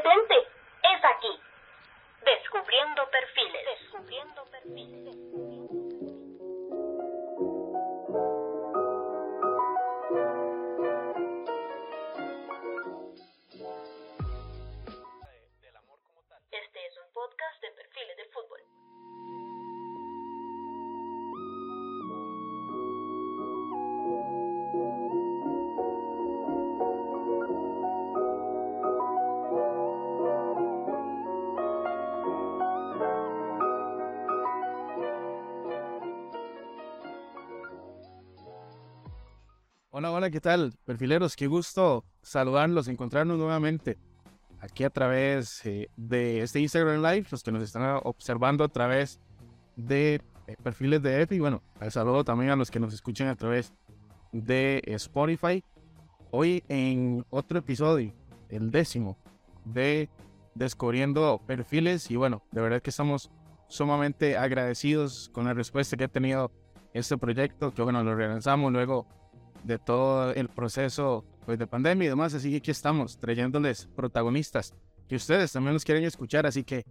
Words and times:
competente 0.00 0.34
es 0.82 1.04
aquí. 1.04 1.40
Descubriendo 2.24 3.08
perfiles. 3.10 3.64
Descubriendo 3.80 4.44
perfiles. 4.46 5.29
¿Qué 40.30 40.40
tal? 40.40 40.72
Perfileros, 40.84 41.34
qué 41.34 41.46
gusto 41.46 42.04
saludarlos, 42.22 42.88
encontrarnos 42.88 43.38
nuevamente 43.38 43.98
aquí 44.60 44.84
a 44.84 44.90
través 44.90 45.64
eh, 45.66 45.88
de 45.96 46.42
este 46.42 46.60
Instagram 46.60 47.02
Live, 47.02 47.26
los 47.30 47.42
que 47.42 47.50
nos 47.50 47.62
están 47.62 48.00
observando 48.04 48.62
a 48.62 48.68
través 48.68 49.18
de 49.76 50.20
eh, 50.46 50.56
perfiles 50.62 51.02
de 51.02 51.22
F 51.22 51.34
y 51.34 51.40
bueno, 51.40 51.62
el 51.80 51.90
saludo 51.90 52.22
también 52.22 52.50
a 52.50 52.56
los 52.56 52.70
que 52.70 52.78
nos 52.78 52.94
escuchan 52.94 53.28
a 53.28 53.34
través 53.34 53.72
de 54.32 54.82
Spotify. 54.86 55.64
Hoy 56.30 56.62
en 56.68 57.24
otro 57.30 57.58
episodio, 57.58 58.12
el 58.48 58.70
décimo 58.70 59.18
de 59.64 60.08
Descubriendo 60.54 61.40
Perfiles 61.46 62.10
y 62.10 62.16
bueno, 62.16 62.42
de 62.52 62.60
verdad 62.60 62.82
que 62.82 62.90
estamos 62.90 63.30
sumamente 63.68 64.36
agradecidos 64.36 65.28
con 65.32 65.46
la 65.46 65.54
respuesta 65.54 65.96
que 65.96 66.04
ha 66.04 66.08
tenido 66.08 66.52
este 66.92 67.16
proyecto, 67.18 67.72
que 67.72 67.82
bueno, 67.82 68.04
lo 68.04 68.14
realizamos 68.14 68.72
luego 68.72 69.06
de 69.64 69.78
todo 69.78 70.32
el 70.32 70.48
proceso 70.48 71.24
pues, 71.46 71.58
de 71.58 71.66
pandemia 71.66 72.06
y 72.06 72.08
demás. 72.08 72.34
Así 72.34 72.50
que 72.50 72.56
aquí 72.58 72.70
estamos 72.70 73.18
trayéndoles 73.18 73.88
protagonistas 73.96 74.74
que 75.08 75.16
ustedes 75.16 75.52
también 75.52 75.74
nos 75.74 75.84
quieren 75.84 76.04
escuchar. 76.04 76.46
Así 76.46 76.64
que 76.64 76.84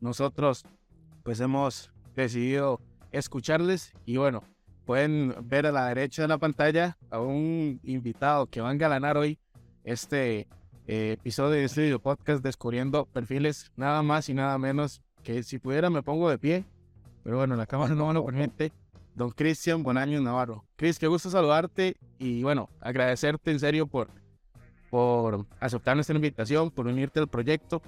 nosotros 0.00 0.64
pues 1.22 1.40
hemos 1.40 1.90
decidido 2.14 2.80
escucharles 3.12 3.92
y 4.04 4.16
bueno, 4.16 4.42
pueden 4.84 5.34
ver 5.42 5.66
a 5.66 5.72
la 5.72 5.88
derecha 5.88 6.22
de 6.22 6.28
la 6.28 6.38
pantalla 6.38 6.96
a 7.10 7.20
un 7.20 7.80
invitado 7.82 8.46
que 8.46 8.60
va 8.60 8.70
a 8.70 8.72
engalanar 8.72 9.16
hoy 9.16 9.38
este 9.84 10.46
eh, 10.86 11.16
episodio 11.18 11.50
de 11.50 11.64
este 11.64 11.82
video 11.82 11.98
podcast 11.98 12.42
Descubriendo 12.42 13.06
Perfiles, 13.06 13.72
nada 13.76 14.02
más 14.02 14.28
y 14.28 14.34
nada 14.34 14.56
menos 14.58 15.02
que 15.24 15.42
si 15.42 15.58
pudiera 15.58 15.90
me 15.90 16.02
pongo 16.02 16.30
de 16.30 16.38
pie, 16.38 16.64
pero 17.24 17.38
bueno, 17.38 17.56
la 17.56 17.66
cámara 17.66 17.94
no 17.94 18.06
me 18.06 18.14
lo 18.14 18.24
permite 18.24 18.72
don 19.16 19.30
Cristian 19.30 19.82
Bonaño 19.82 20.20
Navarro. 20.20 20.64
Cris, 20.76 20.98
qué 20.98 21.06
gusto 21.06 21.30
saludarte 21.30 21.96
y 22.18 22.42
bueno, 22.42 22.68
agradecerte 22.80 23.50
en 23.50 23.58
serio 23.58 23.86
por, 23.86 24.10
por 24.90 25.46
aceptar 25.58 25.96
nuestra 25.96 26.14
invitación, 26.14 26.70
por 26.70 26.86
unirte 26.86 27.18
al 27.18 27.26
proyecto. 27.26 27.80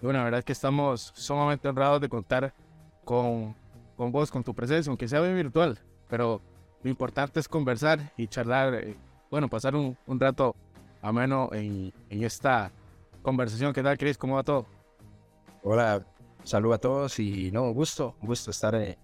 Y 0.00 0.04
bueno, 0.04 0.18
la 0.18 0.24
verdad 0.26 0.38
es 0.40 0.44
que 0.44 0.52
estamos 0.52 1.12
sumamente 1.16 1.66
honrados 1.68 2.02
de 2.02 2.10
contar 2.10 2.54
con, 3.02 3.56
con 3.96 4.12
vos, 4.12 4.30
con 4.30 4.44
tu 4.44 4.54
presencia, 4.54 4.90
aunque 4.90 5.08
sea 5.08 5.22
bien 5.22 5.34
virtual, 5.34 5.78
pero 6.08 6.42
lo 6.82 6.90
importante 6.90 7.40
es 7.40 7.48
conversar 7.48 8.12
y 8.18 8.28
charlar, 8.28 8.74
eh, 8.74 8.94
bueno, 9.30 9.48
pasar 9.48 9.74
un, 9.74 9.96
un 10.06 10.20
rato 10.20 10.54
ameno 11.00 11.48
en, 11.52 11.94
en 12.10 12.24
esta 12.24 12.70
conversación. 13.22 13.72
¿Qué 13.72 13.82
tal, 13.82 13.96
Cris? 13.96 14.18
¿Cómo 14.18 14.34
va 14.34 14.42
todo? 14.42 14.66
Hola, 15.62 16.04
saludo 16.42 16.74
a 16.74 16.78
todos 16.78 17.18
y 17.18 17.50
no, 17.50 17.72
gusto, 17.72 18.16
gusto 18.20 18.50
estar 18.50 18.74
eh, 18.74 18.98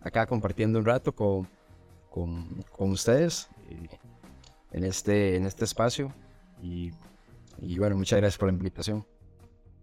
acá 0.00 0.26
compartiendo 0.26 0.78
un 0.78 0.84
rato 0.84 1.14
con, 1.14 1.48
con, 2.10 2.64
con 2.72 2.90
ustedes 2.90 3.48
eh, 3.68 3.88
en, 4.72 4.84
este, 4.84 5.36
en 5.36 5.46
este 5.46 5.64
espacio. 5.64 6.12
Y, 6.62 6.92
y, 7.60 7.78
bueno, 7.78 7.96
muchas 7.96 8.18
gracias 8.18 8.38
por 8.38 8.48
la 8.48 8.54
invitación. 8.54 9.06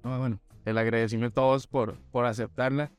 No, 0.04 0.20
bueno, 0.20 0.40
el 0.66 0.78
agradecimiento 0.78 1.42
a 1.42 1.46
todos 1.46 1.68
por, 1.68 1.98
por 2.12 2.26
aceptarla. 2.26 2.92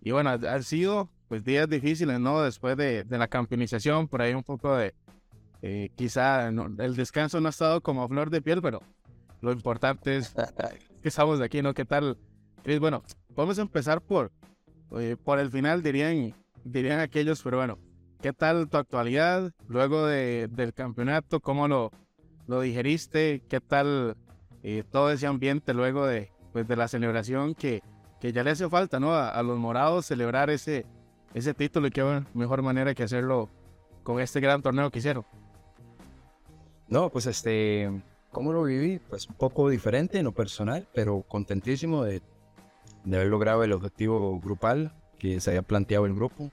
Y 0.00 0.10
bueno, 0.10 0.30
han 0.30 0.62
sido 0.62 1.10
pues 1.28 1.42
días 1.42 1.68
difíciles, 1.68 2.20
¿no? 2.20 2.42
Después 2.42 2.76
de, 2.76 3.04
de 3.04 3.18
la 3.18 3.28
campeonización, 3.28 4.08
por 4.08 4.22
ahí 4.22 4.34
un 4.34 4.42
poco 4.42 4.76
de, 4.76 4.94
eh, 5.66 5.88
quizá 5.96 6.50
no, 6.50 6.66
el 6.78 6.94
descanso 6.94 7.40
no 7.40 7.46
ha 7.46 7.50
estado 7.50 7.80
como 7.80 8.02
a 8.02 8.08
flor 8.08 8.28
de 8.28 8.42
piel, 8.42 8.60
pero 8.60 8.82
lo 9.40 9.50
importante 9.50 10.18
es 10.18 10.34
que 11.02 11.08
estamos 11.08 11.38
de 11.38 11.46
aquí, 11.46 11.62
¿no? 11.62 11.72
¿Qué 11.72 11.86
tal? 11.86 12.18
Chris? 12.62 12.78
Bueno, 12.78 13.02
vamos 13.34 13.58
a 13.58 13.62
empezar 13.62 14.02
por, 14.02 14.30
eh, 14.98 15.16
por 15.24 15.38
el 15.38 15.50
final, 15.50 15.82
dirían 15.82 16.34
dirían 16.64 17.00
aquellos, 17.00 17.42
pero 17.42 17.58
bueno, 17.58 17.78
¿qué 18.20 18.32
tal 18.32 18.68
tu 18.68 18.76
actualidad 18.76 19.52
luego 19.68 20.06
de, 20.06 20.48
del 20.50 20.72
campeonato? 20.72 21.40
¿Cómo 21.40 21.68
lo, 21.68 21.90
lo 22.46 22.60
digeriste? 22.60 23.42
¿Qué 23.48 23.60
tal 23.60 24.16
eh, 24.62 24.82
todo 24.90 25.10
ese 25.10 25.26
ambiente 25.26 25.74
luego 25.74 26.06
de, 26.06 26.30
pues, 26.52 26.66
de 26.66 26.76
la 26.76 26.88
celebración 26.88 27.54
que, 27.54 27.82
que 28.20 28.32
ya 28.32 28.42
le 28.42 28.50
hace 28.50 28.68
falta 28.68 28.98
¿no? 28.98 29.12
a, 29.12 29.28
a, 29.28 29.42
los 29.42 29.58
morados 29.58 30.06
celebrar 30.06 30.50
ese, 30.50 30.86
ese 31.34 31.54
título 31.54 31.86
y 31.86 31.90
qué 31.90 32.22
mejor 32.32 32.62
manera 32.62 32.94
que 32.94 33.02
hacerlo 33.02 33.50
con 34.02 34.20
este 34.20 34.40
gran 34.40 34.62
torneo 34.62 34.90
que 34.90 34.98
hicieron? 34.98 35.24
No, 36.88 37.10
pues 37.10 37.26
este, 37.26 37.90
¿cómo 38.30 38.52
lo 38.52 38.62
viví? 38.64 39.00
Pues 39.08 39.28
un 39.28 39.34
poco 39.36 39.68
diferente 39.68 40.18
en 40.18 40.24
lo 40.24 40.32
personal, 40.32 40.86
pero 40.94 41.22
contentísimo 41.22 42.04
de, 42.04 42.22
de 43.04 43.16
haber 43.16 43.28
logrado 43.28 43.64
el 43.64 43.72
objetivo 43.72 44.38
grupal 44.40 44.92
que 45.18 45.40
se 45.40 45.50
había 45.50 45.62
planteado 45.62 46.06
el 46.06 46.14
grupo. 46.14 46.50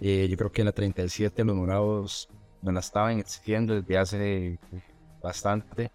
Eh, 0.00 0.26
yo 0.28 0.36
creo 0.36 0.52
que 0.52 0.62
en 0.62 0.66
la 0.66 0.72
37 0.72 1.44
los 1.44 1.56
morados 1.56 2.28
nos 2.62 2.74
la 2.74 2.80
estaban 2.80 3.18
exigiendo 3.18 3.74
desde 3.74 3.98
hace 3.98 4.58
bastante, 5.22 5.90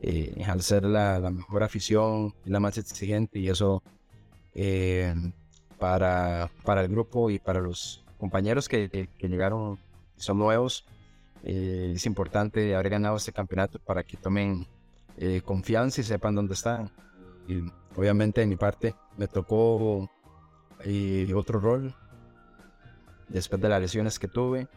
eh, 0.00 0.42
al 0.46 0.62
ser 0.62 0.84
la, 0.84 1.18
la, 1.18 1.30
mejor 1.30 1.62
afición 1.62 2.34
la 2.44 2.60
más 2.60 2.78
exigente, 2.78 3.38
y 3.38 3.48
eso 3.48 3.82
eh, 4.54 5.14
para, 5.78 6.50
para 6.64 6.82
el 6.82 6.88
grupo 6.88 7.30
y 7.30 7.38
para 7.38 7.60
los 7.60 8.04
compañeros 8.18 8.68
que, 8.68 8.88
que, 8.88 9.08
que 9.08 9.28
llegaron, 9.28 9.78
son 10.16 10.38
nuevos, 10.38 10.84
eh, 11.44 11.92
es 11.96 12.06
importante 12.06 12.74
haber 12.74 12.90
ganado 12.90 13.16
este 13.16 13.32
campeonato 13.32 13.78
para 13.80 14.04
que 14.04 14.16
tomen 14.16 14.66
eh, 15.16 15.42
confianza 15.44 16.00
y 16.00 16.04
sepan 16.04 16.34
dónde 16.34 16.54
están. 16.54 16.90
Y 17.48 17.62
obviamente 17.96 18.40
de 18.40 18.46
mi 18.46 18.56
parte 18.56 18.94
me 19.16 19.26
tocó 19.26 20.08
y 20.84 21.32
otro 21.32 21.60
rol 21.60 21.94
después 23.28 23.60
de 23.60 23.68
las 23.68 23.80
lesiones 23.80 24.18
que 24.18 24.28
tuve. 24.28 24.68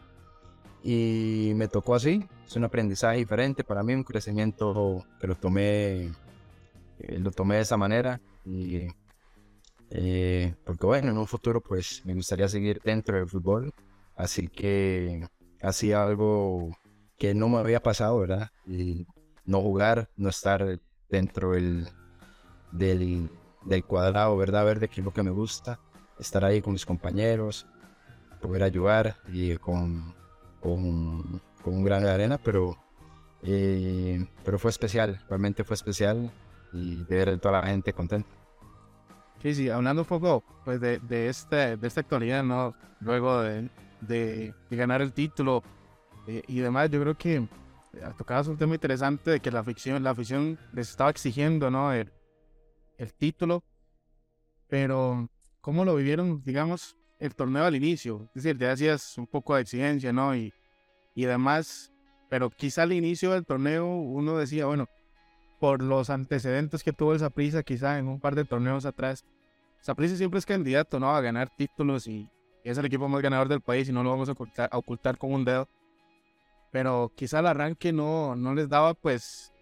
Y 0.82 1.52
me 1.56 1.68
tocó 1.68 1.94
así 1.94 2.26
es 2.46 2.56
un 2.56 2.64
aprendizaje 2.64 3.18
diferente 3.18 3.64
para 3.64 3.82
mí 3.82 3.94
un 3.94 4.04
crecimiento 4.04 5.04
que 5.20 5.26
lo 5.26 5.34
tomé 5.34 6.06
eh, 6.98 7.18
lo 7.18 7.30
tomé 7.32 7.56
de 7.56 7.62
esa 7.62 7.76
manera 7.76 8.20
y 8.44 8.86
eh, 9.90 10.54
porque 10.64 10.86
bueno 10.86 11.10
en 11.10 11.18
un 11.18 11.26
futuro 11.26 11.60
pues 11.60 12.02
me 12.04 12.14
gustaría 12.14 12.48
seguir 12.48 12.80
dentro 12.84 13.16
del 13.16 13.28
fútbol 13.28 13.72
así 14.14 14.48
que 14.48 15.26
hacía 15.60 16.04
algo 16.04 16.76
que 17.18 17.34
no 17.34 17.48
me 17.48 17.58
había 17.58 17.82
pasado 17.82 18.18
verdad 18.18 18.50
y 18.66 19.06
no 19.44 19.60
jugar 19.60 20.08
no 20.16 20.28
estar 20.28 20.80
dentro 21.08 21.52
del 21.52 21.88
del, 22.70 23.30
del 23.64 23.84
cuadrado 23.84 24.36
verdad 24.36 24.64
verde 24.64 24.88
que 24.88 25.00
es 25.00 25.04
lo 25.04 25.12
que 25.12 25.22
me 25.22 25.30
gusta 25.30 25.80
estar 26.18 26.44
ahí 26.44 26.60
con 26.60 26.72
mis 26.72 26.86
compañeros, 26.86 27.66
poder 28.40 28.62
ayudar 28.62 29.16
y 29.28 29.56
con, 29.56 30.14
con, 30.60 31.40
con 31.62 31.74
un 31.74 31.84
gran 31.84 32.02
de 32.02 32.10
arena, 32.10 32.38
pero, 32.38 32.76
eh, 33.42 34.26
pero 34.44 34.58
fue 34.58 34.70
especial, 34.70 35.20
realmente 35.28 35.64
fue 35.64 35.74
especial 35.74 36.30
y 36.72 37.04
de 37.04 37.16
ver 37.16 37.38
toda 37.38 37.60
la 37.60 37.66
gente 37.66 37.92
contenta. 37.92 38.28
Sí, 39.42 39.54
sí, 39.54 39.68
hablando 39.68 40.02
un 40.02 40.08
poco 40.08 40.42
pues, 40.64 40.80
de, 40.80 40.98
de, 40.98 41.28
este, 41.28 41.76
de 41.76 41.86
esta 41.86 42.00
actualidad, 42.00 42.42
¿no? 42.42 42.74
Luego 43.00 43.42
de, 43.42 43.70
de, 44.00 44.54
de 44.70 44.76
ganar 44.76 45.02
el 45.02 45.12
título 45.12 45.62
eh, 46.26 46.42
y 46.48 46.58
demás, 46.60 46.90
yo 46.90 47.00
creo 47.00 47.16
que 47.16 47.46
tocabas 48.18 48.46
un 48.48 48.56
tema 48.56 48.74
interesante 48.74 49.30
de 49.30 49.40
que 49.40 49.50
la 49.50 49.60
afición, 49.60 50.02
la 50.02 50.10
afición 50.10 50.58
les 50.72 50.90
estaba 50.90 51.10
exigiendo, 51.10 51.70
¿no? 51.70 51.92
El, 51.92 52.12
el 52.98 53.12
título, 53.14 53.62
pero 54.68 55.28
cómo 55.66 55.84
lo 55.84 55.96
vivieron, 55.96 56.44
digamos, 56.44 56.96
el 57.18 57.34
torneo 57.34 57.64
al 57.64 57.74
inicio. 57.74 58.28
Es 58.36 58.44
decir, 58.44 58.56
ya 58.56 58.70
hacías 58.70 59.18
un 59.18 59.26
poco 59.26 59.56
de 59.56 59.62
exigencia, 59.62 60.12
¿no? 60.12 60.36
Y, 60.36 60.54
y 61.16 61.24
demás, 61.24 61.92
pero 62.28 62.50
quizá 62.50 62.84
al 62.84 62.92
inicio 62.92 63.32
del 63.32 63.44
torneo 63.44 63.84
uno 63.84 64.38
decía, 64.38 64.66
bueno, 64.66 64.86
por 65.58 65.82
los 65.82 66.08
antecedentes 66.08 66.84
que 66.84 66.92
tuvo 66.92 67.16
esa 67.16 67.30
prisa, 67.30 67.64
quizá 67.64 67.98
en 67.98 68.06
un 68.06 68.20
par 68.20 68.36
de 68.36 68.44
torneos 68.44 68.86
atrás, 68.86 69.24
Saprissa 69.80 70.14
siempre 70.14 70.38
es 70.38 70.46
candidato, 70.46 71.00
¿no? 71.00 71.10
A 71.16 71.20
ganar 71.20 71.50
títulos 71.56 72.06
y 72.06 72.30
es 72.62 72.78
el 72.78 72.84
equipo 72.84 73.08
más 73.08 73.20
ganador 73.20 73.48
del 73.48 73.60
país 73.60 73.88
y 73.88 73.92
no 73.92 74.04
lo 74.04 74.10
vamos 74.10 74.28
a 74.28 74.32
ocultar, 74.32 74.68
a 74.70 74.78
ocultar 74.78 75.18
con 75.18 75.32
un 75.32 75.44
dedo. 75.44 75.68
Pero 76.70 77.10
quizá 77.16 77.40
el 77.40 77.46
arranque 77.46 77.92
no, 77.92 78.36
no 78.36 78.54
les 78.54 78.68
daba, 78.68 78.94
pues, 78.94 79.52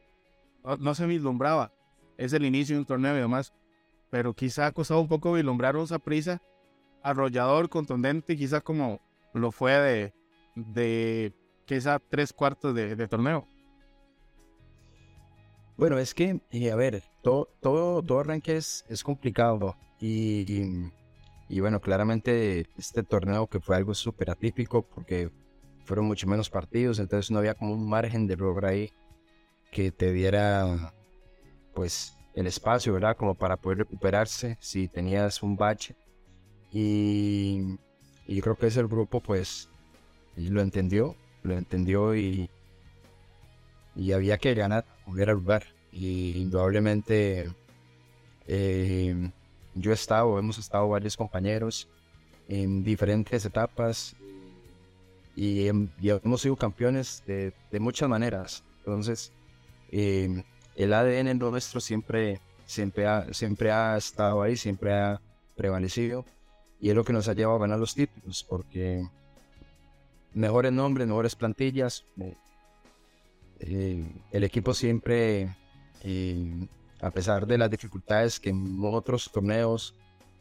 no, 0.63 0.77
no 0.77 0.95
se 0.95 1.07
vislumbraba 1.07 1.73
es 2.17 2.33
el 2.33 2.45
inicio 2.45 2.77
de 2.77 2.81
un 2.81 2.87
torneo 2.87 3.17
y 3.17 3.21
demás, 3.21 3.53
pero 4.15 4.33
quizá 4.33 4.67
ha 4.67 4.73
costado 4.73 5.01
un 5.01 5.09
poco 5.09 5.33
vislumbrar 5.33 5.75
un 5.75 5.89
prisa 5.99 6.41
arrollador, 7.03 7.69
contundente, 7.69 8.37
quizá 8.37 8.61
como 8.61 9.01
lo 9.33 9.51
fue 9.51 9.73
de, 9.73 10.15
de 10.55 11.33
quizá 11.65 11.99
tres 11.99 12.33
cuartos 12.33 12.77
de, 12.77 13.09
torneo. 13.09 13.45
Bueno, 15.77 15.99
es 15.99 16.15
que, 16.15 16.41
eh, 16.53 16.71
a 16.71 16.77
ver, 16.77 17.03
todo, 17.25 17.49
todo, 17.61 18.05
todo 18.05 18.21
arranque 18.21 18.57
es, 18.57 18.85
es 18.89 19.03
complicado 19.03 19.75
y, 19.99 20.93
y, 21.49 21.59
bueno, 21.59 21.81
claramente 21.81 22.69
este 22.79 23.03
torneo 23.03 23.49
que 23.49 23.59
fue 23.59 23.75
algo 23.75 23.95
súper 23.95 24.31
atípico 24.31 24.83
porque 24.83 25.29
fueron 25.85 26.05
mucho 26.05 26.29
menos 26.29 26.51
partidos, 26.51 27.01
entonces 27.01 27.33
no 27.33 27.41
había 27.41 27.55
como 27.55 27.73
un 27.73 27.89
margen 27.89 28.29
de 28.29 28.35
error 28.35 28.65
ahí 28.65 28.93
que 29.73 29.91
te 29.91 30.13
diera 30.13 30.95
pues 31.75 32.17
el 32.35 32.47
espacio, 32.47 32.93
¿verdad? 32.93 33.17
Como 33.17 33.35
para 33.35 33.57
poder 33.57 33.79
recuperarse 33.79 34.57
si 34.61 34.89
tenías 34.89 35.43
un 35.43 35.57
bache. 35.57 35.95
Y, 36.73 37.79
creo 38.43 38.57
que 38.57 38.67
ese 38.67 38.83
grupo 38.83 39.21
pues 39.21 39.69
lo 40.37 40.61
entendió, 40.61 41.15
lo 41.43 41.57
entendió 41.57 42.17
y, 42.17 42.51
y 43.95 44.13
había 44.13 44.39
que 44.39 44.55
ganar, 44.55 44.85
al 45.07 45.31
lugar. 45.31 45.65
Y 45.93 46.33
indudablemente 46.39 47.49
eh, 48.49 49.31
yo 49.75 49.91
he 49.93 49.95
estado, 49.95 50.39
hemos 50.39 50.59
estado 50.59 50.89
varios 50.89 51.17
compañeros 51.17 51.89
en 52.49 52.83
diferentes 52.83 53.45
etapas 53.45 54.17
y, 55.37 55.69
hemos 55.69 56.41
sido 56.41 56.57
campeones 56.57 57.23
de, 57.27 57.53
de 57.71 57.81
muchas 57.81 58.09
maneras. 58.09 58.65
Entonces, 58.79 59.33
eh, 59.91 60.43
el 60.77 60.93
ADN 60.93 61.39
nuestro 61.39 61.81
siempre, 61.81 62.41
siempre, 62.67 63.07
ha, 63.07 63.33
siempre 63.33 63.71
ha 63.71 63.97
estado 63.97 64.43
ahí, 64.43 64.57
siempre 64.57 64.93
ha 64.93 65.21
prevalecido 65.57 66.25
y 66.81 66.91
es 66.91 66.95
lo 66.95 67.05
que 67.05 67.13
nos 67.13 67.29
ha 67.29 67.33
llevado 67.33 67.57
a 67.57 67.61
ganar 67.61 67.79
los 67.79 67.95
títulos 67.95 68.45
porque 68.45 69.09
mejores 70.35 70.73
nombres, 70.73 71.07
mejores 71.07 71.37
plantillas, 71.37 72.05
eh, 72.21 72.37
eh, 73.61 74.05
el 74.33 74.45
equipo 74.45 74.75
siempre, 74.75 75.57
eh, 76.03 76.67
a 77.01 77.11
pesar 77.11 77.47
de 77.47 77.59
las 77.59 77.71
dificultades 77.71 78.41
que 78.41 78.51
en 78.51 78.79
otros 78.83 79.31
torneos 79.31 79.95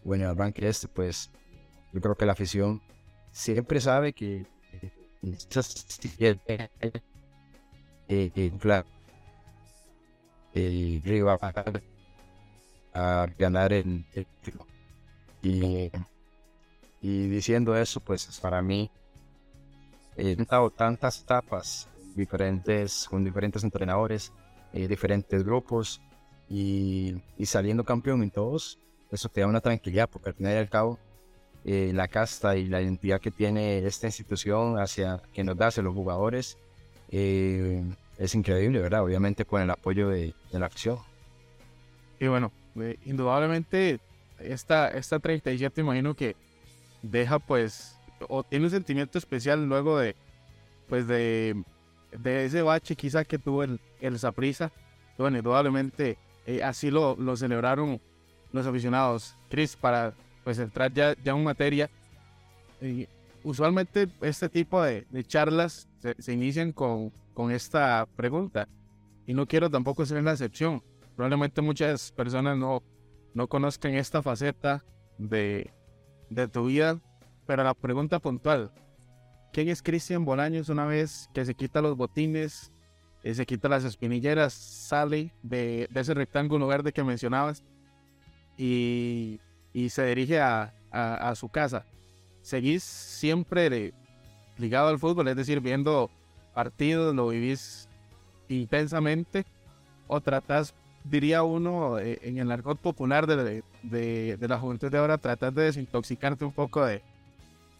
o 0.04 0.16
en 0.16 0.22
el 0.22 0.28
arranque 0.28 0.68
este, 0.68 0.88
pues 0.88 1.30
yo 1.94 2.02
creo 2.02 2.16
que 2.16 2.26
la 2.26 2.34
afición 2.34 2.82
siempre 3.32 3.80
sabe 3.80 4.14
que 4.14 4.46
claro, 8.60 8.88
el 10.54 11.02
River 11.04 11.38
a 12.94 13.28
ganar 13.38 13.74
el, 13.74 14.06
título. 14.42 14.68
Y, 15.42 15.92
y, 17.02 17.28
diciendo 17.28 17.76
eso, 17.76 18.00
pues 18.00 18.40
para 18.40 18.62
mí 18.62 18.90
he 20.16 20.32
estado 20.32 20.70
tantas 20.70 21.22
etapas 21.22 21.90
diferentes, 22.16 23.08
con 23.10 23.24
diferentes 23.24 23.64
entrenadores, 23.64 24.32
eh, 24.74 24.88
diferentes 24.88 25.44
grupos 25.44 26.02
y, 26.50 27.16
y, 27.38 27.46
saliendo 27.46 27.84
campeón 27.84 28.24
en 28.24 28.32
todos, 28.32 28.80
eso 29.12 29.30
te 29.30 29.42
da 29.42 29.48
una 29.48 29.62
tranquilidad 29.62 30.10
porque 30.10 30.30
al 30.30 30.36
final 30.36 30.54
y 30.54 30.58
al 30.58 30.70
cabo 30.70 31.00
eh, 31.66 31.92
la 31.94 32.08
casta 32.08 32.58
y 32.58 32.68
la 32.68 32.82
identidad 32.82 33.22
que 33.22 33.32
tiene 33.32 33.86
esta 33.86 34.08
institución 34.08 34.80
hacia 34.80 35.22
que 35.34 35.44
nos 35.44 35.56
da 35.56 35.68
hacia 35.68 35.82
los 35.82 35.94
jugadores 35.94 36.58
eh, 37.10 37.84
es 38.18 38.36
increíble, 38.36 38.80
¿verdad? 38.80 39.04
Obviamente 39.04 39.46
con 39.46 39.62
el 39.62 39.70
apoyo 39.70 40.10
de, 40.10 40.34
la 40.52 40.66
acción. 40.66 41.00
Y 42.20 42.28
bueno, 42.28 42.52
eh, 42.80 42.98
indudablemente 43.06 44.00
esta, 44.40 44.90
esta 44.90 45.20
37 45.20 45.82
imagino 45.82 46.16
que 46.16 46.36
deja 47.02 47.40
pues, 47.40 47.98
o 48.30 48.44
tiene 48.44 48.66
un 48.66 48.72
sentimiento 48.72 49.18
especial 49.18 49.66
luego 49.66 49.98
de, 49.98 50.16
pues 50.88 51.08
de, 51.08 51.62
de 52.12 52.46
ese 52.46 52.62
bache 52.62 52.96
quizá 52.96 53.24
que 53.26 53.40
tuvo 53.40 53.64
el, 53.64 53.80
el 54.00 54.20
Saprisa. 54.20 54.72
Bueno, 55.18 55.38
indudablemente 55.38 56.18
eh, 56.46 56.64
así 56.64 56.92
lo, 56.92 57.16
lo 57.16 57.36
celebraron 57.36 58.00
los 58.52 58.66
aficionados. 58.66 59.36
Chris, 59.50 59.76
para 59.76 60.14
pues 60.44 60.60
entrar 60.60 60.94
ya, 60.94 61.16
ya 61.24 61.32
en 61.32 61.44
materia, 61.44 61.90
y 62.82 63.08
usualmente 63.44 64.10
este 64.22 64.50
tipo 64.50 64.82
de, 64.82 65.06
charlas 65.26 65.88
se, 66.18 66.34
inician 66.34 66.72
con, 66.72 67.12
esta 67.52 68.08
pregunta. 68.16 68.68
Y 69.26 69.34
no 69.34 69.48
quiero 69.48 69.70
tampoco 69.70 70.06
ser 70.06 70.24
la 70.24 70.32
excepción. 70.32 70.84
Probablemente 71.16 71.62
muchas 71.62 72.12
personas 72.12 72.58
no, 72.58 72.84
no 73.34 73.48
conozcan 73.48 73.94
esta 73.94 74.22
faceta 74.22 74.84
de, 75.18 75.72
de 76.30 76.48
tu 76.48 76.66
vida, 76.66 77.00
pero 77.46 77.64
la 77.64 77.74
pregunta 77.74 78.20
puntual, 78.20 78.72
¿quién 79.52 79.70
es 79.70 79.82
Cristian 79.82 80.26
Bolaños 80.26 80.70
una 80.70 80.86
vez 80.86 81.30
que 81.34 81.46
se 81.46 81.56
quita 81.56 81.82
los 81.82 81.96
botines, 81.96 82.74
y 83.24 83.34
se 83.34 83.46
quita 83.46 83.70
las 83.70 83.86
espinilleras, 83.86 84.54
sale 84.54 85.34
de, 85.42 85.88
ese 85.96 86.14
rectángulo 86.14 86.68
verde 86.68 86.92
que 86.92 87.04
mencionabas 87.04 87.64
y, 88.58 89.40
se 89.90 90.06
dirige 90.06 90.42
a, 90.42 91.34
su 91.36 91.50
casa? 91.50 91.86
¿Seguís 92.44 92.84
siempre 92.84 93.94
ligado 94.58 94.90
al 94.90 95.00
fútbol, 95.00 95.30
es 95.30 95.36
decir, 95.38 95.62
viendo 95.62 96.12
partidos, 96.54 97.16
lo 97.16 97.30
vivís 97.30 97.88
intensamente, 98.50 99.46
o 100.08 100.20
tratás, 100.20 100.76
diría 101.06 101.44
uno, 101.44 101.98
eh, 102.00 102.20
en 102.22 102.38
el 102.38 102.52
argot 102.52 102.78
popular 102.78 103.28
de, 103.28 103.64
de, 103.82 104.38
de, 104.38 104.48
la 104.48 104.60
juventud 104.60 104.92
de 104.92 104.98
ahora, 104.98 105.18
tratás 105.18 105.56
de 105.56 105.64
desintoxicarte 105.64 106.44
un 106.44 106.52
poco 106.52 106.86
de, 106.86 107.02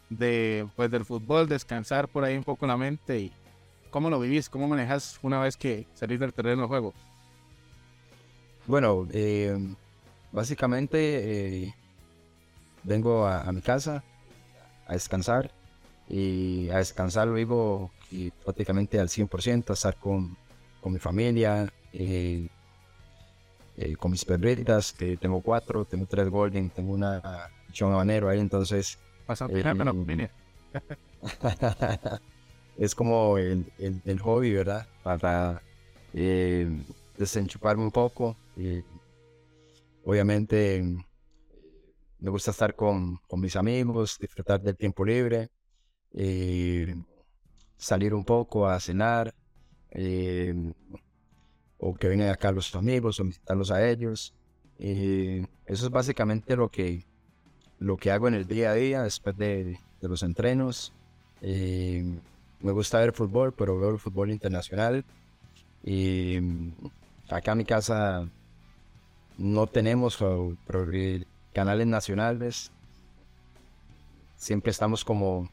de, 0.08 0.66
pues, 0.76 0.90
del 0.90 1.04
fútbol, 1.04 1.46
descansar 1.46 2.08
por 2.08 2.24
ahí 2.24 2.34
un 2.34 2.44
poco 2.44 2.66
la 2.66 2.78
mente 2.78 3.20
y 3.20 3.32
cómo 3.90 4.08
lo 4.08 4.18
vivís, 4.18 4.48
cómo 4.48 4.66
manejas 4.66 5.18
una 5.22 5.40
vez 5.40 5.58
que 5.58 5.86
salís 5.92 6.18
del 6.18 6.32
terreno 6.32 6.62
de 6.62 6.68
juego. 6.68 6.94
Bueno, 8.66 9.06
eh, 9.12 9.58
básicamente 10.32 11.64
eh, 11.66 11.74
vengo 12.82 13.26
a, 13.26 13.42
a 13.42 13.52
mi 13.52 13.60
casa 13.60 14.02
a 14.86 14.92
descansar 14.92 15.50
y 16.08 16.68
a 16.70 16.78
descansar 16.78 17.28
luego 17.28 17.90
y 18.10 18.30
prácticamente 18.30 19.00
al 19.00 19.08
100%, 19.08 19.70
a 19.70 19.72
estar 19.72 19.96
con, 19.96 20.36
con 20.80 20.92
mi 20.92 20.98
familia, 20.98 21.72
eh, 21.92 22.48
eh, 23.76 23.96
con 23.96 24.10
mis 24.10 24.24
perritas, 24.24 24.92
que 24.92 25.16
tengo 25.16 25.40
cuatro, 25.40 25.84
tengo 25.84 26.06
tres 26.06 26.28
golden, 26.28 26.70
tengo 26.70 26.92
una 26.92 27.50
chon 27.72 27.92
habanero 27.92 28.28
ahí, 28.28 28.38
entonces... 28.38 28.98
Eh, 29.48 29.62
es 32.78 32.94
como 32.94 33.38
el, 33.38 33.72
el, 33.78 34.18
hobby, 34.20 34.52
¿verdad? 34.52 34.86
Para 35.02 35.62
desenchuparme 36.12 37.82
un 37.82 37.90
poco. 37.90 38.36
obviamente 40.04 40.84
me 42.24 42.30
gusta 42.30 42.50
estar 42.50 42.74
con, 42.74 43.18
con, 43.28 43.40
mis 43.40 43.54
amigos, 43.54 44.18
disfrutar 44.18 44.60
del 44.60 44.76
tiempo 44.76 45.04
libre 45.04 45.50
salir 47.84 48.14
un 48.14 48.24
poco 48.24 48.66
a 48.66 48.80
cenar, 48.80 49.34
eh, 49.90 50.54
o 51.78 51.94
que 51.94 52.08
vengan 52.08 52.30
acá 52.30 52.50
los 52.50 52.74
amigos, 52.74 53.20
o 53.20 53.24
visitarlos 53.24 53.70
a 53.70 53.86
ellos. 53.86 54.34
eso 54.78 55.46
es 55.86 55.90
básicamente 55.90 56.56
lo 56.56 56.70
que, 56.70 57.04
lo 57.78 57.96
que 57.98 58.10
hago 58.10 58.28
en 58.28 58.34
el 58.34 58.46
día 58.46 58.70
a 58.70 58.74
día 58.74 59.02
después 59.02 59.36
de, 59.36 59.78
los 60.00 60.22
entrenos. 60.22 60.92
Eh, 61.42 62.04
me 62.60 62.72
gusta 62.72 63.00
ver 63.00 63.12
fútbol, 63.12 63.52
pero 63.52 63.78
veo 63.78 63.90
el 63.90 63.98
fútbol 63.98 64.30
internacional. 64.30 65.04
Y 65.82 66.38
acá 67.28 67.52
en 67.52 67.58
mi 67.58 67.64
casa 67.66 68.26
no 69.36 69.66
tenemos 69.66 70.16
canales 71.54 71.86
nacionales. 71.86 72.72
Siempre 74.36 74.70
estamos 74.70 75.04
como 75.04 75.48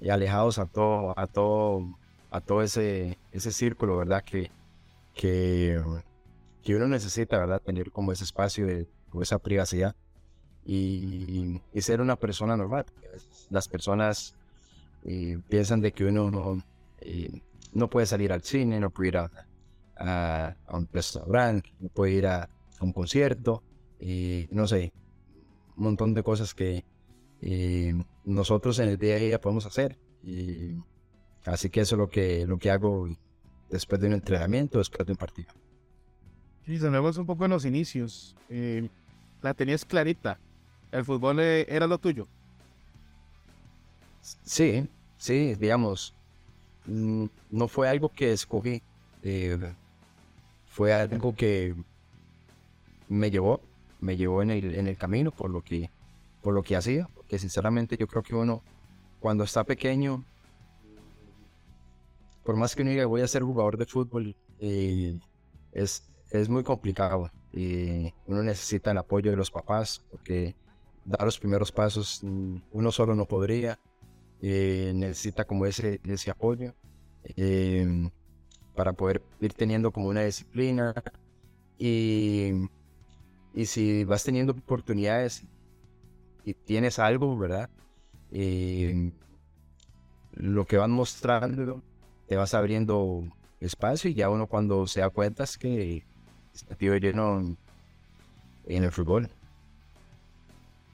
y 0.00 0.08
alejados 0.08 0.58
a 0.58 0.66
todo, 0.66 1.18
a 1.18 1.26
todo, 1.26 1.98
a 2.30 2.40
todo 2.40 2.62
ese, 2.62 3.18
ese 3.30 3.52
círculo, 3.52 3.98
¿verdad? 3.98 4.24
Que, 4.24 4.50
que, 5.14 5.82
que 6.62 6.74
uno 6.74 6.88
necesita, 6.88 7.38
¿verdad? 7.38 7.60
Tener 7.60 7.90
como 7.92 8.12
ese 8.12 8.24
espacio 8.24 8.66
de 8.66 8.88
esa 9.20 9.38
privacidad 9.38 9.94
y, 10.64 11.60
ser 11.80 12.00
una 12.00 12.16
persona 12.16 12.56
normal. 12.56 12.86
Las 13.50 13.68
personas 13.68 14.34
eh, 15.04 15.38
piensan 15.48 15.80
de 15.80 15.92
que 15.92 16.04
uno 16.04 16.30
no, 16.30 16.62
eh, 17.00 17.42
no 17.72 17.88
puede 17.88 18.06
salir 18.06 18.32
al 18.32 18.42
cine, 18.42 18.80
no 18.80 18.90
puede 18.90 19.08
ir 19.08 19.16
a, 19.18 19.30
a, 19.96 20.76
un 20.76 20.88
restaurante, 20.92 21.70
no 21.80 21.88
puede 21.88 22.12
ir 22.12 22.26
a, 22.26 22.44
a 22.44 22.84
un 22.84 22.92
concierto, 22.92 23.62
y 24.00 24.48
no 24.50 24.66
sé, 24.66 24.92
un 25.76 25.84
montón 25.84 26.14
de 26.14 26.22
cosas 26.22 26.54
que, 26.54 26.84
y 27.40 27.90
nosotros 28.24 28.78
en 28.78 28.88
el 28.88 28.98
día 28.98 29.16
a 29.16 29.18
día 29.18 29.40
podemos 29.40 29.66
hacer. 29.66 29.98
Y 30.22 30.76
así 31.44 31.70
que 31.70 31.80
eso 31.80 31.96
es 31.96 31.98
lo 31.98 32.08
que, 32.08 32.46
lo 32.46 32.58
que 32.58 32.70
hago 32.70 33.08
después 33.70 34.00
de 34.00 34.06
un 34.08 34.14
entrenamiento, 34.14 34.78
después 34.78 35.06
de 35.06 35.12
un 35.12 35.18
partido. 35.18 35.52
Sí, 36.66 36.78
vemos 36.78 37.16
un 37.16 37.26
poco 37.26 37.44
en 37.44 37.50
los 37.50 37.64
inicios. 37.64 38.36
Eh, 38.48 38.88
la 39.40 39.54
tenías 39.54 39.84
clarita. 39.84 40.38
El 40.92 41.04
fútbol 41.04 41.40
eh, 41.40 41.66
era 41.68 41.86
lo 41.86 41.98
tuyo. 41.98 42.28
Sí, 44.20 44.86
sí, 45.16 45.54
digamos, 45.56 46.14
mm, 46.86 47.24
no 47.50 47.66
fue 47.66 47.88
algo 47.88 48.08
que 48.08 48.32
escogí. 48.32 48.82
eh, 49.24 49.74
fue 50.72 50.94
algo 50.94 51.34
que 51.34 51.74
me 53.08 53.30
llevó, 53.30 53.60
me 54.02 54.16
llevó 54.16 54.42
en 54.42 54.50
el, 54.50 54.74
en 54.74 54.86
el 54.88 54.96
camino 54.96 55.30
por 55.30 55.50
lo 55.50 55.62
que, 55.62 55.90
por 56.42 56.52
lo 56.52 56.62
que 56.62 56.76
hacía. 56.76 57.08
Porque 57.14 57.38
sinceramente 57.38 57.96
yo 57.96 58.06
creo 58.06 58.22
que 58.22 58.34
uno, 58.34 58.62
cuando 59.20 59.44
está 59.44 59.64
pequeño, 59.64 60.24
por 62.44 62.56
más 62.56 62.74
que 62.74 62.82
uno 62.82 62.90
diga 62.90 63.06
voy 63.06 63.22
a 63.22 63.28
ser 63.28 63.42
jugador 63.42 63.78
de 63.78 63.86
fútbol, 63.86 64.36
eh, 64.58 65.18
es, 65.72 66.10
es 66.30 66.48
muy 66.48 66.64
complicado. 66.64 67.30
Y 67.52 68.12
uno 68.26 68.42
necesita 68.42 68.90
el 68.90 68.98
apoyo 68.98 69.30
de 69.30 69.36
los 69.36 69.50
papás 69.50 70.04
porque 70.10 70.54
dar 71.04 71.24
los 71.24 71.38
primeros 71.38 71.70
pasos 71.70 72.20
mm, 72.22 72.56
uno 72.72 72.92
solo 72.92 73.14
no 73.14 73.26
podría. 73.26 73.78
Eh, 74.44 74.92
necesita 74.94 75.44
como 75.44 75.66
ese, 75.66 76.00
ese 76.04 76.30
apoyo 76.32 76.74
eh, 77.36 78.10
para 78.74 78.92
poder 78.92 79.22
ir 79.40 79.52
teniendo 79.52 79.92
como 79.92 80.08
una 80.08 80.22
disciplina. 80.22 80.92
Y, 81.78 82.68
y 83.54 83.66
si 83.66 84.04
vas 84.04 84.24
teniendo 84.24 84.52
oportunidades 84.52 85.44
y 86.44 86.54
tienes 86.54 86.98
algo, 86.98 87.36
¿verdad? 87.36 87.68
Eh, 88.30 89.12
lo 90.32 90.64
que 90.66 90.78
van 90.78 90.90
mostrando 90.90 91.82
te 92.26 92.36
vas 92.36 92.54
abriendo 92.54 93.24
espacio 93.60 94.10
y 94.10 94.14
ya 94.14 94.30
uno 94.30 94.46
cuando 94.46 94.86
se 94.86 95.00
da 95.00 95.10
cuenta 95.10 95.44
es 95.44 95.58
que 95.58 96.04
está 96.54 96.74
tío 96.74 96.96
lleno 96.96 97.56
en, 98.66 98.84
el 98.84 98.90
fútbol. 98.90 99.28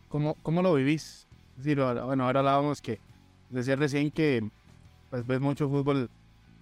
¿Cómo, 0.09 0.35
cómo 0.43 0.63
lo 0.63 0.75
vivís? 0.75 1.27
Bueno, 1.57 2.25
ahora 2.25 2.41
hablábamos 2.41 2.81
que 2.81 2.99
decía 3.51 3.77
recién 3.77 4.11
que 4.11 4.49
pues, 5.11 5.27
ves 5.27 5.41
mucho 5.41 5.69
fútbol 5.69 6.11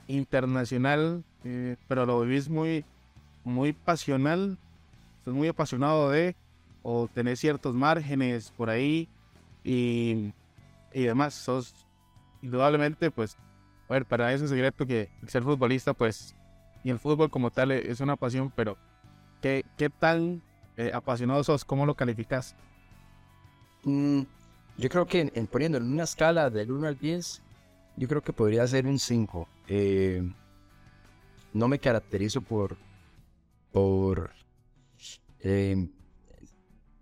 internacional, 0.09 1.25
eh, 1.45 1.77
pero 1.89 2.07
lo 2.07 2.21
vivís 2.21 2.49
muy, 2.49 2.85
muy 3.45 3.73
pasional, 3.73 4.59
muy 5.35 5.49
apasionado 5.49 6.11
de, 6.11 6.37
o 6.83 7.09
tenés 7.09 7.41
ciertos 7.41 7.75
márgenes 7.75 8.51
por 8.51 8.71
ahí 8.71 9.09
y, 9.65 10.33
y 10.93 11.03
demás. 11.03 11.35
Sos 11.35 11.75
indudablemente, 12.43 13.11
pues, 13.11 13.37
a 13.89 13.95
ver, 13.95 14.07
para 14.07 14.33
eso 14.33 14.45
es 14.45 14.51
secreto 14.51 14.87
que 14.87 15.09
ser 15.27 15.43
futbolista, 15.43 15.95
pues, 15.95 16.35
y 16.85 16.91
el 16.91 16.99
fútbol 16.99 17.31
como 17.31 17.51
tal 17.51 17.73
e- 17.73 17.91
es 17.91 18.01
una 18.01 18.17
pasión, 18.17 18.53
pero 18.55 18.77
¿qué, 19.43 19.65
qué 19.77 19.91
tan 19.91 20.43
eh, 20.77 20.93
apasionado 20.95 21.43
sos? 21.43 21.65
¿Cómo 21.65 21.87
lo 21.87 21.95
calificas? 21.95 22.55
Mm, 23.85 24.23
yo 24.79 24.89
creo 24.89 25.07
que 25.07 25.33
en 25.35 25.47
poniendo 25.47 25.79
en 25.79 25.85
una 25.93 26.05
escala 26.05 26.51
del 26.51 26.71
1 26.71 26.89
al 26.89 26.99
10, 26.99 27.43
yo 27.97 28.09
creo 28.09 28.23
que 28.23 28.33
podría 28.33 28.67
ser 28.67 28.87
un 28.87 28.99
5. 28.99 29.49
Eh, 29.69 30.23
no 31.53 31.69
me 31.69 31.79
caracterizo 31.79 32.43
por, 32.43 32.77
por 33.73 34.31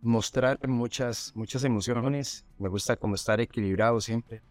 mostrar 0.05 0.59
muchas, 0.69 1.33
muchas 1.35 1.65
emociones. 1.65 2.45
Me 2.59 2.69
gusta 2.69 2.97
como 2.97 3.15
estar 3.15 3.41
equilibrado 3.41 4.01
siempre. 4.01 4.43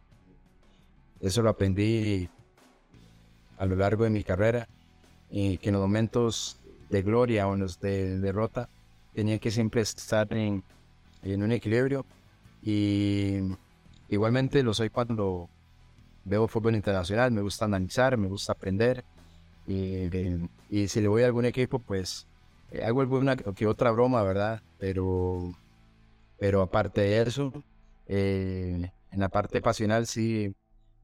Eso 1.22 1.42
lo 1.42 1.50
aprendí 1.50 2.28
a 3.58 3.66
lo 3.66 3.76
largo 3.76 4.04
de 4.04 4.10
mi 4.10 4.24
carrera. 4.24 4.68
Y 5.30 5.58
que 5.60 5.70
en 5.70 5.74
los 5.74 5.82
momentos 5.82 6.60
de 6.90 7.02
gloria 7.02 7.48
o 7.48 7.54
en 7.54 7.62
los 7.62 7.80
de 7.80 8.20
derrota 8.20 8.70
tenía 9.14 9.40
que 9.40 9.52
siempre 9.52 9.82
estar 9.82 10.32
en, 10.34 10.64
en 11.22 11.44
un 11.44 11.52
equilibrio. 11.52 12.06
Y 12.62 13.40
igualmente 14.10 14.64
lo 14.64 14.74
soy 14.74 14.90
cuando 14.90 15.50
veo 16.26 16.48
fútbol 16.48 16.76
internacional, 16.76 17.32
me 17.32 17.42
gusta 17.42 17.66
analizar, 17.66 18.18
me 18.18 18.28
gusta 18.28 18.54
aprender. 18.54 19.04
Y, 19.68 20.10
y 20.70 20.88
si 20.88 21.02
le 21.02 21.08
voy 21.08 21.24
a 21.24 21.28
algún 21.28 21.46
equipo, 21.46 21.80
pues 21.80 22.28
hago 22.82 23.02
alguna 23.02 23.36
que 23.36 23.68
otra 23.68 23.92
broma, 23.92 24.24
¿verdad? 24.24 24.62
Pero, 24.78 25.52
pero 26.38 26.62
aparte 26.62 27.02
de 27.02 27.22
eso, 27.22 27.54
eh, 28.08 28.92
en 29.12 29.20
la 29.20 29.30
parte 29.30 29.62
pasional, 29.62 30.08
sí, 30.08 30.56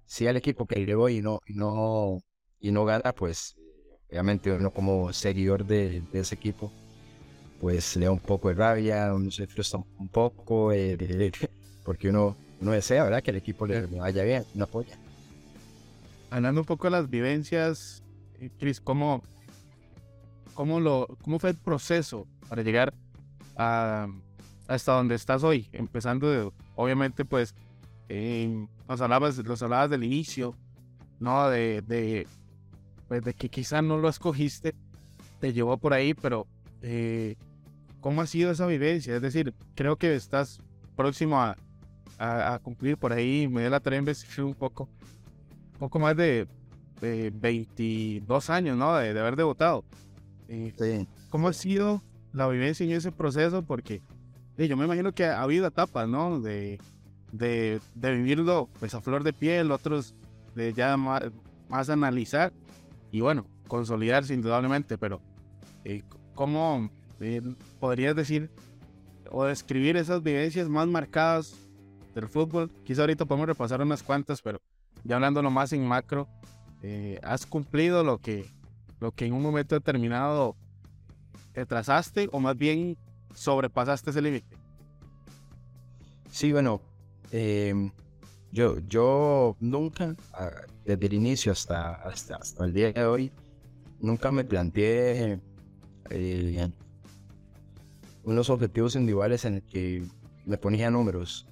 sí 0.05 0.27
al 0.27 0.37
equipo 0.37 0.65
que 0.65 0.79
le 0.85 0.95
voy 0.95 1.17
y 1.17 1.21
no, 1.21 1.39
y 1.47 1.53
no, 1.53 2.19
y 2.59 2.71
no 2.71 2.85
gana, 2.85 3.13
pues 3.13 3.55
obviamente 4.09 4.51
uno 4.51 4.71
como 4.71 5.13
seguidor 5.13 5.65
de, 5.65 6.01
de 6.11 6.19
ese 6.19 6.35
equipo, 6.35 6.71
pues 7.59 7.95
le 7.97 8.05
da 8.05 8.11
un 8.11 8.19
poco 8.19 8.49
de 8.49 8.55
rabia, 8.55 9.13
uno 9.13 9.31
se 9.31 9.47
frustra 9.47 9.79
un 9.97 10.07
poco, 10.09 10.71
eh, 10.71 10.97
porque 11.85 12.09
uno, 12.09 12.35
uno 12.61 12.71
desea, 12.71 13.03
¿verdad? 13.03 13.21
Que 13.23 13.31
el 13.31 13.37
equipo 13.37 13.65
le, 13.67 13.87
le 13.87 13.99
vaya 13.99 14.23
bien, 14.23 14.45
no 14.55 14.65
apoya. 14.65 14.97
hablando 16.29 16.61
un 16.61 16.67
poco 16.67 16.87
de 16.87 16.91
las 16.91 17.09
vivencias, 17.09 18.03
eh, 18.39 18.49
Chris, 18.59 18.79
¿cómo, 18.81 19.23
cómo, 20.59 20.81
lo, 20.81 21.07
¿cómo 21.21 21.39
fue 21.39 21.51
el 21.51 21.55
proceso 21.55 22.27
para 22.49 22.63
llegar 22.63 22.93
hasta 23.55 24.91
donde 24.91 25.15
estás 25.15 25.41
hoy? 25.41 25.69
Empezando, 25.71 26.53
obviamente, 26.75 27.23
pues, 27.23 27.55
nos, 28.89 28.99
hablabas, 28.99 29.41
nos 29.41 29.63
hablabas 29.63 29.89
del 29.89 30.03
inicio, 30.03 30.53
¿no? 31.21 31.49
De, 31.49 32.27
pues, 33.07 33.23
de 33.23 33.33
que 33.33 33.47
quizá 33.47 33.81
no 33.81 33.99
lo 33.99 34.09
escogiste, 34.09 34.75
te 35.39 35.53
llevó 35.53 35.77
por 35.77 35.93
ahí, 35.93 36.13
pero 36.13 36.45
eh, 36.81 37.37
¿cómo 38.01 38.21
ha 38.21 38.27
sido 38.27 38.51
esa 38.51 38.65
vivencia? 38.67 39.15
Es 39.15 39.21
decir, 39.21 39.53
creo 39.75 39.95
que 39.95 40.13
estás 40.13 40.59
próximo 40.97 41.39
a, 41.39 41.55
a, 42.17 42.59
cumplir 42.59 42.97
por 42.97 43.13
ahí, 43.13 43.47
me 43.47 43.61
dio 43.61 43.69
la 43.69 43.79
tarea 43.79 44.03
un 44.39 44.55
poco, 44.55 44.89
poco 45.79 45.99
más 45.99 46.17
de, 46.17 46.49
de 46.99 47.31
22 47.33 48.49
años, 48.49 48.75
¿no? 48.75 48.93
De 48.97 49.17
haber 49.17 49.37
debutado. 49.37 49.85
Eh, 50.49 50.73
Sí. 50.77 51.07
¿Cómo 51.29 51.47
ha 51.47 51.53
sido 51.53 52.01
la 52.33 52.47
vivencia 52.47 52.85
en 52.85 52.91
ese 52.91 53.11
proceso? 53.11 53.63
Porque 53.63 54.01
eh, 54.57 54.67
yo 54.67 54.75
me 54.75 54.85
imagino 54.85 55.13
que 55.13 55.25
ha 55.25 55.41
habido 55.41 55.67
etapas, 55.67 56.07
¿no? 56.09 56.41
De, 56.41 56.79
de, 57.31 57.79
de 57.95 58.15
vivirlo 58.15 58.69
pues 58.79 58.93
a 58.93 59.01
flor 59.01 59.23
de 59.23 59.31
piel, 59.33 59.71
otros 59.71 60.15
de 60.55 60.73
ya 60.73 60.97
más, 60.97 61.23
más 61.69 61.89
analizar 61.89 62.51
y 63.11 63.21
bueno, 63.21 63.45
consolidarse 63.67 64.33
indudablemente, 64.33 64.97
pero 64.97 65.21
eh, 65.85 66.03
¿cómo 66.35 66.89
eh, 67.19 67.41
podrías 67.79 68.15
decir 68.15 68.49
o 69.31 69.45
describir 69.45 69.95
esas 69.97 70.21
vivencias 70.23 70.67
más 70.67 70.87
marcadas 70.87 71.55
del 72.15 72.27
fútbol? 72.27 72.71
Quizá 72.83 73.01
ahorita 73.01 73.25
podemos 73.25 73.47
repasar 73.47 73.81
unas 73.81 74.03
cuantas, 74.03 74.41
pero 74.41 74.59
ya 75.03 75.15
hablándolo 75.15 75.49
más 75.51 75.71
en 75.73 75.87
macro, 75.87 76.27
eh, 76.81 77.19
¿has 77.23 77.45
cumplido 77.45 78.03
lo 78.03 78.17
que, 78.17 78.45
lo 78.99 79.11
que 79.11 79.25
en 79.25 79.33
un 79.33 79.41
momento 79.41 79.75
determinado 79.75 80.55
te 81.53 81.65
trazaste 81.65 82.29
o 82.31 82.39
más 82.39 82.57
bien 82.57 82.97
sobrepasaste 83.33 84.09
ese 84.09 84.21
límite? 84.21 84.57
Sí, 86.29 86.51
bueno, 86.51 86.81
eh, 87.31 87.91
yo, 88.51 88.79
yo 88.87 89.55
nunca, 89.59 90.15
desde 90.85 91.05
el 91.05 91.13
inicio 91.13 91.51
hasta, 91.51 91.93
hasta, 91.95 92.35
hasta 92.35 92.65
el 92.65 92.73
día 92.73 92.91
de 92.91 93.05
hoy, 93.05 93.31
nunca 93.99 94.31
me 94.31 94.43
planteé 94.43 95.39
eh, 96.09 96.71
unos 98.23 98.49
objetivos 98.49 98.95
individuales 98.95 99.45
en 99.45 99.55
el 99.55 99.63
que 99.63 100.03
me 100.45 100.57
ponía 100.57 100.89
números. 100.89 101.45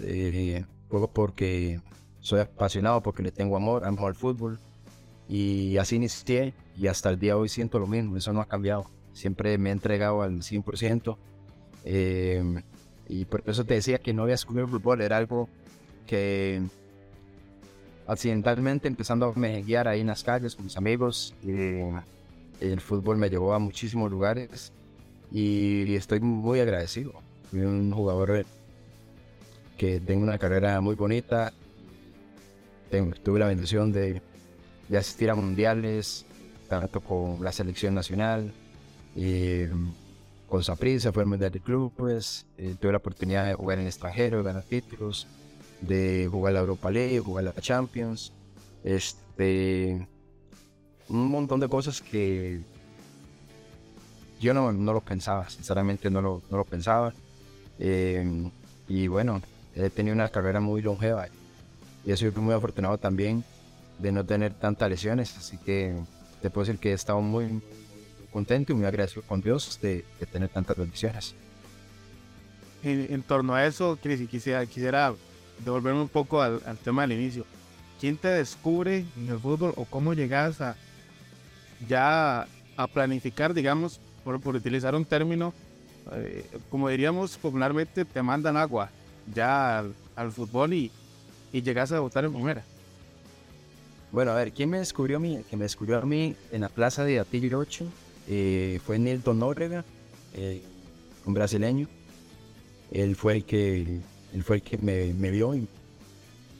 Eh, 0.00 0.64
juego 0.88 1.10
porque 1.12 1.80
soy 2.20 2.40
apasionado, 2.40 3.02
porque 3.02 3.22
le 3.22 3.32
tengo 3.32 3.56
amor, 3.56 3.84
amo 3.84 4.06
al 4.06 4.14
fútbol. 4.14 4.58
Y 5.28 5.76
así 5.76 5.96
inicié 5.96 6.54
y 6.78 6.86
hasta 6.86 7.10
el 7.10 7.18
día 7.18 7.32
de 7.34 7.40
hoy 7.40 7.48
siento 7.48 7.78
lo 7.78 7.86
mismo, 7.86 8.16
eso 8.16 8.32
no 8.32 8.40
ha 8.40 8.46
cambiado. 8.46 8.86
Siempre 9.12 9.58
me 9.58 9.70
he 9.70 9.72
entregado 9.72 10.22
al 10.22 10.42
100%. 10.42 11.16
Eh, 11.84 12.62
y 13.08 13.24
por 13.24 13.42
eso 13.46 13.64
te 13.64 13.74
decía 13.74 13.98
que 13.98 14.12
no 14.12 14.22
había 14.22 14.34
escogido 14.34 14.64
el 14.64 14.70
fútbol, 14.70 15.00
era 15.00 15.16
algo 15.16 15.48
que 16.06 16.60
accidentalmente 18.06 18.88
empezando 18.88 19.26
a 19.26 19.32
mejenguear 19.38 19.88
ahí 19.88 20.00
en 20.00 20.06
las 20.08 20.22
calles 20.24 20.54
con 20.56 20.64
mis 20.66 20.76
amigos, 20.76 21.34
eh, 21.46 21.90
el 22.60 22.80
fútbol 22.80 23.16
me 23.18 23.28
llevó 23.30 23.52
a 23.54 23.58
muchísimos 23.58 24.10
lugares 24.10 24.72
y 25.30 25.94
estoy 25.94 26.20
muy 26.20 26.60
agradecido. 26.60 27.12
Fui 27.50 27.60
un 27.60 27.92
jugador 27.92 28.44
que 29.76 30.00
tengo 30.00 30.22
una 30.22 30.38
carrera 30.38 30.80
muy 30.80 30.94
bonita, 30.94 31.52
tengo- 32.90 33.14
tuve 33.22 33.38
la 33.38 33.46
bendición 33.46 33.92
de, 33.92 34.22
de 34.88 34.98
asistir 34.98 35.30
a 35.30 35.34
mundiales, 35.34 36.24
tanto 36.68 37.00
con 37.00 37.42
la 37.42 37.52
selección 37.52 37.94
nacional, 37.94 38.52
eh, 39.16 39.70
con 40.48 40.62
Saprissa, 40.62 41.12
fue 41.12 41.24
el 41.24 41.28
mundial 41.28 41.50
de 41.50 41.60
clubes, 41.60 42.46
eh, 42.56 42.74
tuve 42.80 42.92
la 42.92 42.98
oportunidad 42.98 43.46
de 43.46 43.54
jugar 43.54 43.78
en 43.78 43.82
el 43.82 43.88
extranjero, 43.88 44.38
de 44.38 44.44
ganar 44.44 44.62
títulos, 44.62 45.26
de 45.80 46.28
jugar 46.30 46.54
la 46.54 46.60
Europa 46.60 46.90
League, 46.90 47.20
jugar 47.20 47.44
la 47.44 47.54
Champions, 47.54 48.32
este, 48.84 50.06
un 51.08 51.28
montón 51.28 51.60
de 51.60 51.68
cosas 51.68 52.00
que 52.00 52.60
yo 54.40 54.54
no, 54.54 54.72
no 54.72 54.92
lo 54.92 55.00
pensaba, 55.00 55.48
sinceramente 55.50 56.10
no 56.10 56.22
lo, 56.22 56.42
no 56.50 56.58
lo 56.58 56.64
pensaba. 56.64 57.12
Eh, 57.78 58.50
y 58.88 59.06
bueno, 59.08 59.42
he 59.74 59.90
tenido 59.90 60.14
una 60.14 60.28
carrera 60.28 60.60
muy 60.60 60.82
longeva 60.82 61.28
y 62.04 62.12
he 62.12 62.16
sido 62.16 62.40
muy 62.40 62.54
afortunado 62.54 62.98
también 62.98 63.44
de 63.98 64.12
no 64.12 64.24
tener 64.24 64.54
tantas 64.54 64.88
lesiones, 64.88 65.36
así 65.36 65.58
que 65.58 65.94
te 66.40 66.50
puedo 66.50 66.66
decir 66.66 66.80
que 66.80 66.90
he 66.90 66.94
estado 66.94 67.20
muy 67.20 67.60
contento 68.32 68.72
y 68.72 68.76
muy 68.76 68.86
agradecido 68.86 69.22
con 69.22 69.40
Dios 69.40 69.78
de, 69.82 70.04
tener 70.30 70.48
tantas 70.48 70.76
bendiciones. 70.76 71.34
En, 72.82 73.22
torno 73.22 73.54
a 73.54 73.66
eso, 73.66 73.98
Cris, 74.00 74.28
quisiera, 74.28 74.64
quisiera 74.66 75.12
devolverme 75.64 76.00
un 76.00 76.08
poco 76.08 76.40
al, 76.40 76.60
tema 76.84 77.02
del 77.02 77.12
inicio. 77.12 77.44
¿Quién 78.00 78.16
te 78.16 78.28
descubre 78.28 79.04
en 79.16 79.28
el 79.28 79.38
fútbol 79.40 79.72
o 79.76 79.84
cómo 79.84 80.14
llegas 80.14 80.60
a 80.60 80.76
ya 81.88 82.46
a 82.76 82.86
planificar, 82.86 83.54
digamos, 83.54 84.00
por, 84.22 84.36
utilizar 84.54 84.94
un 84.94 85.04
término, 85.04 85.52
eh, 86.12 86.48
como 86.70 86.88
diríamos 86.88 87.36
popularmente, 87.36 88.04
te 88.04 88.22
mandan 88.22 88.56
agua 88.56 88.90
ya 89.34 89.84
al, 90.14 90.32
fútbol 90.32 90.72
y, 90.74 90.92
y 91.52 91.62
llegas 91.62 91.90
a 91.90 91.96
debutar 91.96 92.24
en 92.24 92.32
primera? 92.32 92.62
Bueno, 94.10 94.30
a 94.30 94.34
ver, 94.34 94.52
¿quién 94.52 94.70
me 94.70 94.78
descubrió 94.78 95.18
a 95.18 95.20
mí? 95.20 95.42
Que 95.50 95.56
me 95.56 95.64
descubrió 95.64 95.98
a 95.98 96.06
mí 96.06 96.34
en 96.50 96.62
la 96.62 96.68
plaza 96.70 97.04
de 97.04 97.20
Atillo 97.20 97.58
8 97.58 97.84
eh, 98.28 98.80
fue 98.84 98.98
Nilton 98.98 99.38
Nóbrega, 99.38 99.84
eh, 100.34 100.62
un 101.26 101.34
brasileño. 101.34 101.88
Él 102.90 103.16
fue 103.16 103.36
el 103.36 103.44
que, 103.44 104.00
él 104.34 104.42
fue 104.42 104.56
el 104.56 104.62
que 104.62 104.78
me, 104.78 105.12
me, 105.12 105.30
vio 105.30 105.54
y 105.54 105.66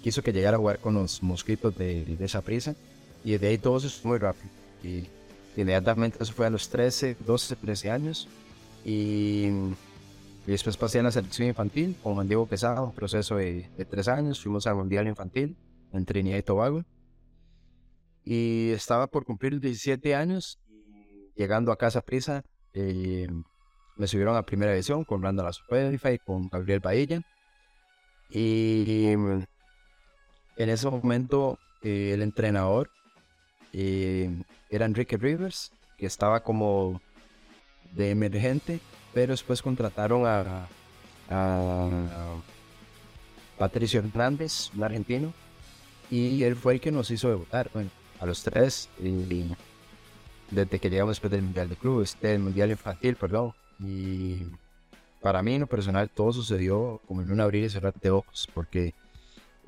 quiso 0.03 0.23
que 0.23 0.33
llegara 0.33 0.57
a 0.57 0.61
jugar 0.61 0.79
con 0.79 0.95
los 0.95 1.23
mosquitos 1.23 1.77
de, 1.77 2.05
de 2.05 2.25
esa 2.25 2.43
prisa. 2.43 2.75
Y 3.25 3.37
de 3.37 3.49
ahí 3.49 3.59
todo 3.59 3.79
eso 3.79 3.89
fue 3.89 4.11
muy 4.11 4.19
rápido. 4.19 4.51
Y 4.83 5.07
inmediatamente 5.57 6.19
eso 6.21 6.33
fue 6.35 6.47
a 6.47 6.51
los 6.51 6.69
13, 6.69 7.17
12, 7.27 7.57
13 7.57 7.91
años. 7.91 8.29
Y, 8.85 9.47
y 10.47 10.51
después 10.51 10.77
pasé 10.77 11.01
a 11.01 11.03
la 11.03 11.11
selección 11.11 11.49
infantil 11.49 11.97
con 12.03 12.15
Juan 12.15 12.29
Diego 12.29 12.47
Quesada, 12.47 12.83
un 12.83 12.93
proceso 12.93 13.37
de, 13.37 13.69
de 13.77 13.85
tres 13.87 14.09
años. 14.09 14.41
Fuimos 14.43 14.67
al 14.67 14.77
Mundial 14.77 15.09
Infantil 15.09 15.57
en 15.93 16.05
Trinidad 16.05 16.37
y 16.37 16.43
Tobago 16.43 16.85
y 18.31 18.73
estaba 18.73 19.07
por 19.07 19.25
cumplir 19.25 19.59
17 19.59 20.15
años. 20.15 20.59
Llegando 21.35 21.73
a 21.73 21.79
Casa 21.79 22.03
Prisa, 22.03 22.45
eh, 22.75 23.27
me 23.97 24.07
subieron 24.07 24.37
a 24.37 24.43
primera 24.43 24.73
división 24.73 25.03
con 25.05 25.23
Randall 25.23 25.51
y 26.13 26.19
con 26.19 26.49
Gabriel 26.51 26.81
Bahía. 26.81 27.23
Y 28.29 29.07
en 29.07 29.47
ese 30.57 30.91
momento 30.91 31.59
eh, 31.83 32.11
el 32.13 32.21
entrenador 32.21 32.91
eh, 33.73 34.31
era 34.69 34.85
Enrique 34.85 35.17
Rivers, 35.17 35.73
que 35.97 36.05
estaba 36.05 36.43
como 36.43 37.01
de 37.93 38.11
emergente, 38.11 38.81
pero 39.15 39.33
después 39.33 39.63
contrataron 39.63 40.27
a, 40.27 40.69
a 41.31 41.89
Patricio 43.57 44.01
Hernández, 44.01 44.71
un 44.75 44.85
argentino, 44.85 45.33
y 46.11 46.43
él 46.43 46.57
fue 46.57 46.75
el 46.75 46.81
que 46.83 46.93
nos 46.93 47.11
hizo 47.11 47.31
debutar. 47.31 47.71
Bueno, 47.73 47.89
a 48.21 48.27
los 48.27 48.43
tres 48.43 48.89
y 48.99 49.55
desde 50.51 50.79
que 50.79 50.91
llegamos 50.91 51.13
después 51.13 51.31
del 51.31 51.43
Mundial 51.43 51.69
de 51.69 51.77
Clubes, 51.77 52.17
del 52.21 52.41
Mundial 52.41 52.71
Infantil, 52.71 53.17
perdón. 53.17 53.55
Y 53.81 54.47
para 55.21 55.43
mí 55.43 55.55
en 55.55 55.61
lo 55.63 55.67
personal 55.67 56.09
todo 56.09 56.33
sucedió 56.33 57.01
como 57.07 57.23
en 57.23 57.31
un 57.31 57.41
abrir 57.41 57.65
y 57.65 57.71
cerrar 57.71 57.95
de 57.95 58.11
ojos, 58.11 58.49
porque 58.55 58.95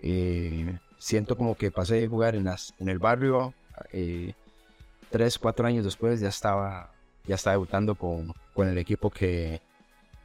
eh, 0.03 0.79
siento 0.99 1.37
como 1.37 1.55
que 1.57 1.71
pasé 1.71 2.01
de 2.01 2.09
jugar 2.09 2.35
en, 2.35 2.45
las, 2.45 2.75
en 2.79 2.89
el 2.89 2.99
barrio, 2.99 3.55
eh, 3.93 4.35
tres, 5.11 5.39
cuatro 5.39 5.67
años 5.67 5.85
después 5.85 6.21
ya 6.21 6.29
estaba, 6.29 6.93
ya 7.27 7.35
estaba 7.35 7.55
debutando 7.55 7.95
con, 7.95 8.33
con 8.55 8.69
el 8.69 8.79
equipo 8.79 9.11
que, 9.11 9.61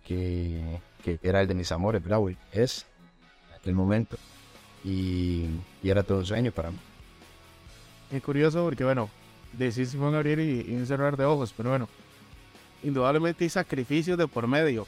que, 0.03 0.79
era 1.21 1.41
el 1.41 1.47
de 1.47 1.53
mis 1.53 1.71
amores, 1.71 2.03
bravo, 2.03 2.29
es 2.51 2.85
en 3.49 3.55
aquel 3.55 3.75
momento. 3.75 4.17
Y, 4.83 5.47
y 5.81 5.89
era 5.89 6.03
todo 6.03 6.19
un 6.19 6.25
sueño 6.25 6.51
para 6.51 6.71
mí. 6.71 6.77
Es 8.11 8.21
curioso 8.21 8.63
porque, 8.63 8.83
bueno, 8.83 9.09
decís 9.53 9.89
si 9.89 9.97
fue 9.97 10.15
abrir 10.15 10.39
y, 10.39 10.73
y, 10.73 10.85
cerrar 10.85 11.17
de 11.17 11.25
ojos, 11.25 11.53
pero 11.55 11.69
bueno, 11.69 11.89
indudablemente 12.83 13.43
hay 13.43 13.49
sacrificios 13.49 14.17
de 14.17 14.27
por 14.27 14.47
medio. 14.47 14.87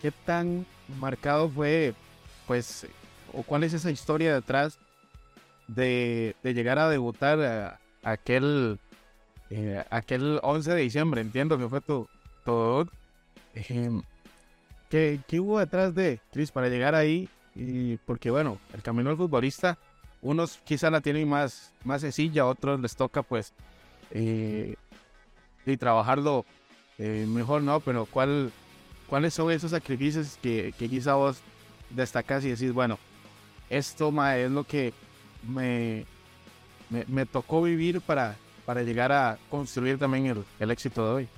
¿Qué 0.00 0.12
tan 0.12 0.64
marcado 1.00 1.48
fue, 1.48 1.94
pues, 2.46 2.86
o 3.32 3.42
cuál 3.42 3.64
es 3.64 3.72
esa 3.72 3.90
historia 3.90 4.34
detrás 4.34 4.78
de, 5.66 6.36
llegar 6.42 6.78
a 6.78 6.88
debutar 6.88 7.40
a, 7.40 7.80
a 8.02 8.12
aquel, 8.12 8.78
eh, 9.50 9.84
aquel 9.90 10.38
11 10.42 10.72
de 10.72 10.80
diciembre? 10.80 11.20
Entiendo 11.20 11.58
que 11.58 11.68
fue 11.68 11.80
tu, 11.80 12.08
todo. 12.44 12.88
Eh, 13.54 14.00
¿qué, 14.88 15.20
¿Qué 15.26 15.40
hubo 15.40 15.58
detrás 15.58 15.94
de 15.94 16.20
Chris 16.32 16.52
para 16.52 16.68
llegar 16.68 16.94
ahí? 16.94 17.28
Porque, 18.06 18.30
bueno, 18.30 18.58
el 18.72 18.82
camino 18.82 19.08
del 19.08 19.18
futbolista 19.18 19.76
unos 20.22 20.58
quizá 20.64 20.90
la 20.90 21.00
tienen 21.00 21.28
más, 21.28 21.72
más 21.84 22.00
sencilla, 22.00 22.46
otros 22.46 22.80
les 22.80 22.96
toca 22.96 23.22
pues 23.22 23.52
eh, 24.10 24.74
y 25.64 25.76
trabajarlo 25.76 26.44
eh, 26.98 27.26
mejor, 27.28 27.62
¿no? 27.62 27.80
Pero 27.80 28.06
¿cuál, 28.06 28.50
¿cuáles 29.06 29.34
son 29.34 29.50
esos 29.52 29.70
sacrificios 29.70 30.38
que, 30.42 30.72
que 30.78 30.88
quizá 30.88 31.14
vos 31.14 31.40
destacas 31.90 32.44
y 32.44 32.50
decís, 32.50 32.72
bueno, 32.72 32.98
esto 33.70 34.10
ma, 34.10 34.36
es 34.36 34.50
lo 34.50 34.64
que 34.64 34.92
me, 35.46 36.04
me, 36.90 37.04
me, 37.06 37.26
tocó 37.26 37.62
vivir 37.62 38.00
para, 38.00 38.36
para 38.64 38.82
llegar 38.82 39.12
a 39.12 39.38
construir 39.50 39.98
también 39.98 40.26
el, 40.26 40.44
el 40.58 40.70
éxito 40.70 41.06
de 41.06 41.14
hoy? 41.14 41.28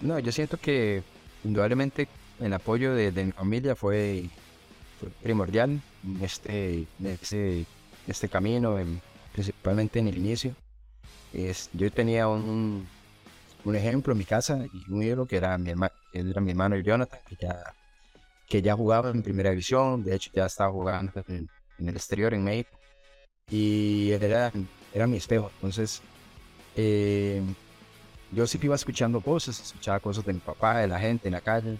No, 0.00 0.18
yo 0.18 0.32
siento 0.32 0.56
que 0.58 1.02
indudablemente 1.44 2.08
el 2.40 2.52
apoyo 2.52 2.94
de, 2.94 3.10
de 3.10 3.24
mi 3.24 3.32
familia 3.32 3.74
fue, 3.74 4.28
fue 5.00 5.08
primordial 5.22 5.80
este, 6.20 6.86
este, 7.04 7.66
este 8.06 8.28
camino, 8.28 8.78
en, 8.78 9.00
principalmente 9.32 9.98
en 9.98 10.08
el 10.08 10.18
inicio. 10.18 10.54
Es, 11.32 11.70
yo 11.72 11.90
tenía 11.90 12.28
un, 12.28 12.86
un, 13.64 13.76
ejemplo 13.76 14.12
en 14.12 14.18
mi 14.18 14.24
casa 14.24 14.64
y 14.72 14.90
un 14.92 15.02
ídolo 15.02 15.26
que 15.26 15.36
era 15.36 15.56
mi, 15.56 15.70
hermano, 15.70 15.94
era 16.12 16.40
mi 16.40 16.50
hermano 16.50 16.76
Jonathan, 16.78 17.20
que 17.26 17.36
ya, 17.40 17.74
que 18.48 18.60
ya 18.60 18.74
jugaba 18.74 19.10
en 19.10 19.22
primera 19.22 19.50
división, 19.50 20.04
de 20.04 20.16
hecho 20.16 20.30
ya 20.34 20.46
estaba 20.46 20.70
jugando 20.70 21.12
en, 21.28 21.48
en 21.78 21.88
el 21.88 21.96
exterior, 21.96 22.34
en 22.34 22.44
México, 22.44 22.78
y 23.50 24.10
era, 24.12 24.52
era 24.92 25.06
mi 25.06 25.16
espejo. 25.16 25.50
Entonces, 25.56 26.02
eh, 26.76 27.42
yo 28.30 28.46
sí 28.46 28.58
iba 28.62 28.74
escuchando 28.74 29.20
cosas, 29.20 29.60
escuchaba 29.60 30.00
cosas 30.00 30.24
de 30.24 30.32
mi 30.32 30.40
papá, 30.40 30.78
de 30.78 30.88
la 30.88 30.98
gente 30.98 31.28
en 31.28 31.32
la 31.32 31.40
calle, 31.40 31.78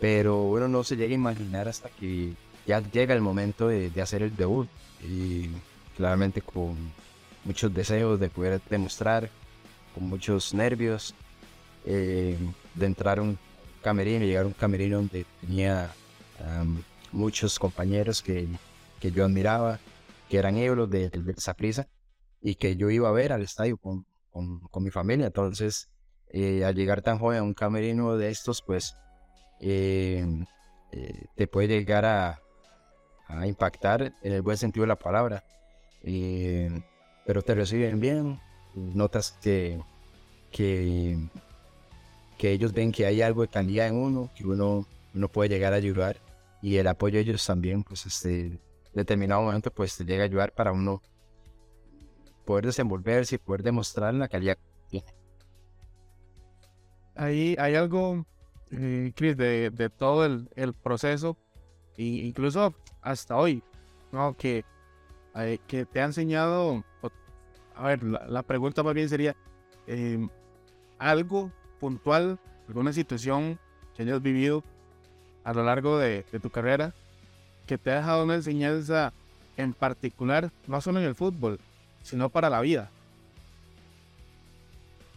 pero 0.00 0.42
uno 0.42 0.68
no 0.68 0.84
se 0.84 0.96
llega 0.96 1.12
a 1.12 1.14
imaginar 1.14 1.68
hasta 1.68 1.88
que 1.88 2.34
ya 2.68 2.80
llega 2.80 3.14
el 3.14 3.22
momento 3.22 3.68
de, 3.68 3.88
de, 3.88 4.02
hacer 4.02 4.22
el 4.22 4.36
debut 4.36 4.68
y 5.02 5.48
claramente 5.96 6.42
con 6.42 6.76
muchos 7.44 7.72
deseos 7.72 8.20
de 8.20 8.28
poder 8.28 8.60
demostrar, 8.68 9.30
con 9.94 10.06
muchos 10.06 10.52
nervios, 10.52 11.14
eh, 11.86 12.36
de 12.74 12.86
entrar 12.86 13.20
a 13.20 13.22
un 13.22 13.38
camerino, 13.82 14.26
llegar 14.26 14.44
a 14.44 14.48
un 14.48 14.52
camerino 14.52 14.98
donde 14.98 15.24
tenía 15.40 15.90
um, 16.40 16.82
muchos 17.10 17.58
compañeros 17.58 18.20
que, 18.20 18.46
que, 19.00 19.10
yo 19.12 19.24
admiraba, 19.24 19.80
que 20.28 20.36
eran 20.36 20.58
euros 20.58 20.90
de, 20.90 21.08
de, 21.08 21.32
esa 21.32 21.54
prisa 21.54 21.88
y 22.42 22.56
que 22.56 22.76
yo 22.76 22.90
iba 22.90 23.08
a 23.08 23.12
ver 23.12 23.32
al 23.32 23.40
estadio 23.40 23.78
con, 23.78 24.04
con, 24.30 24.60
con 24.68 24.84
mi 24.84 24.90
familia. 24.90 25.28
Entonces, 25.28 25.88
eh, 26.28 26.66
al 26.66 26.74
llegar 26.74 27.00
tan 27.00 27.18
joven 27.18 27.38
a 27.38 27.42
un 27.42 27.54
camerino 27.54 28.14
de 28.18 28.28
estos, 28.28 28.60
pues 28.60 28.94
eh, 29.58 30.22
eh, 30.92 31.24
te 31.34 31.46
puede 31.46 31.68
llegar 31.68 32.04
a, 32.04 32.42
a 33.28 33.46
impactar 33.46 34.12
en 34.22 34.32
el 34.32 34.42
buen 34.42 34.56
sentido 34.56 34.84
de 34.84 34.88
la 34.88 34.96
palabra. 34.96 35.44
Eh, 36.02 36.82
pero 37.26 37.42
te 37.42 37.54
reciben 37.54 38.00
bien, 38.00 38.40
notas 38.74 39.32
que, 39.42 39.80
que, 40.50 41.18
que, 42.38 42.52
ellos 42.52 42.72
ven 42.72 42.90
que 42.90 43.06
hay 43.06 43.20
algo 43.22 43.42
de 43.42 43.48
calidad 43.48 43.88
en 43.88 43.96
uno, 43.96 44.30
que 44.34 44.46
uno, 44.46 44.86
uno 45.14 45.28
puede 45.28 45.50
llegar 45.50 45.72
a 45.74 45.76
ayudar 45.76 46.16
y 46.62 46.76
el 46.76 46.86
apoyo 46.86 47.16
de 47.16 47.22
ellos 47.22 47.44
también, 47.44 47.84
pues 47.84 48.06
este 48.06 48.58
determinado 48.94 49.42
momento 49.42 49.70
pues 49.70 49.96
te 49.96 50.04
llega 50.04 50.22
a 50.22 50.26
ayudar 50.26 50.52
para 50.52 50.72
uno 50.72 51.02
poder 52.44 52.66
desenvolverse 52.66 53.34
y 53.34 53.38
poder 53.38 53.62
demostrar 53.62 54.14
la 54.14 54.28
calidad 54.28 54.56
que 54.56 54.88
tiene. 54.88 55.14
Ahí 57.14 57.56
hay 57.58 57.74
algo, 57.74 58.24
eh, 58.70 59.12
Chris, 59.14 59.36
de, 59.36 59.70
de, 59.70 59.90
todo 59.90 60.24
el, 60.24 60.48
el 60.56 60.72
proceso, 60.72 61.36
e 61.96 62.04
incluso 62.04 62.74
hasta 63.10 63.36
hoy, 63.36 63.62
¿no? 64.12 64.36
Que, 64.36 64.64
eh, 65.36 65.58
que 65.66 65.84
te 65.84 66.00
ha 66.00 66.04
enseñado, 66.04 66.84
a 67.74 67.86
ver, 67.86 68.02
la, 68.02 68.42
pregunta 68.42 68.82
más 68.82 68.94
bien 68.94 69.08
sería, 69.08 69.34
eh, 69.86 70.26
algo 70.98 71.50
puntual, 71.80 72.38
alguna 72.68 72.92
situación 72.92 73.58
que 73.94 74.02
hayas 74.02 74.20
vivido 74.20 74.62
a 75.44 75.54
lo 75.54 75.64
largo 75.64 75.98
de, 75.98 76.24
tu 76.42 76.50
carrera 76.50 76.92
que 77.66 77.78
te 77.78 77.90
ha 77.90 77.96
dejado 77.96 78.24
una 78.24 78.34
enseñanza 78.34 79.12
en 79.56 79.72
particular, 79.72 80.50
no 80.66 80.80
solo 80.80 81.00
en 81.00 81.06
el 81.06 81.14
fútbol, 81.14 81.58
sino 82.02 82.28
para 82.28 82.50
la 82.50 82.60
vida. 82.60 82.90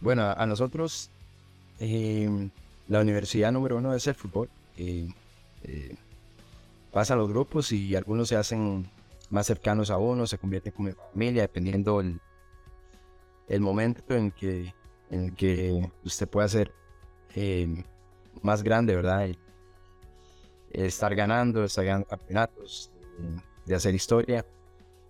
Bueno, 0.00 0.22
a 0.36 0.46
nosotros 0.46 1.10
eh, 1.78 2.50
la 2.88 3.00
universidad 3.00 3.52
número 3.52 3.76
uno 3.76 3.94
es 3.94 4.06
el 4.06 4.14
fútbol. 4.14 4.48
Eh, 4.76 5.08
eh, 5.64 5.96
pasan 6.92 7.18
los 7.18 7.28
grupos 7.28 7.72
y 7.72 7.96
algunos 7.96 8.28
se 8.28 8.36
hacen 8.36 8.88
más 9.30 9.46
cercanos 9.46 9.90
a 9.90 9.96
uno, 9.96 10.26
se 10.26 10.38
convierten 10.38 10.72
como 10.72 10.92
familia, 11.12 11.42
dependiendo 11.42 12.00
el, 12.00 12.20
el 13.48 13.60
momento 13.60 14.14
en 14.14 14.30
que, 14.30 14.74
en 15.10 15.34
que 15.34 15.90
usted 16.04 16.28
pueda 16.28 16.46
ser 16.48 16.70
más 18.42 18.62
grande, 18.62 18.94
¿verdad? 18.94 19.30
estar 20.70 21.14
ganando, 21.14 21.64
estar 21.64 21.84
ganando 21.84 22.06
campeonatos, 22.06 22.90
de 23.64 23.74
hacer 23.74 23.94
historia. 23.94 24.44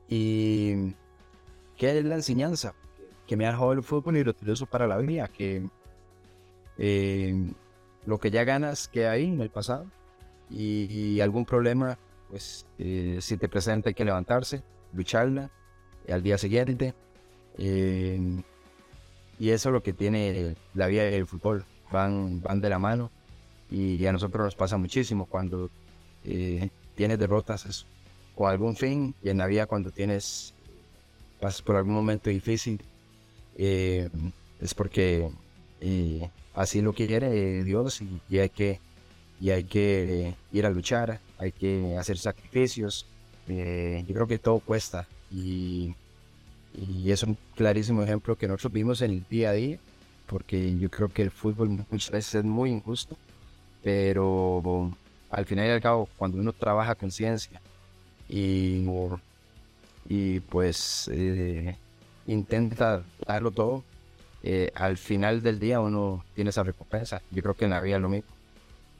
Y 0.08 0.94
qué 1.76 1.98
es 1.98 2.04
la 2.04 2.14
enseñanza 2.14 2.74
que 3.26 3.36
me 3.36 3.46
ha 3.46 3.50
dejado 3.50 3.72
el 3.72 3.82
fútbol 3.82 4.16
y 4.16 4.24
lo 4.24 4.30
utilizo 4.30 4.66
para 4.66 4.86
la 4.86 4.98
vida, 4.98 5.26
que 5.26 5.68
eh, 6.78 7.52
lo 8.06 8.18
que 8.18 8.30
ya 8.30 8.44
ganas 8.44 8.86
queda 8.86 9.12
ahí 9.12 9.24
en 9.24 9.40
el 9.40 9.50
pasado 9.50 9.86
y, 10.52 11.20
algún 11.20 11.44
problema, 11.44 11.98
pues 12.30 12.66
eh, 12.78 13.18
si 13.20 13.36
te 13.36 13.48
presenta 13.48 13.88
hay 13.88 13.94
que 13.94 14.04
levantarse, 14.04 14.62
lucharla 14.92 15.50
al 16.08 16.22
día 16.22 16.38
siguiente. 16.38 16.94
Eh, 17.58 18.42
y 19.38 19.50
eso 19.50 19.68
es 19.70 19.72
lo 19.72 19.82
que 19.82 19.92
tiene 19.92 20.56
la 20.74 20.86
vida 20.86 21.04
del 21.04 21.26
fútbol, 21.26 21.64
van, 21.90 22.42
van 22.42 22.60
de 22.60 22.68
la 22.68 22.78
mano 22.78 23.10
y 23.70 24.04
a 24.06 24.12
nosotros 24.12 24.44
nos 24.44 24.54
pasa 24.54 24.76
muchísimo 24.76 25.26
cuando 25.26 25.70
tienes 26.22 27.18
derrotas 27.18 27.86
o 28.36 28.46
algún 28.46 28.76
fin 28.76 29.14
y 29.22 29.30
en 29.30 29.38
la 29.38 29.46
vida 29.46 29.66
cuando 29.66 29.90
tienes 29.90 30.54
pasas 31.40 31.62
por 31.62 31.76
algún 31.76 31.94
momento 31.94 32.30
difícil 32.30 32.80
es 33.56 34.74
porque 34.76 35.30
así 36.54 36.82
lo 36.82 36.92
quiere 36.92 37.64
Dios 37.64 38.02
y, 38.28 38.38
hay 38.38 38.50
que 38.50 38.78
y 39.42 39.50
hay 39.50 39.64
que 39.64 40.36
ir 40.52 40.66
a 40.66 40.70
luchar, 40.70 41.18
hay 41.36 41.50
que 41.50 41.96
hacer 41.98 42.16
sacrificios. 42.16 43.06
Eh, 43.48 44.04
yo 44.06 44.14
creo 44.14 44.28
que 44.28 44.38
todo 44.38 44.60
cuesta 44.60 45.08
y, 45.32 45.96
y, 46.74 47.10
es 47.10 47.24
un 47.24 47.36
clarísimo 47.56 48.04
ejemplo 48.04 48.36
que 48.36 48.46
nosotros 48.46 48.72
vimos 48.72 49.02
en 49.02 49.10
el 49.10 49.24
día 49.28 49.50
a 49.50 49.54
día, 49.54 49.78
porque 50.26 50.78
yo 50.78 50.88
creo 50.90 51.08
que 51.08 51.22
el 51.22 51.32
fútbol 51.32 51.84
muchas 51.90 52.12
veces 52.12 52.36
es 52.36 52.44
muy 52.44 52.70
injusto, 52.70 53.16
pero 53.82 54.96
al 55.28 55.44
final 55.44 55.66
y 55.66 55.70
al 55.70 55.80
cabo, 55.80 56.08
cuando 56.16 56.38
uno 56.38 56.52
trabaja 56.52 56.94
con 56.94 57.10
ciencia 57.10 57.60
y, 58.28 58.86
y 60.08 60.38
pues 60.38 61.10
eh, 61.12 61.76
intenta 62.28 63.02
darlo 63.26 63.50
todo, 63.50 63.82
eh, 64.44 64.70
al 64.76 64.96
final 64.96 65.42
del 65.42 65.58
día 65.58 65.80
uno 65.80 66.24
tiene 66.36 66.50
esa 66.50 66.62
recompensa. 66.62 67.22
Yo 67.32 67.42
creo 67.42 67.54
que 67.54 67.64
en 67.64 67.72
la 67.72 67.80
vida 67.80 67.96
es 67.96 68.02
lo 68.02 68.08
mismo. 68.08 68.41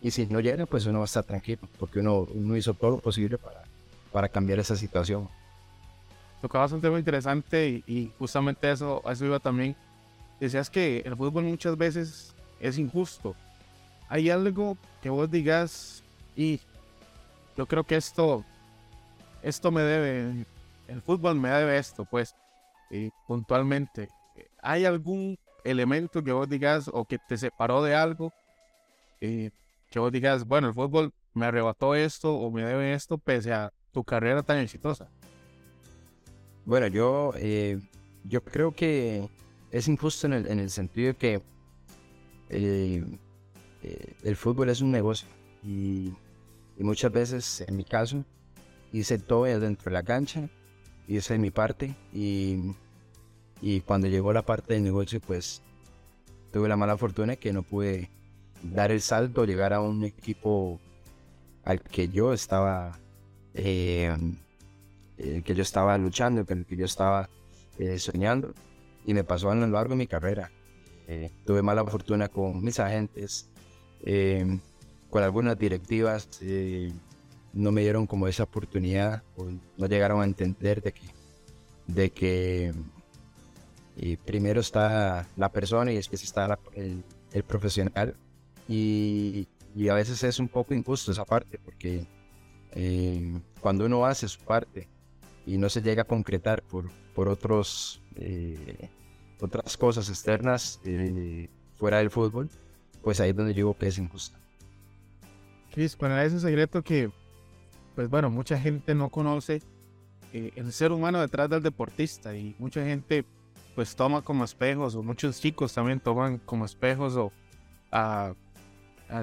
Y 0.03 0.11
si 0.11 0.27
no 0.27 0.41
llega, 0.41 0.67
pues 0.67 0.85
uno 0.87 0.99
va 0.99 1.05
a 1.05 1.07
estar 1.07 1.23
tranquilo, 1.23 1.61
porque 1.79 2.01
uno, 2.01 2.27
uno 2.35 2.57
hizo 2.57 2.75
todo 2.75 2.91
lo 2.91 2.99
posible 2.99 3.38
para, 3.38 3.62
para 4.11 4.29
cambiar 4.29 4.59
esa 4.59 4.77
situación. 4.77 5.29
Tocabas 6.41 6.73
un 6.73 6.81
tema 6.81 6.99
interesante 6.99 7.85
y, 7.87 8.12
justamente 8.19 8.69
eso, 8.69 9.01
eso 9.09 9.25
iba 9.25 9.38
también. 9.38 9.77
Decías 10.41 10.69
que 10.69 11.03
el 11.07 11.17
fútbol 11.17 11.45
muchas 11.45 11.77
veces 11.77 12.35
es 12.59 12.79
injusto. 12.79 13.37
Hay 14.09 14.29
algo 14.29 14.77
que 15.01 15.09
vos 15.09 15.31
digas 15.31 16.03
y 16.35 16.59
yo 17.57 17.67
creo 17.67 17.85
que 17.85 17.95
esto, 17.95 18.45
esto 19.41 19.71
me 19.71 19.83
debe, 19.83 20.45
el 20.88 21.01
fútbol 21.03 21.37
me 21.37 21.49
debe 21.49 21.79
esto, 21.79 22.05
pues, 22.05 22.35
y 22.91 23.11
puntualmente. 23.29 24.09
¿Hay 24.61 24.85
algún 24.85 25.38
elemento 25.62 26.25
que 26.25 26.33
vos 26.33 26.49
digas 26.49 26.91
o 26.93 27.05
que 27.05 27.19
te 27.19 27.38
separó 27.38 27.85
de 27.85 27.95
algo? 27.95 28.33
Eh, 29.21 29.53
que 29.92 30.00
vos 30.00 30.11
digas, 30.11 30.46
bueno, 30.46 30.68
el 30.68 30.74
fútbol 30.74 31.12
me 31.35 31.46
arrebató 31.46 31.94
esto 31.94 32.35
o 32.35 32.50
me 32.50 32.64
debe 32.64 32.94
esto 32.94 33.18
pese 33.18 33.52
a 33.52 33.72
tu 33.92 34.02
carrera 34.02 34.42
tan 34.42 34.59
exitosa. 34.59 35.09
Bueno, 36.64 36.88
yo, 36.88 37.33
eh, 37.37 37.81
yo 38.24 38.42
creo 38.42 38.72
que 38.72 39.28
es 39.70 39.87
injusto 39.87 40.26
en 40.26 40.33
el, 40.33 40.46
en 40.48 40.59
el 40.59 40.70
sentido 40.70 41.16
que 41.16 41.40
eh, 42.48 43.05
el 44.24 44.37
fútbol 44.37 44.68
es 44.68 44.81
un 44.81 44.90
negocio 44.90 45.28
y, 45.62 46.12
y, 46.76 46.85
muchas 46.85 47.12
veces, 47.12 47.64
en 47.66 47.76
mi 47.76 47.85
caso, 47.85 48.24
hice 48.92 49.18
todo 49.18 49.44
dentro 49.44 49.90
de 49.90 49.92
la 49.92 50.02
cancha, 50.02 50.48
hice 51.07 51.38
mi 51.38 51.50
parte 51.50 51.94
y 52.12 52.72
y 53.62 53.81
cuando 53.81 54.09
llegó 54.09 54.33
la 54.33 54.42
parte 54.42 54.74
del 54.74 54.83
negocio, 54.83 55.20
pues 55.20 55.62
tuve 56.52 56.68
la 56.68 56.76
mala 56.76 56.98
fortuna 56.98 57.37
que 57.37 57.52
no 57.52 57.62
pude 57.62 58.11
dar 58.62 58.90
el 58.90 59.01
salto, 59.01 59.44
llegar 59.44 59.72
a 59.72 59.81
un 59.81 60.05
equipo 60.05 60.81
al 61.64 61.81
que 61.81 62.09
yo 62.09 62.33
estaba, 62.33 62.98
eh, 63.55 64.16
eh, 65.18 65.42
que 65.44 65.55
yo 65.55 65.62
estaba 65.62 65.96
luchando, 65.98 66.44
con 66.44 66.59
el 66.59 66.66
que 66.66 66.77
yo 66.77 66.85
estaba 66.85 67.29
eh, 67.79 67.98
soñando. 67.98 68.55
Y 69.07 69.14
me 69.14 69.25
pasó 69.25 69.51
a 69.51 69.55
lo 69.55 69.66
largo 69.66 69.90
de 69.90 69.96
mi 69.96 70.07
carrera. 70.07 70.51
tuve 71.44 71.62
mala 71.62 71.85
fortuna 71.85 72.29
con 72.29 72.62
mis 72.62 72.79
agentes, 72.79 73.51
con 75.11 75.22
algunas 75.22 75.59
directivas, 75.59 76.29
no 77.53 77.72
me 77.72 77.83
dieron 77.83 78.07
como 78.07 78.29
esa 78.29 78.44
oportunidad, 78.44 79.22
o 79.37 79.46
no 79.77 79.87
llegaron 79.87 80.22
a 80.22 80.25
entender 80.25 80.81
de 80.81 80.92
que, 80.92 81.03
de 81.87 82.11
que 82.11 82.72
primero 84.25 84.61
está 84.61 85.27
la 85.37 85.51
persona 85.51 85.92
y 85.92 85.96
después 85.96 86.22
está 86.22 86.59
el, 86.75 87.42
profesional. 87.44 88.14
Y, 88.73 89.49
a 89.91 89.95
veces 89.95 90.23
es 90.25 90.39
un 90.39 90.49
poco 90.49 90.75
injusto 90.75 91.13
esa 91.13 91.25
parte, 91.25 91.59
porque 91.59 92.07
eh, 92.73 93.41
cuando 93.61 93.85
uno 93.85 94.07
hace 94.07 94.29
su 94.29 94.41
parte 94.41 94.89
y 95.47 95.59
no 95.59 95.69
se 95.69 95.83
llega 95.83 96.03
a 96.03 96.07
concretar 96.07 96.63
por, 96.63 96.91
por 97.15 97.29
otros, 97.29 98.03
eh, 98.17 98.89
otras 99.41 99.77
cosas 99.77 100.09
externas 100.09 100.81
eh, 100.85 101.49
fuera 101.75 101.99
del 101.99 102.11
fútbol, 102.11 102.49
pues 103.03 103.21
ahí 103.21 103.31
es 103.31 103.37
donde 103.37 103.53
yo 103.53 103.57
digo 103.57 103.77
que 103.77 103.89
es 103.89 103.99
injusto. 103.99 104.39
Chris, 105.71 105.97
bueno, 105.97 106.19
es 106.19 106.33
un 106.33 106.41
secreto 106.41 106.83
que, 106.83 107.11
pues 107.95 108.09
bueno, 108.09 108.31
mucha 108.31 108.59
gente 108.59 108.95
no 108.95 109.11
conoce 109.11 109.63
el 110.33 110.73
ser 110.73 110.93
humano 110.93 111.21
detrás 111.21 111.51
del 111.51 111.63
deportista 111.63 112.35
y 112.35 112.57
mucha 112.59 112.83
gente 112.83 113.27
pues 113.75 113.95
toma 113.95 114.23
como 114.23 114.45
espejos, 114.45 114.95
o 114.95 115.03
muchos 115.03 115.41
chicos 115.41 115.75
también 115.75 116.01
toman 116.01 116.39
como 116.39 116.65
espejos 116.65 117.17
o 117.17 117.33
a, 117.91 118.35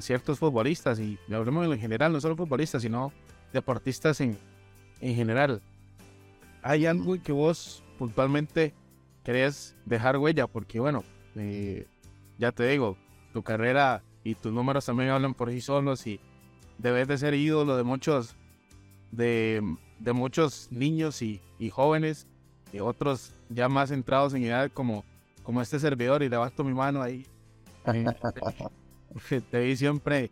ciertos 0.01 0.39
futbolistas, 0.39 0.99
y 0.99 1.17
hablemos 1.31 1.65
en 1.65 1.79
general, 1.79 2.13
no 2.13 2.21
solo 2.21 2.35
futbolistas, 2.35 2.81
sino 2.81 3.11
deportistas 3.51 4.21
en, 4.21 4.37
en 5.01 5.15
general. 5.15 5.61
¿Hay 6.61 6.85
algo 6.85 7.21
que 7.21 7.31
vos 7.31 7.83
puntualmente 7.97 8.73
querés 9.23 9.75
dejar 9.85 10.17
huella? 10.17 10.47
Porque 10.47 10.79
bueno, 10.79 11.03
eh, 11.35 11.87
ya 12.37 12.51
te 12.51 12.67
digo, 12.67 12.97
tu 13.33 13.43
carrera 13.43 14.03
y 14.23 14.35
tus 14.35 14.51
números 14.51 14.85
también 14.85 15.09
hablan 15.09 15.33
por 15.33 15.49
sí 15.49 15.61
solos 15.61 16.05
y 16.05 16.19
debes 16.77 17.07
de 17.07 17.17
ser 17.17 17.33
ídolo 17.33 17.77
de 17.77 17.83
muchos, 17.83 18.35
de, 19.11 19.61
de 19.99 20.13
muchos 20.13 20.67
niños 20.71 21.21
y, 21.21 21.41
jóvenes 21.71 22.27
y 22.71 22.79
otros 22.79 23.33
ya 23.49 23.67
más 23.67 23.89
centrados 23.89 24.33
en 24.33 24.43
edad 24.43 24.71
como, 24.73 25.03
como 25.43 25.61
este 25.61 25.79
servidor 25.79 26.23
y 26.23 26.29
levanto 26.29 26.63
mi 26.63 26.73
mano 26.73 27.01
ahí. 27.01 27.25
te 29.51 29.59
vi 29.59 29.75
siempre 29.75 30.31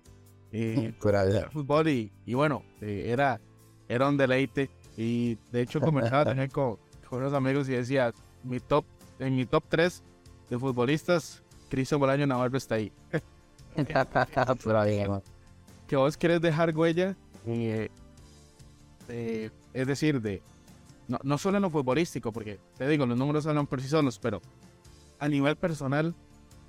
eh, 0.52 0.94
fútbol 1.52 1.88
y, 1.88 2.12
y 2.26 2.34
bueno, 2.34 2.64
eh, 2.82 3.06
era, 3.08 3.40
era 3.88 4.10
un 4.10 4.18
deleite. 4.18 4.70
Y 4.96 5.38
de 5.52 5.62
hecho 5.62 5.80
comenzaba 5.80 6.26
también 6.26 6.50
con, 6.50 6.78
con 7.08 7.20
unos 7.20 7.34
amigos 7.34 7.70
y 7.70 7.74
decía, 7.74 8.14
mi 8.44 8.60
top, 8.60 8.86
en 9.20 9.36
mi 9.36 9.46
top 9.46 9.64
3 9.70 10.04
de 10.50 10.58
futbolistas, 10.60 11.44
Cristo 11.70 12.00
Bolaño 12.00 12.26
Navarro 12.26 12.58
está 12.58 12.76
ahí. 12.76 12.92
que 15.88 15.96
vos 15.96 16.18
querés 16.18 16.42
dejar 16.42 16.76
huella, 16.76 17.16
eh, 17.46 17.90
es 19.74 19.88
decir, 19.88 20.22
de, 20.22 20.42
no, 21.08 21.20
no 21.24 21.38
solo 21.38 21.58
en 21.58 21.64
lo 21.64 21.70
futbolístico, 21.70 22.32
porque 22.32 22.60
te 22.78 22.88
digo, 22.88 23.06
los 23.06 23.18
números 23.18 23.46
hablan 23.46 23.68
por 23.68 23.82
sí 23.82 23.88
solos, 23.88 24.20
pero 24.20 24.42
a 25.20 25.28
nivel 25.28 25.56
personal, 25.56 26.14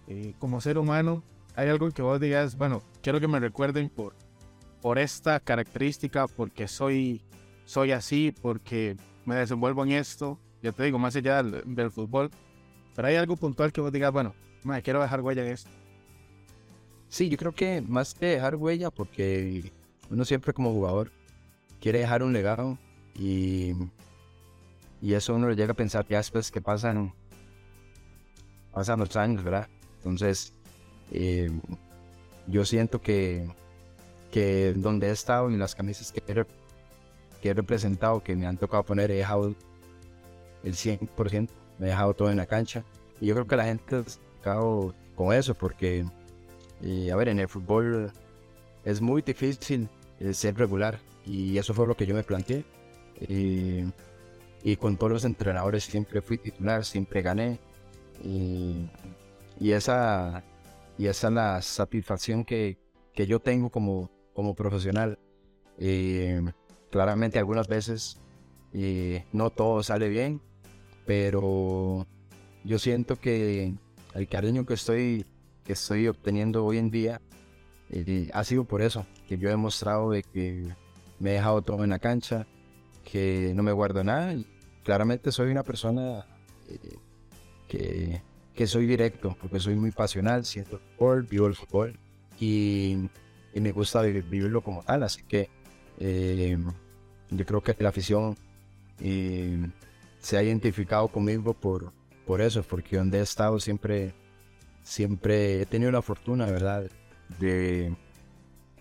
eh, 0.07 0.35
como 0.38 0.61
ser 0.61 0.79
humano, 0.79 1.23
hay 1.59 1.68
algo 1.71 1.90
que 1.90 2.03
vos 2.03 2.21
digas, 2.21 2.57
bueno, 2.57 2.85
quiero 3.03 3.18
que 3.18 3.27
me 3.27 3.40
recuerden 3.40 3.88
por, 3.88 4.14
por 4.81 4.97
esta 4.97 5.40
característica, 5.40 6.29
porque 6.29 6.68
soy, 6.68 7.21
soy 7.64 7.90
así, 7.90 8.33
porque 8.42 8.97
me 9.25 9.35
desenvuelvo 9.35 9.83
en 9.83 9.90
esto, 9.90 10.38
ya 10.62 10.71
te 10.71 10.85
digo, 10.85 11.01
más 11.01 11.16
allá 11.16 11.42
del, 11.42 11.90
fútbol, 11.90 12.31
pero 12.94 13.09
hay 13.09 13.16
algo 13.16 13.35
puntual 13.35 13.73
que 13.73 13.81
vos 13.81 13.90
digas, 13.90 14.12
bueno, 14.12 14.37
me 14.62 14.81
quiero 14.83 15.03
dejar 15.03 15.21
huella 15.21 15.44
en 15.44 15.53
esto. 15.53 15.68
Sí, 17.09 17.29
yo 17.29 17.37
creo 17.37 17.53
que 17.53 17.81
más 17.81 18.14
que 18.14 18.27
dejar 18.27 18.55
huella, 18.55 18.92
porque 18.92 19.73
uno 20.11 20.25
siempre 20.25 20.53
como 20.53 20.71
jugador 20.71 21.11
quiere 21.81 21.99
dejar 21.99 22.23
un 22.23 22.33
legado 22.33 22.79
y 23.16 23.73
y 25.01 25.14
eso 25.14 25.35
uno 25.35 25.51
llega 25.53 25.73
a 25.73 25.77
pensar 25.77 26.07
ya 26.09 26.18
después 26.18 26.53
que 26.53 26.61
pasan 26.61 27.12
pasan 28.73 29.01
los 29.01 29.16
años, 29.16 29.42
¿verdad? 29.42 29.68
Entonces, 29.97 30.53
eh, 31.12 31.51
yo 32.47 32.64
siento 32.64 33.01
que, 33.01 33.47
que 34.31 34.75
donde 34.77 35.09
he 35.09 35.11
estado 35.11 35.51
y 35.51 35.57
las 35.57 35.75
camisas 35.75 36.12
que 36.12 36.23
he, 36.27 36.44
que 37.40 37.49
he 37.51 37.55
representado, 37.55 38.23
que 38.23 38.37
me 38.37 38.47
han 38.47 38.57
tocado 38.57 38.85
poner, 38.85 39.11
he 39.11 39.16
dejado 39.16 39.55
el 40.64 40.75
100%, 40.75 41.49
me 41.79 41.87
he 41.87 41.90
dejado 41.90 42.14
todo 42.14 42.31
en 42.31 42.37
la 42.37 42.47
cancha. 42.47 42.85
Y 43.21 43.27
yo 43.27 43.35
creo 43.35 43.47
que 43.47 43.57
la 43.57 43.64
gente 43.64 43.97
ha 43.97 44.42
quedado 44.42 44.94
con 45.14 45.33
eso, 45.35 45.55
porque, 45.55 46.05
a 47.12 47.16
ver, 47.16 47.29
en 47.29 47.40
el 47.40 47.49
fútbol 47.49 48.12
es 48.85 49.01
muy 49.01 49.23
difícil 49.23 49.88
ser 50.33 50.57
regular, 50.57 50.99
y 51.27 51.59
eso 51.59 51.75
fue 51.75 51.87
lo 51.87 51.97
que 51.97 52.07
yo 52.07 52.14
me 52.14 52.23
planteé. 52.23 52.64
y 54.62 54.77
con 54.77 54.97
todos 54.97 55.12
los 55.12 55.25
entrenadores 55.25 55.85
siempre 55.85 56.21
fui 56.23 56.38
titular, 56.38 56.85
siempre 56.85 57.23
gané. 57.23 57.59
Y, 58.23 58.88
y 59.61 59.73
esa, 59.73 60.42
y 60.99 61.07
esa 61.07 61.29
es 61.29 61.35
la 61.35 61.63
satisfacción 61.63 62.45
que, 62.45 62.79
que 63.15 63.27
yo 63.27 63.41
tengo 63.41 63.71
como, 63.71 64.11
como 64.35 64.55
profesional. 64.55 65.19
claramente 66.91 67.39
algunas 67.39 67.69
veces 67.69 68.21
no 69.33 69.51
todo 69.51 69.83
sale 69.83 70.09
bien, 70.09 70.43
pero 71.07 72.07
yo 72.65 72.79
siento 72.79 73.17
que 73.17 73.75
el 74.15 74.29
cariño 74.29 74.67
que 74.67 74.75
estoy, 74.75 75.25
que 75.65 75.73
estoy 75.73 76.09
obteniendo 76.09 76.65
hoy 76.65 76.79
en 76.79 76.91
día 76.91 77.21
eh, 77.91 78.29
ha 78.35 78.45
sido 78.45 78.65
por 78.65 78.83
eso, 78.83 79.07
que 79.27 79.39
yo 79.39 79.49
he 79.49 79.53
demostrado 79.53 80.11
de 80.11 80.23
que 80.23 80.75
me 81.19 81.31
he 81.31 81.33
dejado 81.35 81.63
todo 81.63 81.85
en 81.85 81.91
la 81.91 81.99
cancha, 81.99 82.47
que 83.11 83.53
no 83.55 83.63
me 83.63 83.73
guardo 83.73 84.05
nada. 84.05 84.35
Y 84.35 84.47
claramente 84.85 85.33
soy 85.33 85.51
una 85.51 85.63
persona 85.63 86.27
eh, 86.69 86.99
que, 87.67 88.23
que, 88.59 88.66
soy 88.66 88.87
directo, 88.87 89.37
porque 89.40 89.61
soy 89.61 89.77
muy 89.77 89.92
pasional, 89.92 90.44
siento 90.44 90.77
el 90.77 90.83
fútbol, 90.97 91.23
vivo 91.23 91.47
el 91.47 91.55
fútbol 91.55 91.99
y, 92.40 93.09
y 93.55 93.61
me 93.61 93.71
gusta 93.71 94.03
vivirlo 94.03 94.62
como 94.62 94.83
tal. 94.83 95.05
Así 95.05 95.23
que 95.23 95.49
eh, 96.01 96.59
yo 97.31 97.47
creo 97.47 97.62
que 97.62 97.77
la 97.79 97.90
afición 97.90 98.37
se 100.18 100.37
ha 100.37 100.42
identificado 100.42 101.07
conmigo 101.07 101.55
por, 101.55 101.92
por 102.27 102.40
eso, 102.40 102.64
porque 102.64 102.97
donde 102.97 103.18
he 103.18 103.23
estado 103.23 103.61
siempre, 103.61 104.12
siempre 104.83 105.62
he 105.62 105.66
tenido 105.66 105.92
la 105.92 106.03
fortuna, 106.03 106.47
¿verdad? 106.47 106.90
De, 107.38 107.94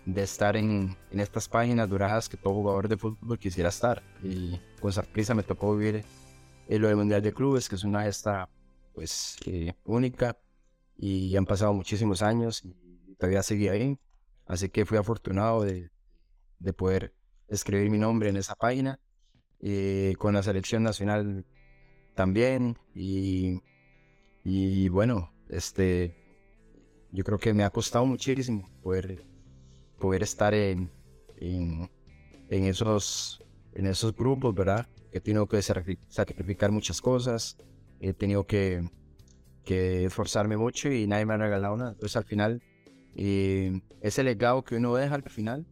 de 0.04 0.22
estar 0.22 0.56
en, 0.56 0.96
en, 1.12 1.20
estas 1.20 1.48
páginas 1.48 1.88
duradas 1.88 2.28
que 2.28 2.36
todo 2.36 2.54
jugador 2.54 2.88
de 2.88 2.96
fútbol 2.96 3.38
quisiera 3.38 3.68
estar. 3.68 4.02
Y 4.24 4.58
con 4.80 4.92
prisa 5.12 5.34
me 5.34 5.44
tocó 5.44 5.76
vivir 5.76 6.04
en 6.68 6.82
lo 6.82 6.88
del 6.88 6.96
Mundial 6.96 7.22
de 7.22 7.32
Clubes, 7.32 7.68
que 7.68 7.76
es 7.76 7.84
una 7.84 8.02
gesta 8.02 8.48
pues 8.98 9.36
eh, 9.46 9.74
única. 9.84 10.36
Y 10.96 11.36
han 11.36 11.46
pasado 11.46 11.72
muchísimos 11.72 12.20
años 12.20 12.64
y 12.64 13.14
todavía 13.14 13.44
seguí 13.44 13.68
ahí. 13.68 13.96
Así 14.44 14.70
que 14.70 14.84
fui 14.84 14.98
afortunado 14.98 15.62
de, 15.62 15.92
de 16.58 16.72
poder 16.72 17.14
escribir 17.46 17.90
mi 17.90 17.98
nombre 17.98 18.28
en 18.28 18.36
esa 18.36 18.56
página 18.56 18.98
eh, 19.60 20.14
con 20.18 20.34
la 20.34 20.42
selección 20.42 20.82
nacional 20.82 21.46
también 22.16 22.76
y, 22.92 23.60
y 24.42 24.88
bueno, 24.88 25.32
este, 25.48 26.16
yo 27.12 27.22
creo 27.22 27.38
que 27.38 27.54
me 27.54 27.62
ha 27.62 27.70
costado 27.70 28.04
muchísimo 28.04 28.68
poder, 28.82 29.24
poder 30.00 30.24
estar 30.24 30.54
en, 30.54 30.90
en, 31.36 31.88
esos, 32.50 33.44
en 33.74 33.86
esos 33.86 34.12
grupos, 34.12 34.56
¿verdad? 34.56 34.88
He 35.12 35.20
tenido 35.20 35.46
que 35.46 35.62
sacrificar 35.62 36.72
muchas 36.72 37.00
cosas, 37.00 37.56
he 38.00 38.12
tenido 38.12 38.46
que, 38.46 38.88
que 39.64 40.04
esforzarme 40.04 40.56
mucho 40.56 40.90
y 40.90 41.06
nadie 41.06 41.26
me 41.26 41.34
ha 41.34 41.38
regalado 41.38 41.76
nada. 41.76 41.90
Entonces 41.92 42.16
al 42.16 42.24
final, 42.24 42.62
eh, 43.16 43.80
ese 44.00 44.22
legado 44.22 44.64
que 44.64 44.76
uno 44.76 44.94
deja 44.94 45.14
al 45.14 45.22
final 45.22 45.66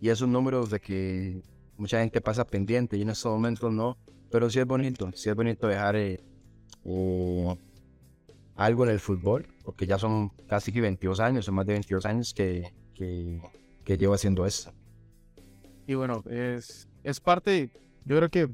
y 0.00 0.08
esos 0.08 0.28
números 0.28 0.70
de 0.70 0.80
que 0.80 1.42
mucha 1.76 2.00
gente 2.00 2.20
pasa 2.20 2.46
pendiente 2.46 2.96
y 2.96 3.02
en 3.02 3.10
estos 3.10 3.32
momentos 3.32 3.72
no, 3.72 3.98
pero 4.30 4.48
sí 4.48 4.58
es 4.58 4.66
bonito, 4.66 5.10
sí 5.14 5.28
es 5.28 5.34
bonito 5.34 5.66
dejar 5.66 5.96
eh, 5.96 6.20
algo 8.56 8.84
en 8.84 8.90
el 8.90 9.00
fútbol, 9.00 9.46
porque 9.64 9.86
ya 9.86 9.98
son 9.98 10.30
casi 10.48 10.72
22 10.72 11.20
años, 11.20 11.44
son 11.44 11.54
más 11.54 11.66
de 11.66 11.74
22 11.74 12.06
años 12.06 12.32
que, 12.34 12.72
que, 12.94 13.98
llevo 13.98 14.14
haciendo 14.14 14.46
eso. 14.46 14.72
Y 15.86 15.94
bueno, 15.94 16.22
es, 16.30 16.88
es 17.02 17.20
parte, 17.20 17.70
yo 18.04 18.16
creo 18.16 18.28
que 18.28 18.48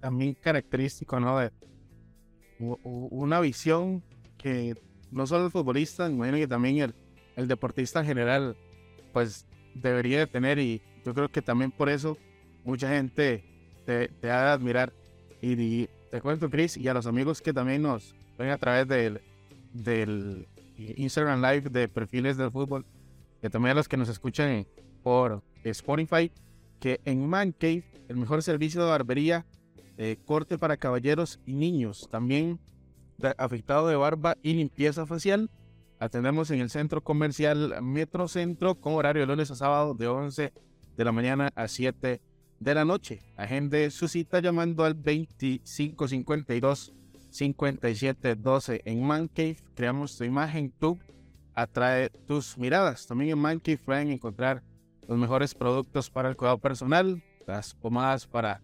también 0.00 0.34
característico, 0.34 1.18
¿no? 1.20 1.38
De 1.38 1.50
una 2.58 3.40
visión 3.40 4.02
que 4.38 4.74
no 5.10 5.26
solo 5.26 5.46
el 5.46 5.50
futbolista, 5.50 6.08
imagino 6.08 6.38
que 6.38 6.48
también 6.48 6.78
el, 6.78 6.94
el 7.36 7.48
deportista 7.48 8.00
en 8.00 8.06
general, 8.06 8.56
pues 9.12 9.46
debería 9.74 10.18
de 10.20 10.26
tener 10.26 10.58
y 10.58 10.82
yo 11.04 11.14
creo 11.14 11.28
que 11.28 11.42
también 11.42 11.70
por 11.70 11.88
eso 11.88 12.16
mucha 12.64 12.88
gente 12.88 13.44
te, 13.84 14.08
te 14.08 14.30
ha 14.30 14.42
de 14.44 14.50
admirar. 14.50 14.92
Y, 15.40 15.88
te 16.10 16.20
cuento, 16.20 16.48
Chris, 16.48 16.76
y 16.76 16.88
a 16.88 16.94
los 16.94 17.06
amigos 17.06 17.42
que 17.42 17.52
también 17.52 17.82
nos 17.82 18.14
ven 18.38 18.50
a 18.50 18.56
través 18.56 18.86
del, 18.86 19.20
del 19.72 20.46
Instagram 20.76 21.42
Live 21.42 21.70
de 21.70 21.88
perfiles 21.88 22.36
del 22.36 22.50
fútbol, 22.50 22.86
que 23.42 23.50
también 23.50 23.72
a 23.72 23.74
los 23.74 23.88
que 23.88 23.96
nos 23.96 24.08
escuchan 24.08 24.66
por 25.02 25.42
Spotify, 25.64 26.30
que 26.80 27.00
en 27.04 27.28
Man 27.28 27.52
Cave, 27.52 27.84
el 28.08 28.16
mejor 28.16 28.42
servicio 28.42 28.82
de 28.82 28.90
barbería, 28.90 29.44
eh, 29.96 30.16
corte 30.24 30.58
para 30.58 30.76
caballeros 30.76 31.40
y 31.46 31.54
niños, 31.54 32.08
también 32.10 32.58
afectado 33.38 33.88
de 33.88 33.96
barba 33.96 34.36
y 34.42 34.54
limpieza 34.54 35.06
facial. 35.06 35.50
Atendemos 35.98 36.50
en 36.50 36.60
el 36.60 36.70
centro 36.70 37.02
comercial 37.02 37.80
Metro 37.82 38.28
Centro 38.28 38.74
con 38.74 38.94
horario 38.94 39.22
de 39.22 39.26
lunes 39.26 39.50
a 39.50 39.54
sábado 39.54 39.94
de 39.94 40.08
11 40.08 40.52
de 40.96 41.04
la 41.04 41.12
mañana 41.12 41.50
a 41.54 41.68
7 41.68 42.20
de 42.60 42.74
la 42.74 42.84
noche. 42.84 43.22
Agende 43.36 43.90
su 43.90 44.08
cita 44.08 44.40
llamando 44.40 44.84
al 44.84 44.94
2552 44.94 46.92
5712 47.30 48.82
en 48.84 49.04
Mancave. 49.04 49.56
Creamos 49.74 50.16
tu 50.16 50.24
imagen, 50.24 50.72
tú 50.78 50.98
atrae 51.54 52.10
tus 52.10 52.58
miradas. 52.58 53.06
También 53.06 53.30
en 53.30 53.38
Mancave 53.38 53.78
pueden 53.78 54.10
encontrar 54.10 54.62
los 55.08 55.18
mejores 55.18 55.54
productos 55.54 56.10
para 56.10 56.28
el 56.28 56.36
cuidado 56.36 56.58
personal, 56.58 57.22
las 57.46 57.74
pomadas 57.74 58.26
para 58.26 58.62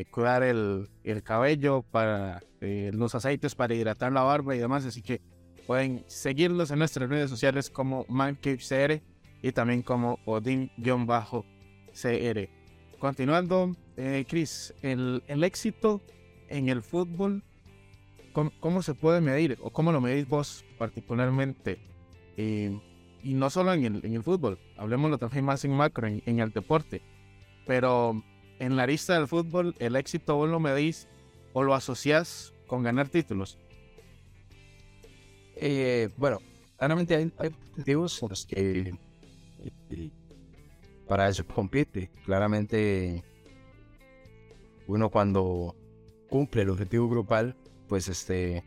eh, 0.00 0.06
cuidar 0.10 0.42
el, 0.42 0.88
el, 1.04 1.22
cabello, 1.22 1.82
para 1.82 2.42
eh, 2.60 2.90
los 2.92 3.14
aceites 3.14 3.54
para 3.54 3.74
hidratar 3.74 4.10
la 4.12 4.22
barba 4.22 4.56
y 4.56 4.58
demás. 4.58 4.84
Así 4.84 5.02
que 5.02 5.20
pueden 5.66 6.04
seguirlos 6.08 6.70
en 6.70 6.80
nuestras 6.80 7.08
redes 7.08 7.30
sociales 7.30 7.70
como 7.70 8.04
Mancave 8.08 8.58
CR 8.58 9.00
y 9.40 9.52
también 9.52 9.82
como 9.82 10.18
Odin-CR. 10.24 11.44
Continuando, 12.98 13.76
eh, 13.96 14.24
Chris, 14.28 14.74
el, 14.82 15.22
éxito 15.28 16.00
en 16.48 16.68
el 16.68 16.82
fútbol, 16.82 17.44
¿cómo, 18.32 18.82
se 18.82 18.94
puede 18.94 19.20
medir 19.20 19.58
o 19.62 19.70
cómo 19.70 19.92
lo 19.92 20.00
medís 20.00 20.26
vos 20.26 20.64
particularmente? 20.78 21.78
Eh, 22.36 22.80
y 23.22 23.34
no 23.34 23.48
solo 23.50 23.74
en 23.74 23.84
el, 24.02 24.22
fútbol, 24.22 24.58
hablemoslo 24.76 25.18
también 25.18 25.44
más 25.44 25.64
en 25.64 25.72
macro, 25.72 26.08
en, 26.08 26.40
el 26.40 26.50
deporte. 26.50 27.02
Pero 27.66 28.22
en 28.58 28.76
la 28.76 28.86
lista 28.86 29.14
del 29.14 29.28
fútbol, 29.28 29.74
el 29.78 29.96
éxito 29.96 30.36
vos 30.36 30.48
lo 30.48 30.60
medís 30.60 31.08
o 31.52 31.62
lo 31.62 31.74
asociás 31.74 32.52
con 32.66 32.82
ganar 32.82 33.08
títulos. 33.08 33.58
Eh, 35.56 36.10
bueno, 36.16 36.40
claramente 36.76 37.14
hay, 37.14 37.32
hay 37.38 37.54
objetivos 37.70 38.20
los 38.28 38.46
que 38.46 38.94
para 41.06 41.28
eso 41.28 41.46
compite. 41.46 42.10
Claramente, 42.24 43.22
uno 44.86 45.10
cuando 45.10 45.76
cumple 46.28 46.62
el 46.62 46.70
objetivo 46.70 47.08
grupal, 47.08 47.56
pues 47.88 48.08
este 48.08 48.64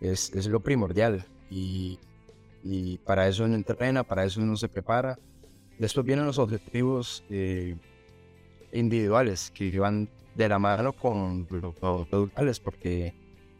es, 0.00 0.32
es 0.34 0.46
lo 0.46 0.60
primordial. 0.60 1.24
Y, 1.50 1.98
y, 2.64 2.98
para 2.98 3.28
eso 3.28 3.44
uno 3.44 3.54
entrena, 3.54 4.02
para 4.02 4.24
eso 4.24 4.40
uno 4.40 4.56
se 4.56 4.68
prepara. 4.68 5.18
Después 5.78 6.04
vienen 6.04 6.26
los 6.26 6.38
objetivos 6.38 7.24
eh, 7.30 7.76
individuales 8.76 9.50
que 9.54 9.78
van 9.78 10.08
de 10.34 10.48
la 10.48 10.58
mano 10.58 10.92
con 10.92 11.46
los 11.50 11.74
grupales, 12.10 12.60
porque 12.60 13.14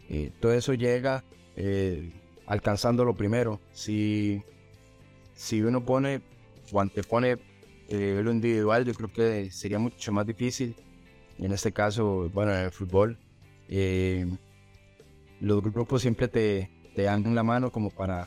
eh, 0.08 0.30
todo 0.40 0.52
eso 0.52 0.74
llega 0.74 1.24
eh, 1.56 2.12
alcanzando 2.46 3.04
lo 3.04 3.14
primero. 3.14 3.60
Si, 3.72 4.42
si 5.34 5.62
uno 5.62 5.84
pone 5.84 6.20
o 6.72 6.80
antepone 6.80 7.38
eh, 7.88 8.20
lo 8.22 8.32
individual 8.32 8.84
yo 8.84 8.94
creo 8.94 9.12
que 9.12 9.50
sería 9.50 9.78
mucho 9.78 10.12
más 10.12 10.26
difícil. 10.26 10.76
En 11.38 11.52
este 11.52 11.72
caso, 11.72 12.30
bueno, 12.32 12.52
en 12.52 12.64
el 12.64 12.70
fútbol, 12.70 13.18
eh, 13.68 14.26
los 15.40 15.62
grupos 15.62 16.00
siempre 16.02 16.28
te, 16.28 16.70
te, 16.94 17.02
dan 17.02 17.34
la 17.34 17.42
mano 17.42 17.70
como 17.70 17.90
para, 17.90 18.26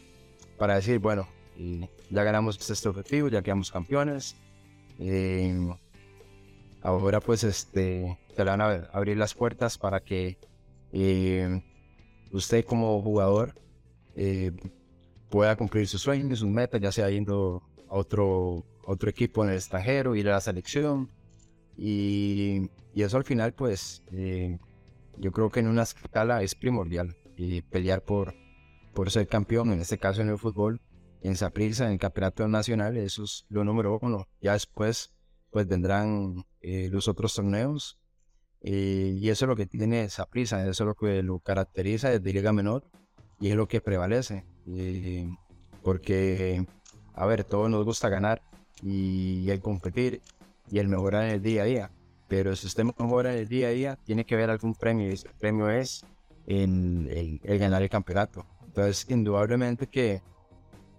para 0.57 0.75
decir, 0.75 0.99
bueno, 0.99 1.27
ya 1.57 2.23
ganamos 2.23 2.69
este 2.69 2.87
objetivo, 2.89 3.27
ya 3.27 3.41
quedamos 3.41 3.71
campeones. 3.71 4.35
Ahora 6.81 7.19
pues 7.19 7.43
este, 7.43 8.17
te 8.35 8.43
van 8.43 8.61
a 8.61 8.89
abrir 8.93 9.17
las 9.17 9.33
puertas 9.33 9.77
para 9.77 9.99
que 10.01 10.37
usted 12.31 12.65
como 12.65 13.01
jugador 13.01 13.55
eh, 14.15 14.51
pueda 15.29 15.55
cumplir 15.55 15.87
sus 15.87 16.01
sueños, 16.01 16.39
sus 16.39 16.49
metas, 16.49 16.81
ya 16.81 16.91
sea 16.91 17.09
yendo 17.09 17.63
a 17.87 17.95
otro, 17.95 18.65
otro 18.85 19.09
equipo 19.09 19.43
en 19.43 19.51
el 19.51 19.55
extranjero, 19.55 20.15
ir 20.15 20.27
a 20.29 20.33
la 20.33 20.41
selección. 20.41 21.09
Y, 21.77 22.69
y 22.93 23.03
eso 23.03 23.17
al 23.17 23.23
final, 23.23 23.53
pues, 23.53 24.03
eh, 24.11 24.57
yo 25.17 25.31
creo 25.31 25.49
que 25.49 25.61
en 25.61 25.67
una 25.67 25.83
escala 25.83 26.43
es 26.43 26.55
primordial. 26.55 27.15
Y 27.37 27.61
pelear 27.61 28.03
por, 28.03 28.33
por 28.93 29.11
ser 29.11 29.27
campeón, 29.27 29.71
en 29.71 29.79
este 29.79 29.97
caso 29.97 30.21
en 30.21 30.29
el 30.29 30.37
fútbol, 30.37 30.81
en 31.21 31.35
Saprissa, 31.35 31.85
en 31.85 31.93
el 31.93 31.99
campeonato 31.99 32.47
nacional, 32.47 32.97
eso 32.97 33.23
es 33.23 33.45
lo 33.49 33.63
número 33.63 33.97
uno. 34.01 34.27
Ya 34.41 34.53
después, 34.53 35.13
pues 35.51 35.67
vendrán 35.67 36.45
eh, 36.61 36.89
los 36.91 37.07
otros 37.07 37.33
torneos. 37.33 37.99
Eh, 38.61 39.17
y 39.19 39.29
eso 39.29 39.45
es 39.45 39.49
lo 39.49 39.55
que 39.55 39.65
tiene 39.65 40.09
Saprissa, 40.09 40.61
eso 40.67 40.83
es 40.83 40.87
lo 40.87 40.95
que 40.95 41.23
lo 41.23 41.39
caracteriza 41.39 42.09
desde 42.09 42.33
Liga 42.33 42.51
Menor 42.51 42.83
y 43.39 43.49
es 43.49 43.55
lo 43.55 43.67
que 43.67 43.81
prevalece. 43.81 44.45
Eh, 44.67 45.29
porque, 45.81 46.65
a 47.13 47.25
ver, 47.25 47.43
todos 47.43 47.69
nos 47.69 47.85
gusta 47.85 48.09
ganar 48.09 48.41
y 48.81 49.49
el 49.49 49.61
competir 49.61 50.21
y 50.69 50.79
el 50.79 50.87
mejorar 50.87 51.25
en 51.25 51.31
el 51.31 51.41
día 51.41 51.63
a 51.63 51.65
día. 51.65 51.91
Pero 52.27 52.55
si 52.55 52.67
usted 52.67 52.83
mejora 52.83 53.33
en 53.33 53.39
el 53.39 53.47
día 53.47 53.67
a 53.67 53.71
día, 53.71 53.95
tiene 54.03 54.25
que 54.25 54.35
haber 54.35 54.49
algún 54.49 54.75
premio 54.75 55.09
y 55.09 55.13
ese 55.13 55.29
premio 55.39 55.69
es 55.69 56.05
el, 56.45 57.39
el, 57.43 57.59
ganar 57.59 57.81
el 57.81 57.89
campeonato. 57.89 58.45
Entonces, 58.65 59.09
indudablemente 59.09 59.87
que, 59.87 60.21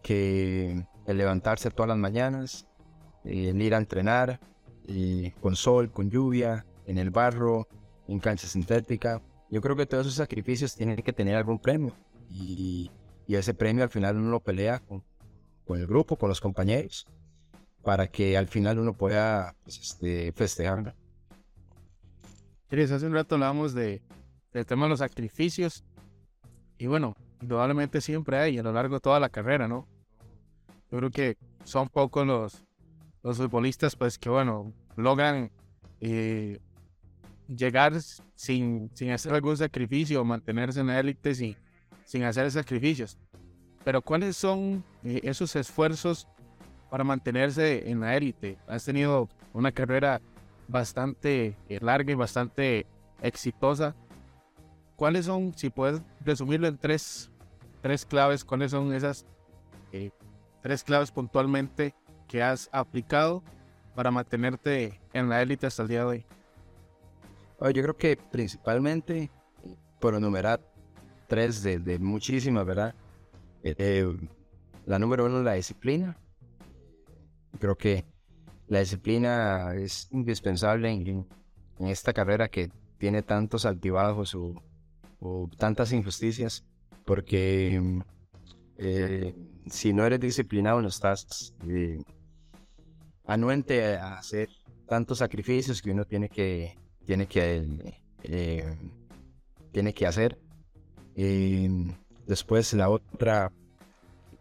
que 0.02 0.84
el 1.06 1.18
levantarse 1.18 1.70
todas 1.70 1.88
las 1.88 1.98
mañanas, 1.98 2.66
el 3.24 3.60
ir 3.62 3.74
a 3.74 3.78
entrenar, 3.78 4.40
con 5.40 5.56
sol, 5.56 5.90
con 5.90 6.10
lluvia, 6.10 6.66
en 6.86 6.98
el 6.98 7.10
barro, 7.10 7.68
en 8.08 8.18
cancha 8.18 8.46
sintética, 8.46 9.22
yo 9.50 9.60
creo 9.60 9.76
que 9.76 9.86
todos 9.86 10.06
esos 10.06 10.16
sacrificios 10.16 10.74
tienen 10.74 10.96
que 10.96 11.12
tener 11.12 11.34
algún 11.36 11.58
premio. 11.58 11.92
Y, 12.30 12.90
ese 13.28 13.54
premio 13.54 13.84
al 13.84 13.90
final 13.90 14.16
uno 14.16 14.30
lo 14.30 14.40
pelea 14.40 14.80
con, 14.80 15.04
el 15.78 15.86
grupo, 15.86 16.16
con 16.16 16.28
los 16.28 16.40
compañeros, 16.40 17.06
para 17.84 18.08
que 18.08 18.36
al 18.36 18.48
final 18.48 18.80
uno 18.80 18.92
pueda 18.92 19.54
pues, 19.62 19.78
este, 19.78 20.32
festejar. 20.32 20.96
hace 22.68 23.06
un 23.06 23.14
rato 23.14 23.36
hablábamos 23.36 23.72
de, 23.72 24.02
del 24.52 24.66
tema 24.66 24.86
de 24.86 24.90
los 24.90 24.98
sacrificios. 24.98 25.84
Y 26.76 26.88
bueno, 26.88 27.14
indudablemente 27.40 28.00
siempre 28.00 28.38
hay 28.38 28.58
a 28.58 28.64
lo 28.64 28.72
largo 28.72 28.96
de 28.96 29.00
toda 29.00 29.20
la 29.20 29.28
carrera, 29.28 29.68
¿no? 29.68 29.86
Yo 30.90 30.98
creo 30.98 31.10
que 31.10 31.36
son 31.62 31.88
pocos 31.88 32.26
los, 32.26 32.64
los 33.22 33.36
futbolistas, 33.36 33.96
pues, 33.96 34.18
que 34.18 34.28
bueno, 34.28 34.72
logran 34.96 35.50
eh, 36.00 36.58
llegar 37.48 38.00
sin, 38.34 38.90
sin 38.94 39.10
hacer 39.10 39.34
algún 39.34 39.56
sacrificio, 39.56 40.24
mantenerse 40.24 40.80
en 40.80 40.86
la 40.86 41.00
élite 41.00 41.34
sin, 41.34 41.56
sin 42.04 42.22
hacer 42.24 42.50
sacrificios. 42.50 43.18
Pero 43.84 44.02
¿cuáles 44.02 44.36
son 44.36 44.84
eh, 45.04 45.20
esos 45.24 45.54
esfuerzos 45.56 46.26
para 46.90 47.04
mantenerse 47.04 47.90
en 47.90 48.00
la 48.00 48.16
élite? 48.16 48.58
Has 48.66 48.84
tenido 48.84 49.28
una 49.52 49.72
carrera 49.72 50.20
bastante 50.68 51.56
eh, 51.68 51.78
larga 51.80 52.12
y 52.12 52.14
bastante 52.16 52.86
exitosa. 53.22 53.94
¿Cuáles 54.96 55.26
son, 55.26 55.52
si 55.56 55.70
puedes 55.70 56.02
resumirlo 56.24 56.68
en 56.68 56.76
tres, 56.76 57.30
tres 57.80 58.04
claves, 58.04 58.44
cuáles 58.44 58.70
son 58.70 58.92
esas 58.92 59.26
tres 60.62 60.84
claves 60.84 61.10
puntualmente 61.10 61.94
que 62.30 62.44
has 62.44 62.68
aplicado 62.70 63.42
para 63.96 64.12
mantenerte 64.12 65.00
en 65.12 65.28
la 65.28 65.42
élite 65.42 65.66
hasta 65.66 65.82
el 65.82 65.88
día 65.88 65.98
de 65.98 66.04
hoy? 66.04 66.26
Yo 67.74 67.82
creo 67.82 67.96
que 67.96 68.16
principalmente, 68.16 69.30
por 69.98 70.14
enumerar 70.14 70.60
tres 71.26 71.62
de, 71.64 71.98
muchísimas, 71.98 72.64
¿verdad? 72.64 72.94
Eh, 73.64 73.74
eh, 73.76 74.16
la 74.86 75.00
número 75.00 75.26
uno, 75.26 75.42
la 75.42 75.54
disciplina. 75.54 76.16
Creo 77.58 77.76
que 77.76 78.04
la 78.68 78.78
disciplina 78.78 79.74
es 79.74 80.06
indispensable 80.12 80.88
en, 80.88 81.26
esta 81.80 82.12
carrera 82.12 82.48
que 82.48 82.70
tiene 82.98 83.22
tantos 83.22 83.66
altibajos 83.66 84.36
o, 84.36 84.54
tantas 85.58 85.92
injusticias, 85.92 86.64
porque 87.04 88.00
eh, 88.78 89.34
si 89.66 89.92
no 89.92 90.06
eres 90.06 90.20
disciplinado 90.20 90.80
no 90.80 90.88
estás 90.88 91.54
anuente 93.30 93.96
a 93.96 94.18
hacer 94.18 94.48
tantos 94.88 95.18
sacrificios 95.18 95.80
que 95.80 95.92
uno 95.92 96.04
tiene 96.04 96.28
que 96.28 96.76
tiene 97.04 97.26
que 97.26 97.64
tiene 99.72 99.94
que 99.94 100.06
hacer 100.06 100.36
y 101.14 101.68
después 102.26 102.72
la 102.74 102.88
otra, 102.88 103.52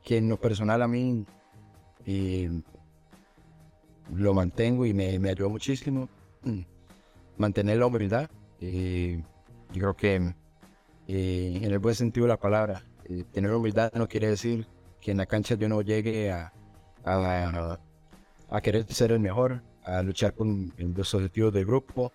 que 0.04 0.18
en 0.18 0.30
lo 0.30 0.38
personal 0.38 0.82
a 0.82 0.88
mí 0.88 1.26
lo 4.14 4.34
mantengo 4.34 4.86
y 4.86 4.94
me, 4.94 5.20
me, 5.20 5.30
ayudó 5.30 5.50
muchísimo, 5.50 6.10
mm, 6.44 6.62
mantener 7.38 7.78
la 7.78 7.86
humildad. 7.86 8.30
yo 8.60 9.22
creo 9.72 9.96
que 9.96 10.16
en 10.16 11.64
el 11.64 11.80
buen 11.80 11.96
sentido 11.96 12.26
de 12.26 12.30
la 12.30 12.40
palabra, 12.40 12.84
tener 13.32 13.54
humildad 13.54 13.92
no 13.94 14.08
quiere 14.08 14.30
decir 14.30 14.66
que 15.00 15.12
en 15.12 15.18
la 15.18 15.28
cancha 15.28 15.56
yo 15.56 15.70
no 15.70 15.82
llegue 15.82 16.32
a 16.32 16.54
querer 18.62 18.92
ser 18.92 19.12
el 19.12 19.20
mejor, 19.20 19.62
a 19.84 20.02
luchar 20.04 20.34
con 20.34 20.74
los 20.78 21.14
objetivos 21.14 21.54
del 21.54 21.66
grupo, 21.66 22.12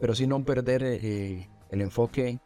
pero 0.00 0.14
sí 0.14 0.26
no 0.26 0.44
perder 0.44 0.82
eh, 0.84 1.48
el 1.70 1.80
enfoque 1.80 2.38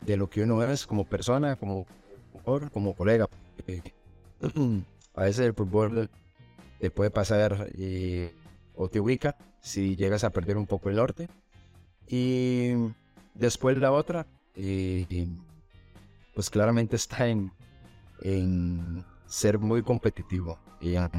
de 0.00 0.16
lo 0.16 0.28
que 0.28 0.42
uno 0.42 0.62
es 0.62 0.86
como 0.86 1.04
persona, 1.04 1.56
como 1.56 1.86
jugador, 2.32 2.70
como 2.70 2.94
colega. 2.94 3.28
a 5.14 5.22
veces 5.22 5.46
el 5.46 5.54
fútbol 5.54 6.10
te 6.78 6.90
puede 6.90 7.10
pasar 7.10 7.68
eh, 7.76 8.34
o 8.74 8.88
te 8.88 9.00
ubica 9.00 9.36
si 9.60 9.96
llegas 9.96 10.24
a 10.24 10.30
perder 10.30 10.56
un 10.56 10.66
poco 10.66 10.88
el 10.88 10.96
norte. 10.96 11.28
Y 12.06 12.70
después 13.34 13.76
la 13.78 13.92
otra, 13.92 14.26
eh, 14.54 15.28
pues 16.34 16.48
claramente 16.48 16.96
está 16.96 17.28
en, 17.28 17.52
en 18.22 19.04
ser 19.26 19.58
muy 19.58 19.82
competitivo 19.82 20.58
y 20.80 20.94
en, 20.94 21.10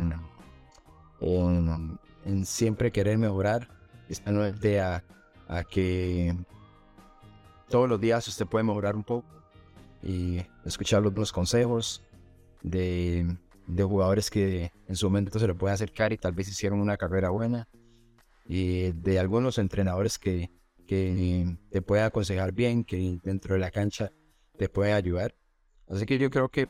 en, 1.21 2.45
siempre 2.45 2.91
querer 2.91 3.17
mejorar. 3.17 3.67
Esta 4.07 4.31
no 4.31 4.41
a, 4.43 5.03
a 5.47 5.63
que 5.63 6.35
todos 7.69 7.87
los 7.87 8.01
días 8.01 8.27
usted 8.27 8.47
puede 8.47 8.63
mejorar 8.63 8.95
un 8.95 9.03
poco 9.03 9.27
y 10.01 10.41
escuchar 10.65 11.01
los 11.03 11.31
consejos 11.31 12.03
de, 12.61 13.37
jugadores 13.67 14.29
que 14.29 14.71
en 14.87 14.95
su 14.95 15.07
momento 15.07 15.39
se 15.39 15.47
le 15.47 15.53
pueden 15.53 15.75
acercar 15.75 16.13
y 16.13 16.17
tal 16.17 16.33
vez 16.33 16.49
hicieron 16.49 16.79
una 16.79 16.97
carrera 16.97 17.29
buena 17.29 17.67
y 18.45 18.91
de 18.93 19.19
algunos 19.19 19.57
entrenadores 19.57 20.17
que, 20.17 20.49
te 20.87 21.81
pueden 21.83 22.05
aconsejar 22.05 22.51
bien, 22.51 22.83
que 22.83 23.19
dentro 23.23 23.53
de 23.53 23.59
la 23.59 23.69
cancha 23.69 24.11
te 24.57 24.69
puede 24.69 24.93
ayudar. 24.93 25.35
Así 25.87 26.07
que 26.07 26.17
yo 26.17 26.31
creo 26.31 26.49
que 26.49 26.67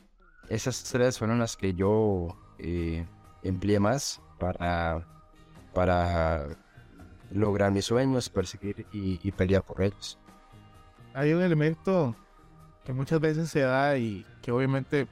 esas 0.49 0.83
tres 0.83 1.17
fueron 1.17 1.39
las 1.39 1.55
que 1.55 1.73
yo 1.73 2.37
eh, 2.57 3.05
empleé 3.43 3.79
más 3.79 4.21
para, 4.39 5.05
para 5.73 6.47
lograr 7.31 7.71
mis 7.71 7.85
sueños, 7.85 8.29
perseguir 8.29 8.87
y 8.91 9.31
pelear 9.31 9.63
por 9.63 9.81
ellos 9.81 10.17
hay 11.13 11.33
un 11.33 11.41
elemento 11.41 12.15
que 12.85 12.93
muchas 12.93 13.19
veces 13.19 13.49
se 13.49 13.61
da 13.61 13.97
y 13.97 14.25
que 14.41 14.51
obviamente 14.51 15.07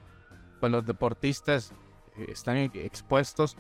pues, 0.60 0.72
los 0.72 0.86
deportistas 0.86 1.74
eh, 2.18 2.28
están 2.30 2.58
expuestos. 2.58 3.58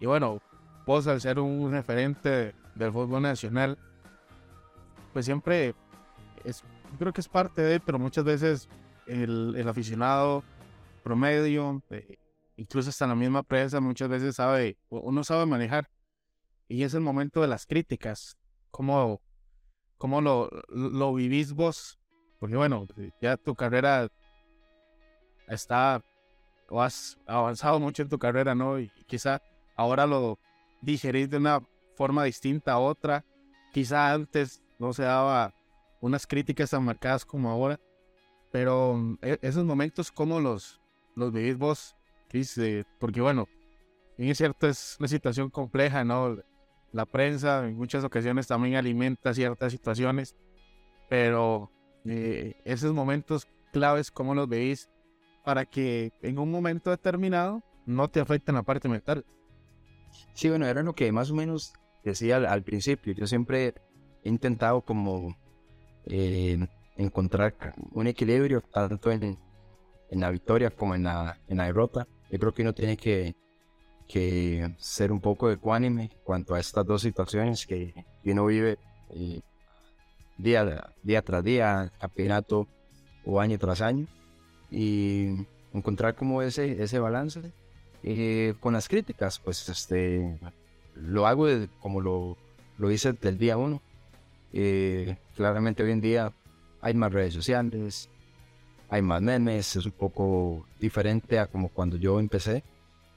Y 0.00 0.06
bueno, 0.06 0.40
vos 0.86 1.06
al 1.06 1.20
ser 1.20 1.38
un 1.38 1.70
referente 1.72 2.54
del 2.74 2.92
fútbol 2.92 3.22
nacional, 3.22 3.78
pues 5.12 5.24
siempre 5.24 5.74
es, 6.44 6.64
creo 6.98 7.12
que 7.12 7.20
es 7.20 7.28
parte 7.28 7.62
de, 7.62 7.80
pero 7.80 7.98
muchas 7.98 8.24
veces 8.24 8.68
el, 9.06 9.54
el 9.56 9.68
aficionado 9.68 10.42
promedio, 11.02 11.82
eh, 11.90 12.16
incluso 12.56 12.90
hasta 12.90 13.06
la 13.06 13.14
misma 13.14 13.42
prensa, 13.42 13.80
muchas 13.80 14.08
veces 14.08 14.36
sabe, 14.36 14.78
uno 14.88 15.24
sabe 15.24 15.46
manejar. 15.46 15.90
Y 16.68 16.82
es 16.82 16.94
el 16.94 17.00
momento 17.00 17.40
de 17.40 17.48
las 17.48 17.66
críticas, 17.66 18.36
como 18.70 19.20
¿Cómo 19.98 20.20
lo, 20.20 20.50
lo 20.68 21.14
vivís 21.14 21.54
vos? 21.54 21.98
Porque 22.38 22.56
bueno, 22.56 22.86
ya 23.22 23.38
tu 23.38 23.54
carrera 23.54 24.08
está, 25.48 26.02
o 26.68 26.82
has 26.82 27.18
avanzado 27.26 27.80
mucho 27.80 28.02
en 28.02 28.08
tu 28.08 28.18
carrera, 28.18 28.54
¿no? 28.54 28.78
Y 28.78 28.90
quizá 29.06 29.40
ahora 29.76 30.06
lo 30.06 30.38
digerís 30.82 31.30
de 31.30 31.38
una 31.38 31.62
forma 31.96 32.24
distinta 32.24 32.72
a 32.72 32.80
otra. 32.80 33.24
Quizá 33.72 34.12
antes 34.12 34.62
no 34.78 34.92
se 34.92 35.04
daba 35.04 35.54
unas 36.02 36.26
críticas 36.26 36.68
tan 36.70 36.84
marcadas 36.84 37.24
como 37.24 37.50
ahora. 37.50 37.80
Pero 38.52 39.16
e, 39.22 39.38
esos 39.40 39.64
momentos, 39.64 40.12
¿cómo 40.12 40.38
los, 40.38 40.82
los 41.14 41.32
vivís 41.32 41.56
vos, 41.56 41.96
Chris? 42.34 42.60
porque 42.98 43.20
bueno, 43.20 43.46
es 44.18 44.38
cierto, 44.38 44.66
es 44.66 44.96
una 44.98 45.06
situación 45.06 45.50
compleja, 45.50 46.02
¿no? 46.02 46.36
la 46.92 47.06
prensa 47.06 47.64
en 47.64 47.76
muchas 47.76 48.02
ocasiones 48.02 48.48
también 48.48 48.74
alimenta 48.74 49.32
ciertas 49.32 49.70
situaciones, 49.70 50.34
pero 51.08 51.70
eh, 52.04 52.56
esos 52.64 52.92
momentos 52.92 53.46
claves, 53.72 54.10
¿cómo 54.10 54.34
los 54.34 54.48
veis? 54.48 54.90
para 55.44 55.66
que 55.66 56.10
en 56.22 56.38
un 56.38 56.50
momento 56.50 56.90
determinado 56.90 57.62
no 57.84 58.08
te 58.08 58.18
afecte 58.18 58.50
en 58.50 58.56
la 58.56 58.62
parte 58.62 58.88
mental. 58.88 59.26
Sí, 60.32 60.48
bueno, 60.48 60.66
era 60.66 60.82
lo 60.82 60.94
que 60.94 61.12
más 61.12 61.30
o 61.30 61.34
menos 61.34 61.74
decía 62.02 62.36
al, 62.36 62.46
al 62.46 62.62
principio. 62.62 63.12
Yo 63.12 63.26
siempre 63.26 63.74
he 64.22 64.28
intentado 64.30 64.80
como 64.80 65.36
eh, 66.06 66.66
encontrar 66.96 67.54
un 67.92 68.06
equilibrio 68.06 68.62
tanto 68.62 69.12
en, 69.12 69.38
en 70.10 70.20
la 70.20 70.30
victoria 70.30 70.70
como 70.70 70.94
en 70.94 71.04
la, 71.04 71.38
en 71.48 71.58
la 71.58 71.66
derrota. 71.66 72.06
Yo 72.30 72.38
creo 72.38 72.52
que 72.54 72.62
uno 72.62 72.72
tiene 72.74 72.96
que, 72.96 73.34
que 74.08 74.74
ser 74.78 75.12
un 75.12 75.20
poco 75.20 75.50
ecuánime 75.50 76.10
cuanto 76.24 76.54
a 76.54 76.60
estas 76.60 76.84
dos 76.86 77.02
situaciones 77.02 77.66
que 77.66 77.94
uno 78.24 78.46
vive 78.46 78.78
eh, 79.10 79.40
día, 80.38 80.90
día 81.02 81.22
tras 81.22 81.44
día, 81.44 81.92
campeonato 82.00 82.66
o 83.24 83.40
año 83.40 83.58
tras 83.58 83.80
año. 83.80 84.06
Y 84.70 85.46
encontrar 85.72 86.14
como 86.16 86.42
ese, 86.42 86.82
ese 86.82 86.98
balance. 86.98 87.52
Eh, 88.02 88.54
con 88.60 88.74
las 88.74 88.88
críticas, 88.88 89.38
pues 89.38 89.66
este 89.68 90.38
lo 90.94 91.26
hago 91.26 91.46
de- 91.46 91.68
como 91.80 92.00
lo, 92.00 92.36
lo 92.78 92.90
hice 92.90 93.12
del 93.14 93.38
día 93.38 93.56
uno. 93.56 93.80
Eh, 94.52 95.16
claramente 95.34 95.82
hoy 95.82 95.90
en 95.92 96.00
día 96.00 96.32
hay 96.80 96.94
más 96.94 97.12
redes 97.12 97.34
sociales, 97.34 98.10
hay 98.88 99.02
más 99.02 99.22
memes, 99.22 99.76
es 99.76 99.86
un 99.86 99.92
poco 99.92 100.66
diferente 100.78 101.38
a 101.38 101.46
como 101.46 101.68
cuando 101.68 101.96
yo 101.96 102.20
empecé, 102.20 102.62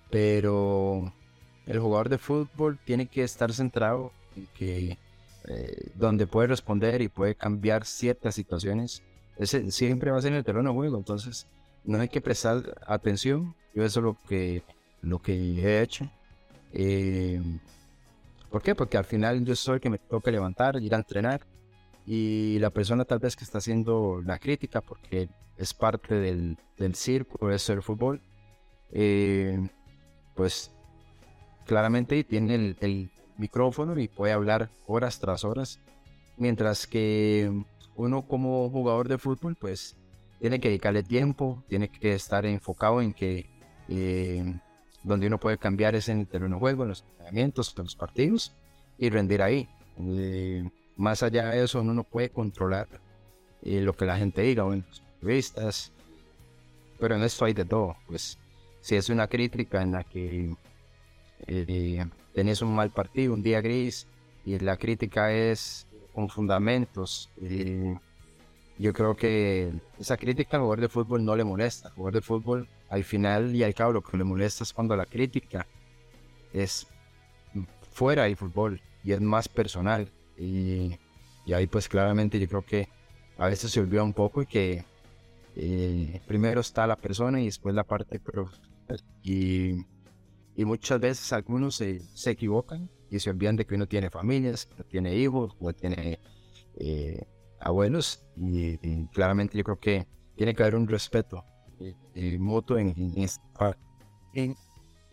pero 0.09 1.13
el 1.65 1.79
jugador 1.79 2.09
de 2.09 2.17
fútbol 2.17 2.79
tiene 2.85 3.07
que 3.07 3.23
estar 3.23 3.53
centrado 3.53 4.11
en 4.35 4.47
que 4.57 4.97
eh, 5.47 5.91
donde 5.95 6.27
puede 6.27 6.47
responder 6.47 7.01
y 7.01 7.09
puede 7.09 7.35
cambiar 7.35 7.85
ciertas 7.85 8.35
situaciones, 8.35 9.03
ese 9.37 9.71
siempre 9.71 10.11
va 10.11 10.17
a 10.17 10.21
ser 10.21 10.31
en 10.31 10.37
el 10.37 10.43
terreno 10.43 10.69
de 10.69 10.75
juego, 10.75 10.97
entonces 10.97 11.47
no 11.83 11.99
hay 11.99 12.09
que 12.09 12.21
prestar 12.21 12.63
atención, 12.85 13.55
yo 13.73 13.83
eso 13.83 13.99
es 13.99 14.03
lo 14.03 14.17
que, 14.27 14.63
lo 15.01 15.19
que 15.19 15.33
he 15.33 15.81
hecho. 15.81 16.09
Eh, 16.73 17.41
¿Por 18.49 18.61
qué? 18.61 18.75
Porque 18.75 18.97
al 18.97 19.05
final 19.05 19.43
yo 19.45 19.55
soy 19.55 19.75
el 19.75 19.81
que 19.81 19.89
me 19.89 19.99
toca 19.99 20.31
levantar, 20.31 20.81
ir 20.81 20.93
a 20.93 20.97
entrenar 20.97 21.41
y 22.07 22.57
la 22.59 22.69
persona 22.69 23.03
tal 23.03 23.19
vez 23.19 23.35
que 23.35 23.43
está 23.43 23.57
haciendo 23.57 24.21
la 24.23 24.39
crítica 24.39 24.79
porque 24.79 25.27
es 25.57 25.73
parte 25.73 26.15
del, 26.15 26.57
del 26.77 26.95
circo, 26.95 27.51
es 27.51 27.69
el 27.69 27.83
fútbol, 27.83 28.21
eh, 28.91 29.59
pues 30.33 30.71
claramente 31.65 32.23
tiene 32.23 32.55
el, 32.55 32.77
el 32.79 33.11
micrófono 33.37 33.99
y 33.99 34.07
puede 34.07 34.31
hablar 34.31 34.69
horas 34.87 35.19
tras 35.19 35.43
horas, 35.43 35.81
mientras 36.37 36.87
que 36.87 37.51
uno 37.97 38.21
como 38.25 38.69
jugador 38.69 39.09
de 39.09 39.17
fútbol 39.17 39.57
pues 39.59 39.97
tiene 40.39 40.61
que 40.61 40.69
dedicarle 40.69 41.03
tiempo, 41.03 41.61
tiene 41.67 41.89
que 41.89 42.13
estar 42.13 42.45
enfocado 42.45 43.01
en 43.01 43.11
que 43.13 43.49
eh, 43.89 44.59
donde 45.03 45.27
uno 45.27 45.39
puede 45.39 45.57
cambiar 45.57 45.93
es 45.95 46.07
en 46.07 46.21
el 46.21 46.27
terreno 46.27 46.55
de 46.55 46.59
juego, 46.61 46.83
en 46.83 46.89
los 46.89 47.01
entrenamientos, 47.01 47.73
en 47.77 47.83
los 47.83 47.97
partidos 47.97 48.53
y 48.97 49.09
rendir 49.09 49.41
ahí. 49.41 49.67
Eh, 49.99 50.69
más 50.97 51.23
allá 51.23 51.49
de 51.49 51.63
eso, 51.63 51.81
uno 51.81 51.93
no 51.93 52.03
puede 52.03 52.29
controlar 52.29 52.87
eh, 53.61 53.81
lo 53.81 53.93
que 53.93 54.05
la 54.05 54.17
gente 54.17 54.41
diga, 54.41 54.63
bueno, 54.63 54.83
los 54.89 55.01
periodistas, 55.21 55.91
pero 56.99 57.15
en 57.15 57.23
esto 57.23 57.45
hay 57.45 57.53
de 57.53 57.65
todo. 57.65 57.95
Pues 58.07 58.37
si 58.81 58.95
es 58.95 59.09
una 59.09 59.27
crítica 59.27 59.81
en 59.81 59.91
la 59.91 60.03
que 60.03 60.55
eh, 61.45 62.05
tenés 62.33 62.61
un 62.61 62.73
mal 62.73 62.89
partido, 62.89 63.33
un 63.33 63.43
día 63.43 63.61
gris, 63.61 64.07
y 64.45 64.57
la 64.59 64.77
crítica 64.77 65.31
es 65.31 65.87
con 66.13 66.29
fundamentos, 66.29 67.29
eh, 67.41 67.95
yo 68.79 68.93
creo 68.93 69.15
que 69.15 69.73
esa 69.99 70.17
crítica 70.17 70.57
al 70.57 70.61
jugador 70.61 70.81
de 70.81 70.89
fútbol 70.89 71.25
no 71.25 71.35
le 71.35 71.43
molesta. 71.43 71.89
Al 71.89 71.95
jugador 71.95 72.13
de 72.13 72.21
fútbol, 72.21 72.69
al 72.89 73.03
final 73.03 73.55
y 73.55 73.63
al 73.63 73.73
cabo, 73.73 73.93
lo 73.93 74.01
que 74.01 74.17
le 74.17 74.23
molesta 74.23 74.63
es 74.63 74.73
cuando 74.73 74.95
la 74.95 75.05
crítica 75.05 75.65
es 76.53 76.87
fuera 77.91 78.23
del 78.23 78.37
fútbol 78.37 78.79
y 79.03 79.13
es 79.13 79.21
más 79.21 79.47
personal. 79.47 80.11
Y, 80.37 80.97
ahí 81.53 81.67
pues 81.67 81.87
claramente 81.87 82.39
yo 82.39 82.47
creo 82.47 82.65
que 82.65 82.89
a 83.37 83.47
veces 83.47 83.71
se 83.71 83.79
olvida 83.79 84.03
un 84.03 84.13
poco 84.13 84.41
y 84.41 84.45
que 84.45 84.83
eh, 85.55 86.21
primero 86.27 86.61
está 86.61 86.85
la 86.85 86.97
persona 86.97 87.39
y 87.41 87.45
después 87.45 87.73
la 87.73 87.83
parte 87.83 88.19
profesional. 88.19 89.01
Y, 89.23 89.85
y 90.55 90.65
muchas 90.65 90.99
veces 90.99 91.31
algunos 91.33 91.75
se, 91.75 92.01
se 92.13 92.31
equivocan 92.31 92.89
y 93.09 93.19
se 93.19 93.29
olvidan 93.29 93.55
de 93.55 93.65
que 93.65 93.75
uno 93.75 93.87
tiene 93.87 94.09
familias, 94.09 94.65
que 94.65 94.83
tiene 94.83 95.15
hijos 95.15 95.55
o 95.59 95.73
tiene 95.73 96.19
eh, 96.75 97.23
abuelos. 97.59 98.25
Y, 98.35 98.77
claramente 99.07 99.57
yo 99.57 99.63
creo 99.63 99.79
que 99.79 100.07
tiene 100.35 100.53
que 100.53 100.63
haber 100.63 100.75
un 100.75 100.87
respeto 100.87 101.43
eh, 101.79 101.95
eh, 102.15 102.37
mutuo 102.39 102.77
en, 102.77 102.93
en. 102.97 103.27
En- 104.33 104.55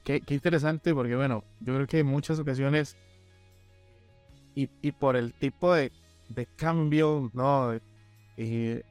qué, 0.03 0.21
qué 0.21 0.35
interesante, 0.35 0.93
porque 0.95 1.17
bueno, 1.17 1.45
yo 1.61 1.75
creo 1.75 1.87
que 1.87 2.01
en 2.01 2.07
muchas 2.07 2.39
ocasiones, 2.39 2.97
y, 4.55 4.69
y 4.83 4.93
por 4.93 5.17
el 5.17 5.33
tipo 5.33 5.75
de, 5.75 5.93
de 6.29 6.47
cambio, 6.47 7.31
¿no? 7.33 7.73
Eh, 8.37 8.83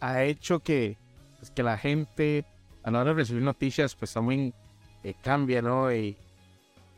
ha 0.00 0.22
hecho 0.24 0.60
que, 0.60 0.96
pues, 1.38 1.50
que 1.50 1.62
la 1.62 1.78
gente, 1.78 2.44
a 2.82 2.90
la 2.90 3.00
hora 3.00 3.10
de 3.10 3.16
recibir 3.16 3.42
noticias, 3.42 3.94
pues 3.94 4.12
también 4.12 4.52
eh, 5.04 5.14
cambia, 5.22 5.62
¿no? 5.62 5.92
Y, 5.92 6.16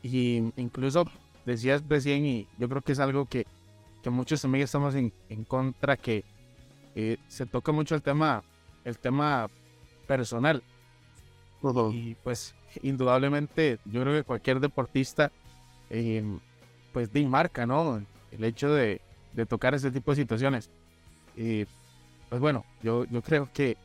y 0.03 0.53
incluso 0.57 1.05
decías 1.45 1.83
recién, 1.89 2.25
y 2.25 2.49
yo 2.59 2.69
creo 2.69 2.83
que 2.83 2.93
es 2.93 2.99
algo 2.99 3.27
que, 3.27 3.47
que 4.03 4.11
muchos 4.11 4.43
también 4.43 4.65
estamos 4.65 4.95
en, 4.95 5.13
en 5.29 5.45
contra, 5.45 5.97
que 5.97 6.25
eh, 6.95 7.19
se 7.29 7.47
toca 7.47 7.73
mucho 7.73 7.95
el 7.95 8.03
tema, 8.03 8.43
el 8.85 8.99
tema 8.99 9.49
personal. 10.07 10.63
Y 11.93 12.15
pues 12.17 12.55
indudablemente 12.83 13.79
yo 13.87 14.03
creo 14.03 14.13
que 14.13 14.23
cualquier 14.23 14.61
deportista 14.61 15.33
eh, 15.89 16.23
pues 16.93 17.11
de 17.11 17.27
marca, 17.27 17.65
¿no? 17.65 18.05
El 18.35 18.45
hecho 18.45 18.73
de, 18.73 19.01
de 19.33 19.47
tocar 19.47 19.75
ese 19.75 19.91
tipo 19.91 20.11
de 20.11 20.17
situaciones. 20.17 20.71
Y 21.37 21.67
pues 22.29 22.41
bueno, 22.41 22.65
yo, 22.83 23.05
yo 23.05 23.23
creo 23.23 23.49
que, 23.53 23.77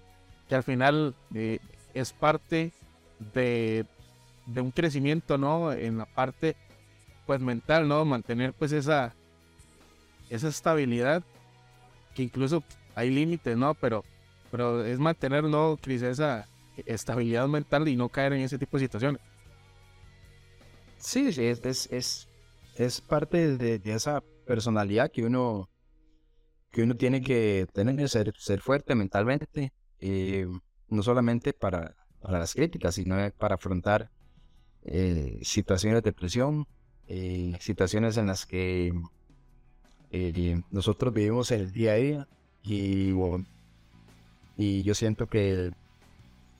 que 0.47 0.55
al 0.55 0.63
final 0.63 1.15
eh, 1.33 1.59
es 1.93 2.13
parte 2.13 2.71
de, 3.33 3.85
de 4.45 4.61
un 4.61 4.71
crecimiento, 4.71 5.37
¿no? 5.37 5.71
En 5.71 5.97
la 5.97 6.05
parte 6.05 6.55
pues 7.25 7.39
mental, 7.41 7.87
¿no? 7.87 8.05
Mantener 8.05 8.53
pues 8.53 8.71
esa, 8.71 9.13
esa 10.29 10.47
estabilidad 10.47 11.23
que 12.15 12.23
incluso 12.23 12.63
hay 12.95 13.11
límites, 13.11 13.55
¿no? 13.55 13.75
Pero, 13.75 14.03
pero 14.51 14.83
es 14.83 14.99
mantener, 14.99 15.43
¿no, 15.43 15.77
Cris? 15.81 16.01
Esa 16.01 16.47
estabilidad 16.85 17.47
mental 17.47 17.87
y 17.87 17.95
no 17.95 18.09
caer 18.09 18.33
en 18.33 18.41
ese 18.41 18.57
tipo 18.57 18.77
de 18.77 18.85
situaciones. 18.85 19.21
Sí, 20.97 21.31
sí, 21.31 21.45
es, 21.45 21.63
es, 21.63 21.87
es, 21.91 22.27
es 22.79 23.01
parte 23.01 23.57
de, 23.57 23.77
de 23.77 23.93
esa 23.93 24.23
personalidad 24.47 25.11
que 25.11 25.25
uno, 25.25 25.69
que 26.71 26.83
uno 26.83 26.95
tiene 26.95 27.21
que 27.21 27.67
tener, 27.73 28.07
ser, 28.07 28.33
ser 28.37 28.61
fuerte 28.61 28.95
mentalmente, 28.95 29.73
eh, 29.99 30.47
no 30.87 31.03
solamente 31.03 31.51
para, 31.51 31.97
para 32.21 32.39
las 32.39 32.53
críticas, 32.53 32.95
sino 32.95 33.17
para 33.37 33.55
afrontar 33.55 34.09
eh, 34.83 35.39
situaciones 35.41 36.03
de 36.03 36.13
presión, 36.13 36.67
eh, 37.09 37.57
situaciones 37.59 38.15
en 38.15 38.27
las 38.27 38.45
que 38.45 38.93
eh, 40.11 40.61
nosotros 40.71 41.13
vivimos 41.13 41.51
el 41.51 41.73
día 41.73 41.91
a 41.91 41.95
día 41.95 42.27
y, 42.63 43.13
y 44.55 44.83
yo 44.83 44.95
siento 44.95 45.27
que 45.27 45.73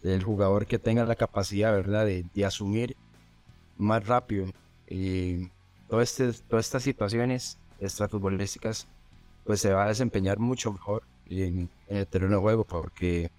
el, 0.04 0.24
jugador 0.24 0.66
que 0.66 0.80
tenga 0.80 1.06
la 1.06 1.16
capacidad, 1.16 1.72
¿verdad?, 1.72 2.06
de, 2.06 2.26
de 2.34 2.46
asumir 2.46 2.98
más 3.78 4.06
rápido 4.06 4.48
todas, 5.90 6.20
este- 6.20 6.44
todas 6.48 6.66
estas 6.68 6.84
situaciones 6.84 7.58
extrafutbolísticas, 7.80 8.88
pues 9.46 9.62
se 9.62 9.74
va 9.74 9.86
a 9.86 9.88
desempeñar 9.88 10.40
mucho 10.40 10.72
mejor 10.72 11.04
en, 11.26 11.70
en 11.88 11.98
el 11.98 12.08
terreno 12.08 12.36
de 12.36 12.42
juego 12.42 12.64
porque 12.66 13.32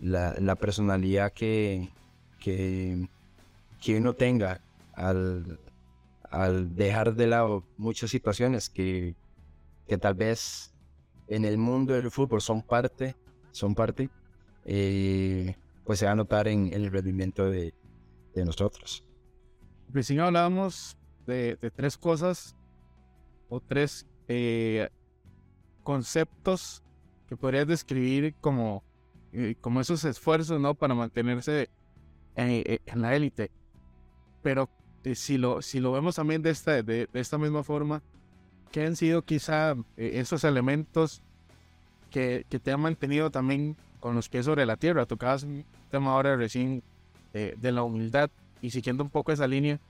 la, 0.00 0.34
la 0.38 0.56
personalidad 0.56 1.32
que, 1.32 1.88
que, 2.40 3.08
que 3.80 3.98
uno 3.98 4.14
tenga 4.14 4.60
al, 4.94 5.60
al 6.30 6.74
dejar 6.74 7.14
de 7.14 7.26
lado 7.26 7.64
muchas 7.76 8.10
situaciones 8.10 8.68
que, 8.68 9.14
que 9.86 9.98
tal 9.98 10.14
vez 10.14 10.74
en 11.28 11.44
el 11.44 11.56
mundo 11.58 11.94
del 11.94 12.10
fútbol 12.10 12.40
son 12.40 12.62
parte, 12.62 13.14
son 13.52 13.74
parte, 13.74 14.10
eh, 14.64 15.54
pues 15.84 15.98
se 15.98 16.06
va 16.06 16.12
a 16.12 16.16
notar 16.16 16.48
en, 16.48 16.66
en 16.66 16.82
el 16.84 16.90
rendimiento 16.90 17.48
de, 17.50 17.74
de 18.34 18.44
nosotros. 18.44 19.04
Recién 19.88 20.20
hablábamos 20.20 20.96
de, 21.26 21.56
tres 21.74 21.96
cosas 21.96 22.56
o 23.48 23.60
tres 23.60 24.06
eh, 24.28 24.88
conceptos 25.82 26.82
que 27.28 27.36
podrías 27.36 27.66
describir 27.66 28.34
como, 28.40 28.82
eh, 29.32 29.54
como 29.60 29.80
esos 29.80 30.04
esfuerzos 30.04 30.60
¿no? 30.60 30.74
para 30.74 30.94
mantenerse 30.94 31.70
eh, 32.36 32.78
en 32.86 33.02
la 33.02 33.14
élite. 33.16 33.50
Pero 34.42 34.68
eh, 35.04 35.14
si, 35.14 35.38
lo, 35.38 35.62
si 35.62 35.80
lo 35.80 35.92
vemos 35.92 36.16
también 36.16 36.42
de 36.42 36.50
esta, 36.50 36.82
de, 36.82 37.08
esta 37.12 37.38
misma 37.38 37.62
forma, 37.62 38.02
¿qué 38.70 38.84
han 38.84 38.96
sido 38.96 39.22
quizá 39.22 39.76
esos 39.96 40.44
elementos 40.44 41.22
que, 42.10 42.44
que 42.48 42.58
te 42.58 42.72
han 42.72 42.80
mantenido 42.80 43.30
también 43.30 43.76
con 44.00 44.14
los 44.14 44.28
pies 44.28 44.44
sobre 44.44 44.66
la 44.66 44.76
tierra. 44.76 45.06
Tocabas 45.06 45.44
un 45.44 45.64
tema 45.90 46.12
ahora 46.12 46.36
recién 46.36 46.82
de 47.32 47.72
la 47.72 47.82
humildad 47.82 48.30
y 48.60 48.70
siguiendo 48.70 49.02
un 49.02 49.08
poco 49.08 49.32
esa 49.32 49.46
línea, 49.46 49.80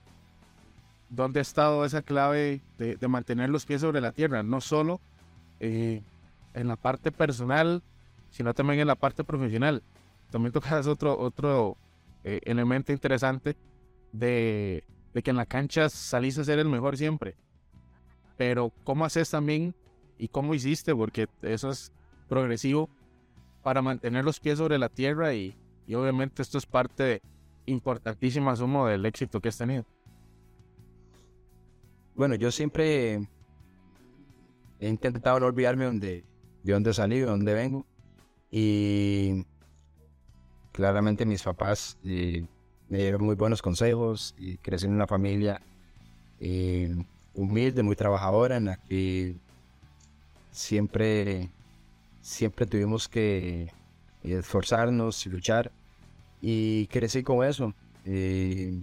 ¿dónde 1.13 1.41
ha 1.41 1.43
estado 1.43 1.85
esa 1.85 2.03
clave 2.03 2.63
de, 2.79 3.09
mantener 3.09 3.51
los 3.51 3.67
pies 3.67 3.83
sobre 3.83 4.01
la 4.01 4.13
tierra? 4.13 4.43
No 4.43 4.61
solo 4.61 5.01
eh, 5.61 6.03
en 6.55 6.69
la 6.69 6.77
parte 6.77 7.13
personal, 7.13 7.83
sino 8.31 8.55
también 8.55 8.81
en 8.81 8.87
la 8.87 8.97
parte 8.97 9.23
profesional. 9.23 9.83
También 10.31 10.53
tocas 10.53 10.87
otro, 10.87 11.19
otro 11.19 11.77
eh, 12.25 12.41
elemento 12.45 12.93
interesante 12.93 13.57
de, 14.13 14.85
de 15.13 15.23
que 15.23 15.31
en 15.31 15.37
la 15.37 15.47
cancha 15.47 15.91
salís 15.91 16.39
a 16.39 16.45
ser 16.45 16.59
el 16.59 16.69
mejor 16.69 16.97
siempre. 16.97 17.37
Pero 18.39 18.73
¿cómo 18.83 19.05
haces 19.05 19.31
también 19.31 19.75
y 20.19 20.29
cómo 20.29 20.55
hiciste? 20.55 20.95
Porque 20.95 21.29
eso 21.43 21.71
es 21.71 21.93
progresivo 22.27 22.89
para 23.63 23.83
mantener 23.83 24.25
los 24.25 24.41
pies 24.41 24.57
sobre 24.57 24.79
la 24.79 24.89
tierra 24.89 25.35
y, 25.35 25.55
y 25.87 25.95
obviamente 25.95 26.41
esto 26.41 26.57
es 26.57 26.65
parte 26.65 27.21
importantísima, 27.67 28.57
sumo, 28.57 28.87
del 28.87 29.05
éxito 29.05 29.41
que 29.41 29.51
has 29.51 29.59
tenido. 29.59 29.85
Bueno, 32.15 32.35
yo 32.35 32.51
siempre 32.51 33.27
he 34.81 34.89
intentado 34.89 35.41
no 35.41 35.47
olvidarme 35.47 35.91
de 35.93 36.25
dónde 36.63 36.93
salí, 36.93 37.21
de 37.21 37.27
dónde 37.27 37.55
vengo. 37.55 37.87
Y 38.51 39.47
claramente 40.73 41.25
mis 41.25 41.43
papás 41.43 41.99
eh, 42.05 42.45
me 42.89 42.99
dieron 42.99 43.25
muy 43.25 43.35
buenos 43.35 43.63
consejos 43.63 44.35
y 44.37 44.59
crecí 44.59 44.87
en 44.87 44.93
una 44.93 45.07
familia 45.07 45.63
eh, 46.39 46.95
humilde, 47.35 47.83
muy 47.83 47.97
trabajadora, 47.97 48.59
en 48.59 48.67
la 48.67 48.77
que 48.77 49.37
siempre, 50.51 51.49
siempre 52.21 52.67
tuvimos 52.67 53.09
que 53.09 53.73
esforzarnos 54.23 55.25
y 55.25 55.31
luchar. 55.31 55.73
Y 56.43 56.89
crecí 56.89 57.23
con 57.23 57.47
eso. 57.47 57.73
Eh, 58.05 58.83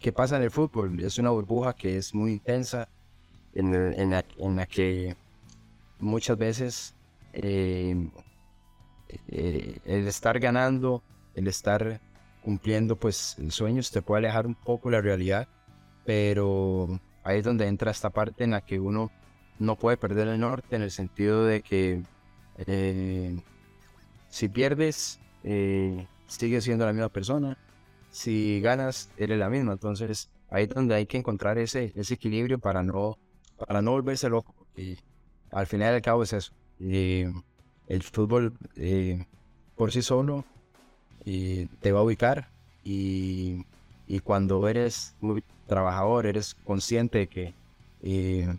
eh, 0.00 0.02
¿Qué 0.02 0.12
pasa 0.12 0.36
en 0.36 0.42
el 0.42 0.50
fútbol? 0.50 1.00
Es 1.00 1.18
una 1.18 1.30
burbuja 1.30 1.74
que 1.74 1.96
es 1.96 2.14
muy 2.14 2.32
intensa, 2.32 2.88
en, 3.54 4.10
la, 4.10 4.66
que 4.66 5.16
muchas 5.98 6.38
veces 6.38 6.94
eh, 7.32 8.08
el 9.28 10.06
estar 10.06 10.38
ganando, 10.38 11.02
el 11.34 11.48
estar 11.48 12.00
cumpliendo 12.42 12.96
pues 12.96 13.36
sueños 13.48 13.90
te 13.90 14.02
puede 14.02 14.20
alejar 14.20 14.46
un 14.46 14.54
poco 14.54 14.90
la 14.90 15.00
realidad, 15.00 15.48
pero 16.04 17.00
ahí 17.24 17.38
es 17.38 17.44
donde 17.44 17.66
entra 17.66 17.90
esta 17.90 18.10
parte 18.10 18.44
en 18.44 18.52
la 18.52 18.60
que 18.62 18.80
uno 18.80 19.10
no 19.58 19.76
puede 19.76 19.96
perder 19.96 20.28
el 20.28 20.40
norte 20.40 20.76
en 20.76 20.82
el 20.82 20.90
sentido 20.90 21.44
de 21.44 21.60
que 21.62 22.02
eh, 22.66 23.38
si 24.28 24.48
pierdes 24.48 25.20
eh, 25.44 26.06
sigues 26.26 26.64
siendo 26.64 26.86
la 26.86 26.92
misma 26.92 27.08
persona, 27.08 27.58
si 28.10 28.60
ganas 28.60 29.10
eres 29.16 29.38
la 29.38 29.48
misma, 29.48 29.72
entonces 29.72 30.28
ahí 30.50 30.64
es 30.64 30.70
donde 30.70 30.94
hay 30.94 31.06
que 31.06 31.18
encontrar 31.18 31.58
ese, 31.58 31.92
ese 31.94 32.14
equilibrio 32.14 32.58
para 32.58 32.82
no, 32.82 33.18
para 33.66 33.82
no 33.82 33.92
volverse 33.92 34.28
loco, 34.28 34.54
y 34.76 34.96
al 35.52 35.66
final 35.66 35.92
y 35.92 35.96
al 35.96 36.02
cabo 36.02 36.22
es 36.22 36.32
eso. 36.32 36.52
el 36.78 38.02
fútbol 38.02 38.52
eh, 38.76 39.24
por 39.76 39.92
sí 39.92 40.02
solo 40.02 40.44
y 41.24 41.66
te 41.66 41.92
va 41.92 42.00
a 42.00 42.02
ubicar 42.02 42.48
y, 42.84 43.64
y, 44.06 44.20
cuando 44.20 44.66
eres 44.68 45.14
muy 45.20 45.44
trabajador, 45.66 46.26
eres 46.26 46.54
consciente 46.64 47.18
de 47.18 47.26
que 47.28 47.54
eh, 48.02 48.56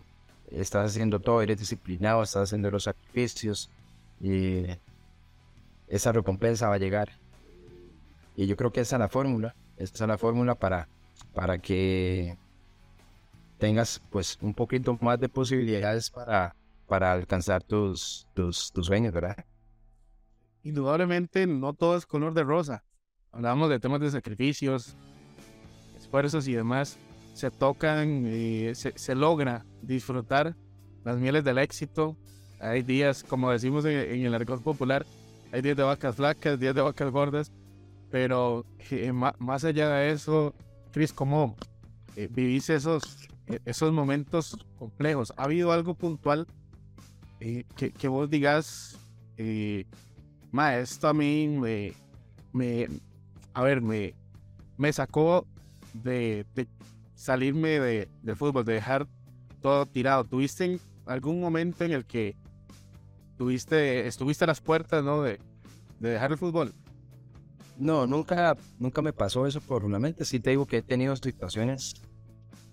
estás 0.50 0.90
haciendo 0.90 1.20
todo, 1.20 1.42
eres 1.42 1.58
disciplinado, 1.58 2.22
estás 2.22 2.44
haciendo 2.44 2.70
los 2.70 2.84
sacrificios 2.84 3.70
y 4.20 4.64
esa 5.88 6.12
recompensa 6.12 6.68
va 6.68 6.76
a 6.76 6.78
llegar. 6.78 7.10
Y 8.36 8.46
yo 8.46 8.56
creo 8.56 8.72
que 8.72 8.80
esa 8.80 8.96
es 8.96 9.00
la 9.00 9.08
fórmula, 9.08 9.54
esa 9.76 10.04
es 10.04 10.08
la 10.08 10.18
fórmula 10.18 10.54
para, 10.54 10.88
para 11.34 11.58
que 11.58 12.36
tengas 13.58 14.00
pues 14.10 14.38
un 14.40 14.54
poquito 14.54 14.98
más 15.00 15.20
de 15.20 15.28
posibilidades 15.28 16.10
para, 16.10 16.56
para 16.86 17.12
alcanzar 17.12 17.62
tus, 17.62 18.26
tus, 18.34 18.72
tus 18.72 18.86
sueños, 18.86 19.12
¿verdad? 19.12 19.36
indudablemente 20.62 21.46
no 21.46 21.72
todo 21.72 21.96
es 21.96 22.06
color 22.06 22.34
de 22.34 22.44
rosa. 22.44 22.84
Hablamos 23.32 23.68
de 23.70 23.80
temas 23.80 24.00
de 24.00 24.10
sacrificios, 24.10 24.94
esfuerzos 25.96 26.46
y 26.48 26.54
demás. 26.54 26.98
Se 27.34 27.50
tocan, 27.50 28.26
y 28.26 28.74
se, 28.74 28.92
se, 28.96 29.14
logra 29.14 29.64
disfrutar 29.80 30.54
las 31.04 31.18
mieles 31.18 31.44
del 31.44 31.58
éxito. 31.58 32.16
Hay 32.60 32.82
días, 32.82 33.24
como 33.24 33.50
decimos 33.50 33.84
en, 33.86 33.98
en 33.98 34.26
el 34.26 34.34
argot 34.34 34.62
popular, 34.62 35.06
hay 35.50 35.62
días 35.62 35.76
de 35.76 35.82
vacas 35.82 36.14
flacas, 36.14 36.60
días 36.60 36.74
de 36.74 36.82
vacas 36.82 37.10
gordas. 37.10 37.50
Pero 38.12 38.66
eh, 38.90 39.10
más, 39.10 39.64
allá 39.64 39.88
de 39.88 40.12
eso, 40.12 40.54
Chris, 40.92 41.14
¿cómo 41.14 41.56
eh, 42.14 42.28
vivís 42.30 42.68
esos, 42.68 43.26
eh, 43.46 43.58
esos 43.64 43.90
momentos 43.90 44.58
complejos? 44.78 45.32
¿Ha 45.38 45.44
habido 45.44 45.72
algo 45.72 45.94
puntual 45.94 46.46
que, 47.40 47.90
que, 47.90 48.08
vos 48.08 48.30
digas, 48.30 48.98
Ma, 50.52 50.76
esto 50.76 51.08
a 51.08 51.14
mí 51.14 51.48
me, 51.48 51.94
me 52.52 52.86
a 53.54 53.62
ver, 53.62 53.80
me, 53.80 54.14
me 54.76 54.92
sacó 54.92 55.46
de, 55.94 56.44
de 56.54 56.68
salirme 57.14 57.80
de, 57.80 58.08
del 58.22 58.36
fútbol, 58.36 58.64
de 58.66 58.74
dejar 58.74 59.08
todo 59.62 59.86
tirado. 59.86 60.24
¿Tuviste 60.24 60.78
algún 61.06 61.40
momento 61.40 61.82
en 61.84 61.92
el 61.92 62.04
que 62.04 62.36
tuviste, 63.38 64.06
estuviste 64.06 64.44
a 64.44 64.48
las 64.48 64.60
puertas, 64.60 65.02
¿no? 65.02 65.22
De, 65.22 65.40
de 65.98 66.10
dejar 66.10 66.30
el 66.30 66.38
fútbol. 66.38 66.74
No, 67.76 68.06
nunca, 68.06 68.56
nunca 68.78 69.02
me 69.02 69.12
pasó 69.12 69.46
eso 69.46 69.60
por 69.60 69.84
una 69.84 69.98
mente. 69.98 70.24
Sí 70.24 70.40
te 70.40 70.50
digo 70.50 70.66
que 70.66 70.78
he 70.78 70.82
tenido 70.82 71.16
situaciones 71.16 71.94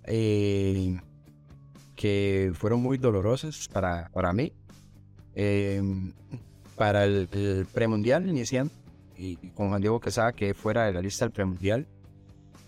eh, 0.04 1.00
que 1.95 2.52
fueron 2.54 2.82
muy 2.82 2.97
dolorosas 2.97 3.68
para, 3.72 4.10
para 4.14 4.34
mí. 4.34 4.54
Eh, 5.36 5.82
para 6.80 7.04
el, 7.04 7.68
premundial 7.74 8.28
iniciando 8.28 8.74
y 9.18 9.36
con 9.52 9.68
Juan 9.68 9.82
Diego 9.82 10.00
Quesada 10.00 10.32
que 10.32 10.54
fuera 10.54 10.86
de 10.86 10.93
la 10.93 11.02
lista 11.02 11.26
del 11.26 11.34
premundial 11.34 11.88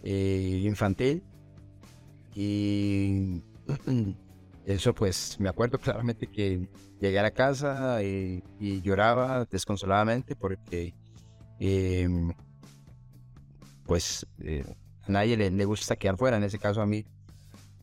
eh, 0.04 0.62
infantil 0.66 1.24
y 2.36 3.42
eso 4.66 4.94
pues 4.94 5.40
me 5.40 5.48
acuerdo 5.48 5.80
claramente 5.80 6.28
que 6.28 6.68
llegué 7.00 7.20
a 7.20 7.24
la 7.24 7.32
casa 7.32 8.04
y, 8.04 8.44
lloraba 8.82 9.46
desconsoladamente 9.46 10.36
porque 10.36 10.94
em, 11.62 12.34
pues 13.86 14.26
eh, 14.40 14.66
a 15.04 15.12
nadie 15.12 15.38
le, 15.38 15.66
gusta 15.66 15.96
quedar 15.96 16.18
fuera, 16.18 16.38
en 16.38 16.44
ese 16.44 16.58
caso 16.58 16.82
a 16.82 16.86
mí 16.88 17.06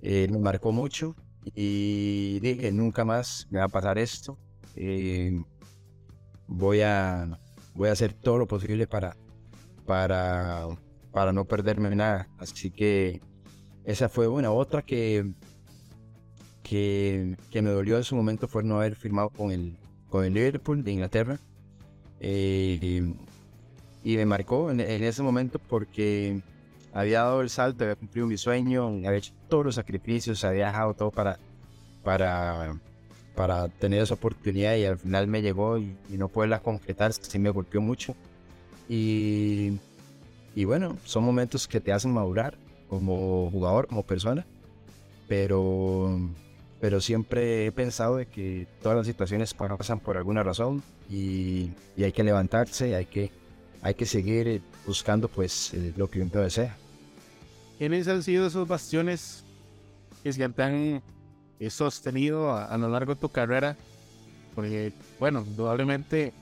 eh, 0.03 0.27
me 0.31 0.39
marcó 0.39 0.73
mucho 0.73 1.15
y 1.55 2.41
dije 2.41 2.73
nunca 2.73 3.05
más 3.05 3.47
me 3.51 3.61
va 3.61 3.67
a 3.67 3.69
pasar 3.69 3.99
esto. 3.99 4.37
Eh, 4.75 5.41
voy 6.49 6.81
a, 6.81 7.39
voy 7.75 7.89
a 7.89 7.93
hacer 7.93 8.13
todo 8.13 8.39
lo 8.39 8.47
posible 8.47 8.87
para, 8.87 9.17
para, 9.87 10.67
para 11.13 11.33
no 11.33 11.45
perderme 11.45 11.95
nada. 11.95 12.29
Así 12.39 12.71
que 12.71 13.21
esa 13.85 14.09
fue 14.09 14.27
una. 14.27 14.51
Otra 14.51 14.83
que, 14.83 15.33
que, 16.63 17.37
que, 17.51 17.63
me 17.63 17.71
dolió 17.71 17.97
en 17.97 18.05
su 18.05 18.17
momento 18.17 18.49
fue 18.49 18.65
no 18.65 18.77
haber 18.79 18.97
firmado 18.97 19.31
con 19.31 19.51
el, 19.51 19.79
con 20.09 20.25
el 20.25 20.35
Liverpool 20.35 20.83
de 20.83 20.93
Inglaterra. 20.93 21.39
Eh, 22.21 23.15
y, 24.09 24.17
me 24.17 24.25
marcó 24.25 24.71
en, 24.71 24.81
ese 24.81 25.23
momento 25.23 25.59
porque 25.59 26.41
había 26.95 27.25
dado 27.25 27.43
el 27.43 27.51
salto, 27.51 27.85
había 27.85 27.95
cumplido 27.95 28.27
mi 28.27 28.39
sueño, 28.39 28.87
había 28.87 29.17
hecho 29.17 29.35
todos 29.49 29.67
los 29.67 29.75
sacrificios, 29.75 30.43
había 30.45 30.69
dejado 30.69 30.95
todo 30.95 31.11
para, 31.11 31.39
para, 32.03 32.81
para 33.35 33.69
tener 33.69 34.03
esa 34.03 34.15
oportunidad 34.15 34.77
y 34.77 34.87
al 34.87 34.97
final 34.97 35.27
me 35.27 35.43
llegó 35.43 35.77
y, 35.77 35.95
no 36.09 36.29
poderla 36.29 36.61
concretar, 36.61 37.13
sí 37.13 37.39
me 37.39 37.51
golpeó 37.51 37.83
mucho. 37.83 38.15
Y, 38.89 39.79
y 40.55 40.65
bueno, 40.65 40.97
son 41.05 41.25
momentos 41.25 41.69
que 41.69 41.79
te 41.79 41.93
hacen 41.93 42.13
madurar 42.15 42.57
como 42.89 43.51
jugador, 43.51 43.89
como 43.89 44.05
persona, 44.05 44.47
pero, 45.29 46.19
pero 46.81 47.03
siempre 47.03 47.67
he 47.67 47.73
pensado 47.73 48.17
de 48.17 48.25
que 48.25 48.67
todas 48.83 48.97
las 48.97 49.07
situaciones 49.07 49.53
pasan 49.53 50.01
por 50.01 50.17
alguna 50.17 50.43
razón 50.43 50.83
y, 51.11 51.73
y 51.95 52.05
hay 52.05 52.13
que 52.13 52.25
levantarse, 52.25 52.95
hay 52.95 53.05
que, 53.05 53.31
hay 53.83 53.95
que 53.95 54.07
seguir 54.07 54.63
buscando 54.87 55.29
pues 55.29 55.73
eh, 55.75 55.93
lo 55.97 56.11
que 56.11 56.21
uno 56.21 56.41
desea. 56.41 56.77
¿Quiénes 57.79 58.09
han 58.09 58.23
sido 58.23 58.47
esos 58.47 58.67
bastiones 58.67 59.45
que 60.23 60.33
se 60.33 60.43
han 60.43 61.03
he 61.61 61.71
sostenido 61.71 62.57
a, 62.57 62.77
lo 62.77 62.89
largo 62.89 63.15
de 63.15 63.21
tu 63.21 63.29
carrera? 63.29 63.77
Porque, 64.55 64.93
bueno, 65.21 65.45
indudablemente, 65.47 66.33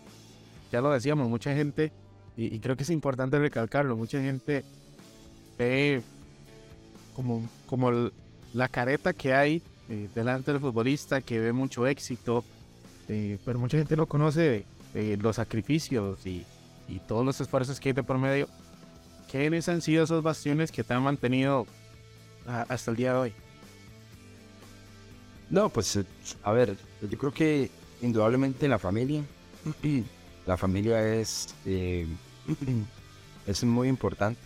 ya 0.72 0.80
lo 0.80 0.90
decíamos, 0.90 1.28
mucha 1.28 1.54
gente, 1.54 1.92
y, 2.36 2.58
creo 2.60 2.76
que 2.76 2.84
es 2.84 2.90
importante 2.90 3.38
recalcarlo, 3.38 3.96
mucha 3.96 4.20
gente 4.20 4.64
ve 5.58 6.02
como, 7.14 7.46
como 7.66 8.10
la 8.54 8.68
careta 8.68 9.12
que 9.12 9.34
hay 9.34 9.62
eh, 9.88 10.08
delante 10.14 10.52
del 10.52 10.60
futbolista, 10.60 11.20
que 11.20 11.38
ve 11.38 11.52
mucho 11.52 11.86
éxito, 11.86 12.44
eh, 13.08 13.38
pero 13.44 13.58
mucha 13.58 13.76
gente 13.78 13.96
no 13.96 14.06
conoce 14.06 14.64
eh, 14.94 15.18
los 15.20 15.36
sacrificios 15.36 16.26
y, 16.26 16.44
y, 16.88 17.00
todos 17.00 17.24
los 17.24 17.40
esfuerzos 17.40 17.80
que 17.80 17.90
hay 17.90 17.92
de 17.92 18.02
por 18.02 18.18
medio. 18.18 18.48
¿Quiénes 19.30 19.68
han 19.68 19.82
sido 19.82 20.04
esos 20.04 20.22
bastiones 20.22 20.70
que 20.70 20.84
te 20.84 20.94
han 20.94 21.02
mantenido 21.02 21.66
hasta 22.46 22.90
el 22.90 22.96
día 22.96 23.12
de 23.12 23.18
hoy? 23.18 23.32
No, 25.50 25.68
pues 25.68 25.98
a 26.42 26.52
ver, 26.52 26.76
yo 27.02 27.18
creo 27.18 27.32
que 27.32 27.70
indudablemente 28.02 28.68
la 28.68 28.78
familia, 28.78 29.22
la 30.46 30.56
familia 30.56 31.14
es, 31.14 31.54
es 33.46 33.64
muy 33.64 33.88
importante 33.88 34.40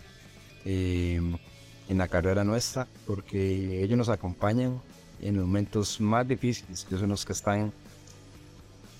en 0.65 1.97
la 1.97 2.07
carrera 2.07 2.43
nuestra 2.43 2.87
porque 3.05 3.83
ellos 3.83 3.97
nos 3.97 4.09
acompañan 4.09 4.81
en 5.21 5.39
momentos 5.39 6.01
más 6.01 6.27
difíciles, 6.27 6.85
que 6.85 6.97
son 6.97 7.09
los 7.09 7.25
que 7.25 7.33
están 7.33 7.71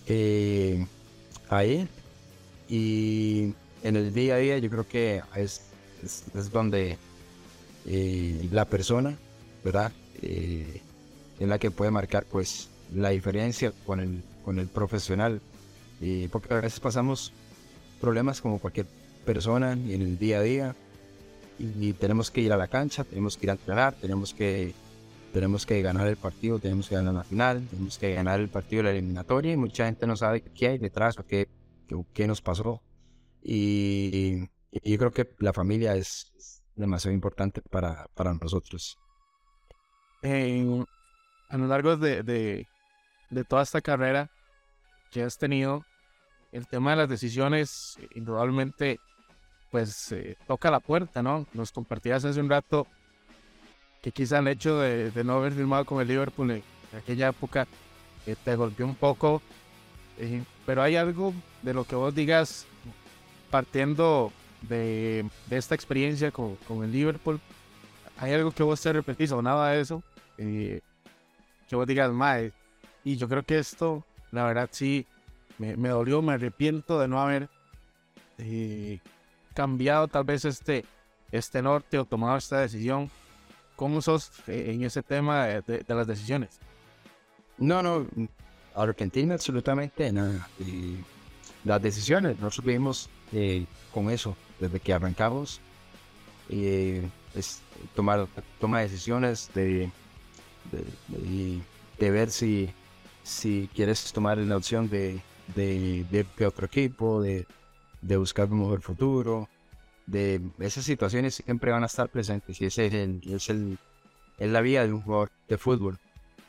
eh, 0.07 0.85
ahí. 1.49 1.87
Y 2.71 3.53
en 3.83 3.97
el 3.97 4.13
día 4.13 4.35
a 4.35 4.37
día 4.37 4.57
yo 4.57 4.69
creo 4.69 4.87
que 4.87 5.21
es, 5.35 5.61
es, 6.01 6.51
donde 6.53 6.97
eh, 7.85 8.47
la 8.49 8.63
persona, 8.63 9.17
¿verdad? 9.61 9.91
Eh, 10.21 10.81
en 11.41 11.49
la 11.49 11.59
que 11.59 11.69
puede 11.69 11.91
marcar 11.91 12.23
pues 12.31 12.69
la 12.95 13.09
diferencia 13.09 13.73
con 13.85 13.99
el, 13.99 14.23
con 14.45 14.57
el 14.57 14.67
profesional. 14.67 15.41
porque 16.31 16.53
a 16.53 16.61
veces 16.61 16.79
pasamos 16.79 17.33
problemas 17.99 18.39
como 18.39 18.57
cualquier 18.57 18.87
persona 19.25 19.73
en 19.73 20.01
el 20.01 20.17
día 20.17 20.39
a 20.39 20.41
día 20.41 20.75
y 21.59 21.91
tenemos 21.91 22.31
que 22.31 22.39
ir 22.39 22.53
a 22.53 22.57
la 22.57 22.69
cancha, 22.69 23.03
tenemos 23.03 23.35
que 23.35 23.47
ir 23.47 23.49
a 23.49 23.53
entrenar, 23.53 23.95
tenemos 23.95 24.33
que 24.33 24.73
tenemos 25.33 25.65
que 25.65 25.81
ganar 25.81 26.07
el 26.07 26.15
partido, 26.15 26.57
tenemos 26.59 26.87
que 26.87 26.95
ganar 26.95 27.13
la 27.13 27.23
final, 27.23 27.67
tenemos 27.69 27.97
que 27.97 28.13
ganar 28.13 28.39
el 28.39 28.47
partido 28.47 28.83
de 28.83 28.83
la 28.83 28.97
eliminatoria 28.97 29.51
y 29.51 29.57
mucha 29.57 29.85
gente 29.85 30.07
no 30.07 30.15
sabe 30.15 30.41
qué 30.41 30.69
hay 30.69 30.77
detrás 30.77 31.19
o 31.19 31.25
qué, 31.25 31.47
qué, 32.13 32.27
nos 32.27 32.41
pasó. 32.41 32.81
Y, 33.43 34.49
yo 34.83 34.97
creo 34.97 35.11
que 35.11 35.29
la 35.39 35.51
familia 35.51 35.95
es 35.95 36.31
demasiado 36.75 37.13
importante 37.13 37.61
para, 37.61 38.07
para 38.15 38.33
nosotros. 38.33 38.97
a 40.23 41.57
lo 41.57 41.67
largo 41.67 41.97
de, 41.97 42.23
de, 42.23 42.67
de, 43.29 43.43
toda 43.43 43.63
esta 43.63 43.81
carrera 43.81 44.31
que 45.11 45.23
has 45.23 45.37
tenido, 45.37 45.83
el 46.51 46.67
tema 46.67 46.91
de 46.91 46.97
las 46.97 47.09
decisiones 47.09 47.97
indudablemente 48.15 48.99
pues 49.71 50.11
eh, 50.11 50.37
toca 50.47 50.69
la 50.69 50.81
puerta, 50.81 51.23
¿no? 51.23 51.47
Nos 51.53 51.71
compartías 51.71 52.25
hace 52.25 52.39
un 52.39 52.49
rato 52.49 52.85
que 54.01 54.11
quizá 54.11 54.39
el 54.39 54.49
hecho 54.49 54.79
de, 54.79 55.11
no 55.23 55.37
haber 55.37 55.53
firmado 55.53 55.85
con 55.85 56.01
el 56.01 56.07
Liverpool 56.07 56.51
en, 56.51 56.63
aquella 56.95 57.29
época 57.29 57.67
eh, 58.25 58.35
te 58.43 58.55
golpeó 58.55 58.85
un 58.85 58.95
poco, 58.95 59.41
eh, 60.17 60.43
pero 60.65 60.81
hay 60.81 60.95
algo 60.95 61.33
de 61.61 61.73
lo 61.73 61.83
que 61.83 61.95
vos 61.95 62.13
digas 62.13 62.65
partiendo 63.49 64.31
de, 64.61 65.25
esta 65.49 65.75
experiencia 65.75 66.31
con, 66.31 66.57
el 66.83 66.91
Liverpool, 66.91 67.39
hay 68.17 68.33
algo 68.33 68.51
que 68.51 68.63
vos 68.63 68.81
te 68.81 68.93
repetís 68.93 69.31
o 69.31 69.41
nada 69.41 69.71
de 69.71 69.81
eso, 69.81 70.03
eh, 70.37 70.81
que 71.67 71.75
vos 71.75 71.87
digas, 71.87 72.11
mae, 72.11 72.51
y 73.03 73.17
yo 73.17 73.27
creo 73.27 73.43
que 73.43 73.57
esto, 73.57 74.05
la 74.31 74.45
verdad 74.45 74.69
sí, 74.71 75.05
me, 75.57 75.75
me 75.75 75.89
dolió, 75.89 76.21
me 76.21 76.33
arrepiento 76.33 76.99
de 76.99 77.07
no 77.07 77.21
haber 77.21 77.49
cambiado 79.53 80.07
tal 80.07 80.23
vez 80.23 80.45
este, 80.45 80.83
este 81.31 81.61
norte 81.61 81.99
o 81.99 82.05
tomado 82.05 82.37
esta 82.37 82.59
decisión 82.59 83.11
¿Cómo 83.81 83.99
sos 84.03 84.31
eh, 84.47 84.73
en 84.75 84.83
ese 84.83 85.01
tema 85.01 85.47
de, 85.47 85.83
las 85.87 86.05
decisiones? 86.05 86.59
No, 87.57 87.81
no, 87.81 88.05
Argentina 88.75 89.33
absolutamente 89.33 90.11
nada. 90.11 90.47
las 91.63 91.81
decisiones, 91.81 92.39
nosotros 92.39 92.65
vivimos 92.65 93.09
eh, 93.33 93.65
con 93.93 94.09
eso 94.09 94.35
desde 94.59 94.79
que 94.79 94.93
arrancamos. 94.93 95.61
Eh, 96.49 97.07
es 97.35 97.61
tomar 97.95 98.27
toma 98.59 98.81
decisiones 98.81 99.49
de, 99.53 99.89
de, 100.69 102.11
ver 102.11 102.29
si, 102.29 102.69
si 103.23 103.69
quieres 103.73 104.11
tomar 104.11 104.37
la 104.37 104.57
opción 104.57 104.89
de, 104.89 105.21
de, 105.55 106.05
de 106.37 106.45
otro 106.45 106.65
equipo, 106.65 107.21
de, 107.21 107.47
de 108.01 108.17
buscar 108.17 108.51
un 108.51 108.59
mejor 108.59 108.81
futuro, 108.81 109.47
de 110.05 110.41
esas 110.59 110.83
situaciones 110.83 111.35
siempre 111.35 111.71
van 111.71 111.83
a 111.83 111.85
estar 111.85 112.09
presentes 112.09 112.59
y 112.59 112.65
ese 112.65 112.87
es, 112.87 112.93
el, 112.93 113.21
es, 113.25 113.49
el, 113.49 113.77
es 114.37 114.49
la 114.49 114.61
vida 114.61 114.85
de 114.85 114.93
un 114.93 115.01
jugador 115.01 115.31
de 115.47 115.57
fútbol. 115.57 115.99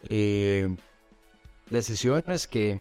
Eh, 0.09 0.75
decisiones 1.73 2.47
que, 2.47 2.81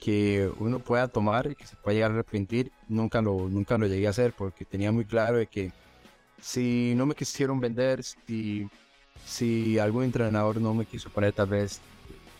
que 0.00 0.50
uno 0.58 0.78
pueda 0.78 1.08
tomar 1.08 1.50
y 1.50 1.54
que 1.54 1.66
se 1.66 1.76
pueda 1.76 1.94
llegar 1.94 2.10
a 2.10 2.14
arrepentir, 2.14 2.72
nunca 2.88 3.22
lo, 3.22 3.48
nunca 3.48 3.78
lo 3.78 3.86
llegué 3.86 4.06
a 4.06 4.10
hacer 4.10 4.32
porque 4.32 4.64
tenía 4.64 4.92
muy 4.92 5.04
claro 5.04 5.36
de 5.36 5.46
que 5.46 5.72
si 6.40 6.94
no 6.96 7.06
me 7.06 7.14
quisieron 7.14 7.60
vender, 7.60 8.02
si, 8.02 8.68
si 9.24 9.78
algún 9.78 10.04
entrenador 10.04 10.60
no 10.60 10.74
me 10.74 10.86
quiso 10.86 11.10
poner 11.10 11.32
tal 11.32 11.48
vez 11.48 11.80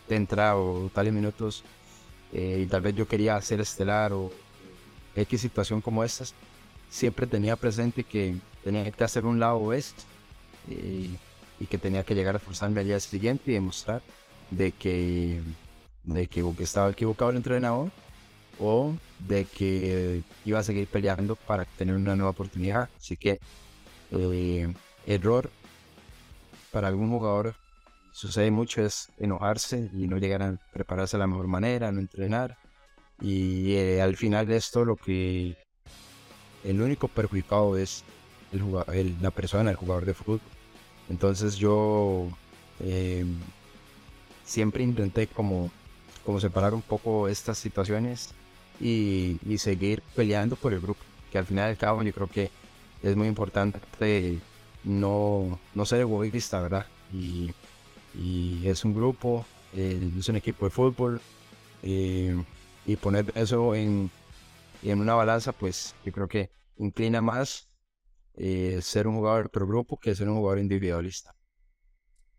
de 0.08 0.16
entrada 0.16 0.56
o 0.56 0.90
tales 0.92 1.12
minutos 1.12 1.62
eh, 2.32 2.62
y 2.64 2.66
tal 2.66 2.82
vez 2.82 2.94
yo 2.94 3.06
quería 3.06 3.36
hacer 3.36 3.60
estelar 3.60 4.12
o 4.12 4.30
X 5.14 5.40
situación 5.40 5.80
como 5.80 6.04
estas, 6.04 6.34
siempre 6.88 7.26
tenía 7.26 7.56
presente 7.56 8.04
que 8.04 8.36
tenía 8.64 8.90
que 8.90 9.04
hacer 9.04 9.24
un 9.24 9.40
lado 9.40 9.56
oeste 9.58 10.02
y, 10.68 11.16
que 11.68 11.76
tenía 11.78 12.02
que 12.04 12.14
llegar 12.14 12.34
a 12.34 12.38
forzarme 12.38 12.80
al 12.80 12.86
día 12.86 12.98
siguiente 12.98 13.50
y 13.50 13.54
demostrar 13.54 14.00
de 14.50 14.72
que, 14.72 15.40
de 16.04 16.26
que, 16.26 16.44
estaba 16.60 16.90
equivocado 16.90 17.30
el 17.30 17.38
entrenador 17.38 17.90
o 18.58 18.94
de 19.26 19.44
que 19.44 20.22
iba 20.44 20.58
a 20.58 20.62
seguir 20.62 20.86
peleando 20.86 21.36
para 21.36 21.64
tener 21.64 21.94
una 21.94 22.16
nueva 22.16 22.30
oportunidad. 22.30 22.88
Así 22.96 23.16
que 23.16 23.40
eh, 24.12 24.72
error 25.06 25.50
para 26.72 26.88
algún 26.88 27.10
jugador 27.10 27.54
sucede 28.12 28.50
mucho 28.50 28.82
es 28.82 29.08
enojarse 29.18 29.90
y 29.94 30.06
no 30.06 30.18
llegar 30.18 30.42
a 30.42 30.58
prepararse 30.72 31.16
de 31.16 31.20
la 31.20 31.26
mejor 31.26 31.46
manera, 31.46 31.92
no 31.92 32.00
entrenar. 32.00 32.56
Y 33.20 33.74
eh, 33.74 34.02
al 34.02 34.16
final 34.16 34.46
de 34.46 34.56
esto 34.56 34.84
lo 34.84 34.96
que 34.96 35.56
el 36.64 36.80
único 36.80 37.08
perjudicado 37.08 37.76
es 37.76 38.04
el 38.52 38.62
jugador, 38.62 38.94
la 39.20 39.30
persona, 39.30 39.70
el 39.70 39.76
jugador 39.76 40.04
de 40.04 40.14
fútbol. 40.14 40.40
Entonces 41.08 41.56
yo 41.56 42.28
eh, 42.80 43.24
siempre 44.50 44.82
intenté 44.82 45.28
como, 45.28 45.70
como 46.24 46.40
separar 46.40 46.74
un 46.74 46.82
poco 46.82 47.28
estas 47.28 47.56
situaciones 47.56 48.34
y, 48.80 49.38
seguir 49.58 50.02
peleando 50.16 50.56
por 50.56 50.72
el 50.72 50.80
grupo, 50.80 51.00
que 51.30 51.38
al 51.38 51.46
final 51.46 51.68
del 51.68 51.76
cabo 51.76 52.02
yo 52.02 52.12
creo 52.12 52.26
que 52.26 52.50
es 53.02 53.14
muy 53.14 53.28
importante 53.28 53.78
no, 54.84 55.58
no 55.74 55.86
ser 55.86 56.00
egoísta, 56.00 56.60
¿verdad? 56.60 56.86
Y, 57.12 57.52
es 58.64 58.84
un 58.84 58.92
grupo, 58.92 59.46
eh, 59.74 60.10
es 60.18 60.28
un 60.28 60.36
equipo 60.36 60.64
de 60.66 60.70
fútbol 60.70 61.20
eh, 61.82 62.36
y 62.84 62.96
poner 62.96 63.32
eso 63.36 63.74
en, 63.74 64.10
y 64.82 64.90
en 64.90 65.00
una 65.00 65.14
balanza, 65.14 65.52
pues 65.52 65.94
yo 66.04 66.10
creo 66.12 66.26
que 66.26 66.50
inclina 66.78 67.20
más 67.20 67.68
eh, 68.34 68.80
ser 68.82 69.06
un 69.06 69.16
jugador 69.16 69.46
otro 69.46 69.66
grupo 69.66 69.96
que 69.98 70.14
ser 70.14 70.28
un 70.28 70.38
jugador 70.38 70.58
individualista. 70.58 71.34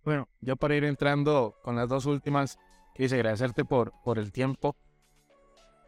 Bueno, 0.03 0.27
yo 0.41 0.55
para 0.55 0.75
ir 0.75 0.83
entrando 0.83 1.55
con 1.63 1.75
las 1.75 1.87
dos 1.87 2.05
últimas, 2.05 2.57
quise 2.95 3.15
agradecerte 3.15 3.65
por, 3.65 3.93
por 4.03 4.17
el 4.17 4.31
tiempo. 4.31 4.75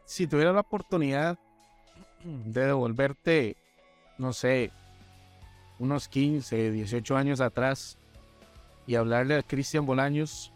Si 0.06 0.28
tuviera 0.28 0.54
la 0.54 0.62
oportunidad 0.62 1.40
de 2.24 2.66
devolverte, 2.66 3.58
no 4.18 4.34
sé, 4.34 4.72
unos 5.80 6.08
15, 6.08 6.72
18 6.72 7.18
años 7.18 7.42
atrás 7.42 7.98
y 8.86 8.96
hablarle 8.96 9.36
a 9.36 9.44
Cristian 9.44 9.86
Bolaños 9.86 10.54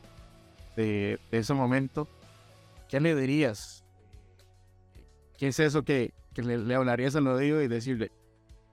de, 0.76 1.20
ese 1.32 1.54
momento, 1.54 2.08
¿qué 2.88 3.00
le 3.00 3.16
dirías? 3.16 3.84
¿Qué 5.38 5.48
es 5.48 5.60
eso 5.60 5.84
que, 5.84 6.14
le, 6.36 6.76
hablarías 6.76 7.16
al 7.16 7.28
oído 7.28 7.62
y 7.62 7.68
decirle, 7.68 8.12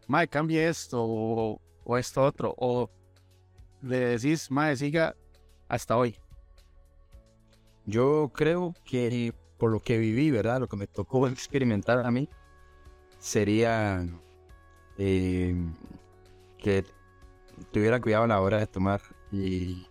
Mae, 0.07 0.29
cambie 0.29 0.69
esto 0.69 1.03
o, 1.03 1.99
esto 1.99 2.23
otro? 2.23 2.55
O 2.59 2.91
le 3.85 3.99
decís, 3.99 4.51
Mae, 4.51 4.77
siga 4.77 5.15
hasta 5.69 5.97
hoy. 5.97 6.17
Yo 7.87 8.31
creo 8.35 8.75
que 8.85 9.33
por 9.59 9.71
lo 9.71 9.81
que 9.81 9.99
viví, 9.99 10.31
¿verdad? 10.31 10.61
Lo 10.61 10.69
que 10.69 10.77
me 10.77 10.87
tocó 10.87 11.29
experimentar 11.29 12.05
a 12.05 12.11
mí 12.11 12.29
sería 13.19 14.07
eh, 14.99 15.55
que 16.59 16.85
tuviera 17.73 18.01
cuidado 18.01 18.25
a 18.25 18.29
la 18.29 18.41
hora 18.41 18.59
de 18.59 18.67
tomar 18.67 19.01
y, 19.31 19.87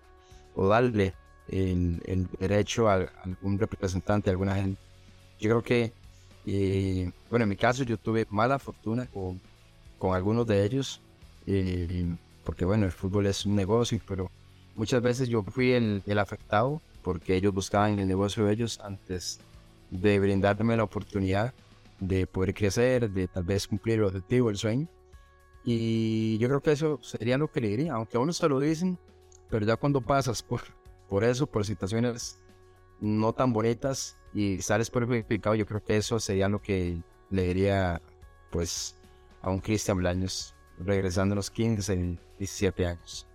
o 0.56 0.68
darle 0.68 1.14
el, 1.48 2.28
derecho 2.40 2.90
a, 2.90 2.96
algún 3.24 3.60
representante, 3.60 4.30
a 4.30 4.32
alguna 4.32 4.56
gente. 4.56 4.82
Yo 5.40 5.50
creo 5.50 5.64
que 5.64 5.94
y 6.46 7.06
bueno, 7.30 7.44
en 7.44 7.50
mi 7.50 7.56
caso 7.56 7.84
yo 7.84 7.98
tuve 7.98 8.28
mala 8.30 8.60
fortuna 8.60 9.06
con, 9.08 9.40
con 9.98 10.14
algunos 10.14 10.46
de 10.46 10.66
ellos, 10.66 11.02
porque 12.44 12.66
bueno, 12.66 12.86
el 12.86 12.92
fútbol 12.92 13.28
es 13.28 13.46
un 13.46 13.56
negocio, 13.56 14.00
pero 14.08 14.30
muchas 14.76 15.02
veces 15.02 15.30
yo 15.30 15.44
fui 15.44 15.72
el, 15.72 16.04
el, 16.06 16.20
afectado 16.20 16.82
porque 17.02 17.36
ellos 17.36 17.54
buscaban 17.54 18.00
el 18.00 18.08
negocio 18.08 18.46
de 18.46 18.54
ellos 18.54 18.80
antes 18.82 19.40
de 19.92 20.20
brindarme 20.20 20.76
la 20.78 20.84
oportunidad 20.84 21.54
de 22.00 22.28
poder 22.28 22.54
crecer, 22.54 23.10
de 23.10 23.28
tal 23.28 23.44
vez 23.44 23.68
cumplir 23.68 24.00
el 24.00 24.06
objetivo, 24.06 24.50
el 24.50 24.58
sueño. 24.58 24.88
Y 25.64 26.38
yo 26.40 26.48
creo 26.50 26.62
que 26.62 26.74
eso 26.74 27.00
sería 27.02 27.38
lo 27.38 27.50
que 27.52 27.62
le 27.62 27.70
diría, 27.70 27.94
aunque 27.94 28.18
a 28.18 28.20
uno 28.20 28.34
se 28.34 28.50
lo 28.50 28.60
dicen, 28.60 28.98
pero 29.50 29.66
ya 29.66 29.78
cuando 29.78 30.02
pasas 30.02 30.44
por, 30.44 30.62
por 31.08 31.24
eso, 31.24 31.48
por 31.48 31.66
situaciones 31.66 32.40
no 33.00 33.34
tan 33.34 33.54
bonitas 33.54 34.18
y 34.34 34.62
sales 34.62 34.90
perjudicado, 34.90 35.56
yo 35.56 35.66
creo 35.66 35.84
que 35.84 35.98
eso 35.98 36.20
sería 36.20 36.50
lo 36.50 36.62
que 36.62 37.02
le 37.30 37.44
diría 37.44 38.02
pues 38.50 38.96
a 39.42 39.50
un 39.50 39.60
Cristian 39.60 39.98
Blaños 39.98 40.53
regresando 40.80 41.34
a 41.34 41.36
los 41.38 41.50
15, 41.50 42.18
17 42.38 42.86
años. 42.86 43.26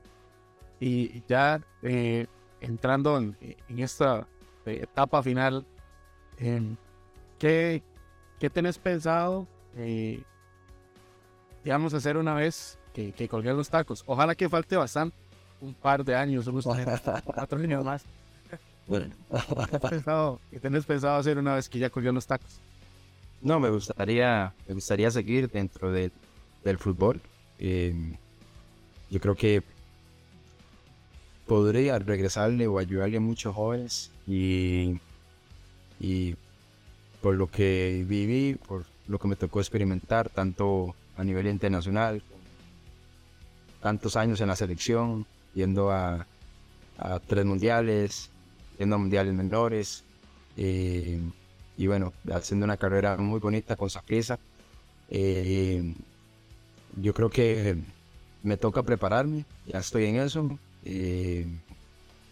Y 0.80 1.22
ya 1.28 1.60
eh, 1.82 2.26
entrando 2.60 3.16
en, 3.18 3.36
esta 3.76 4.26
eh, 4.66 4.80
etapa 4.82 5.22
final, 5.22 5.64
eh, 6.38 6.62
¿qué, 7.38 7.82
¿qué, 8.38 8.50
tenés 8.50 8.78
pensado, 8.78 9.46
eh, 9.76 10.22
digamos, 11.64 11.94
hacer 11.94 12.16
una 12.16 12.34
vez 12.34 12.78
que, 12.92 13.12
que 13.12 13.28
colgué 13.28 13.52
los 13.52 13.68
tacos? 13.68 14.04
Ojalá 14.06 14.34
que 14.34 14.48
falte 14.48 14.76
bastante, 14.76 15.16
un 15.60 15.74
par 15.74 16.04
de 16.04 16.14
años, 16.14 16.46
unos 16.46 16.64
cuatro 17.24 17.58
años 17.58 17.84
más. 17.84 18.04
Bueno. 18.86 19.14
¿Qué 20.50 20.60
tenés 20.60 20.86
pensado 20.86 21.18
hacer 21.18 21.36
una 21.36 21.54
vez 21.54 21.68
que 21.68 21.78
ya 21.78 21.90
colgué 21.90 22.10
los 22.10 22.26
tacos? 22.26 22.58
No, 23.40 23.60
me 23.60 23.68
gustaría, 23.68 24.54
me 24.66 24.74
gustaría 24.74 25.10
seguir 25.10 25.48
dentro 25.50 25.92
del 25.92 26.10
fútbol. 26.76 27.22
yo 27.58 29.20
creo 29.20 29.34
que 29.34 29.62
podría 31.46 31.98
regresarle 31.98 32.66
o 32.66 32.78
ayudarle 32.78 33.16
a 33.16 33.20
muchos 33.20 33.54
jóvenes 33.54 34.10
y, 34.26 35.00
y 35.98 36.36
por 37.22 37.34
lo 37.34 37.50
que 37.50 38.04
viví, 38.06 38.56
por 38.66 38.84
lo 39.08 39.18
que 39.18 39.28
me 39.28 39.36
tocó 39.36 39.60
experimentar, 39.60 40.28
tanto 40.28 40.94
a 41.16 41.24
nivel 41.24 41.46
internacional, 41.46 42.22
tantos 43.80 44.16
años 44.16 44.40
en 44.40 44.48
la 44.48 44.56
selección, 44.56 45.26
yendo 45.54 45.90
a, 45.90 46.26
tres 47.26 47.44
mundiales, 47.44 48.30
yendo 48.78 48.96
a 48.96 48.98
mundiales 48.98 49.32
menores, 49.32 50.04
eh, 50.56 51.20
y 51.76 51.86
bueno, 51.86 52.12
haciendo 52.32 52.64
una 52.64 52.76
carrera 52.76 53.16
muy 53.16 53.38
bonita 53.38 53.76
con 53.76 53.88
Saprissa. 53.88 54.38
Eh, 55.08 55.94
yo 56.96 57.14
creo 57.14 57.30
que 57.30 57.76
me 58.42 58.56
toca 58.56 58.82
prepararme, 58.82 59.44
ya 59.66 59.78
estoy 59.78 60.06
en 60.06 60.16
eso, 60.16 60.58
eh, 60.84 61.46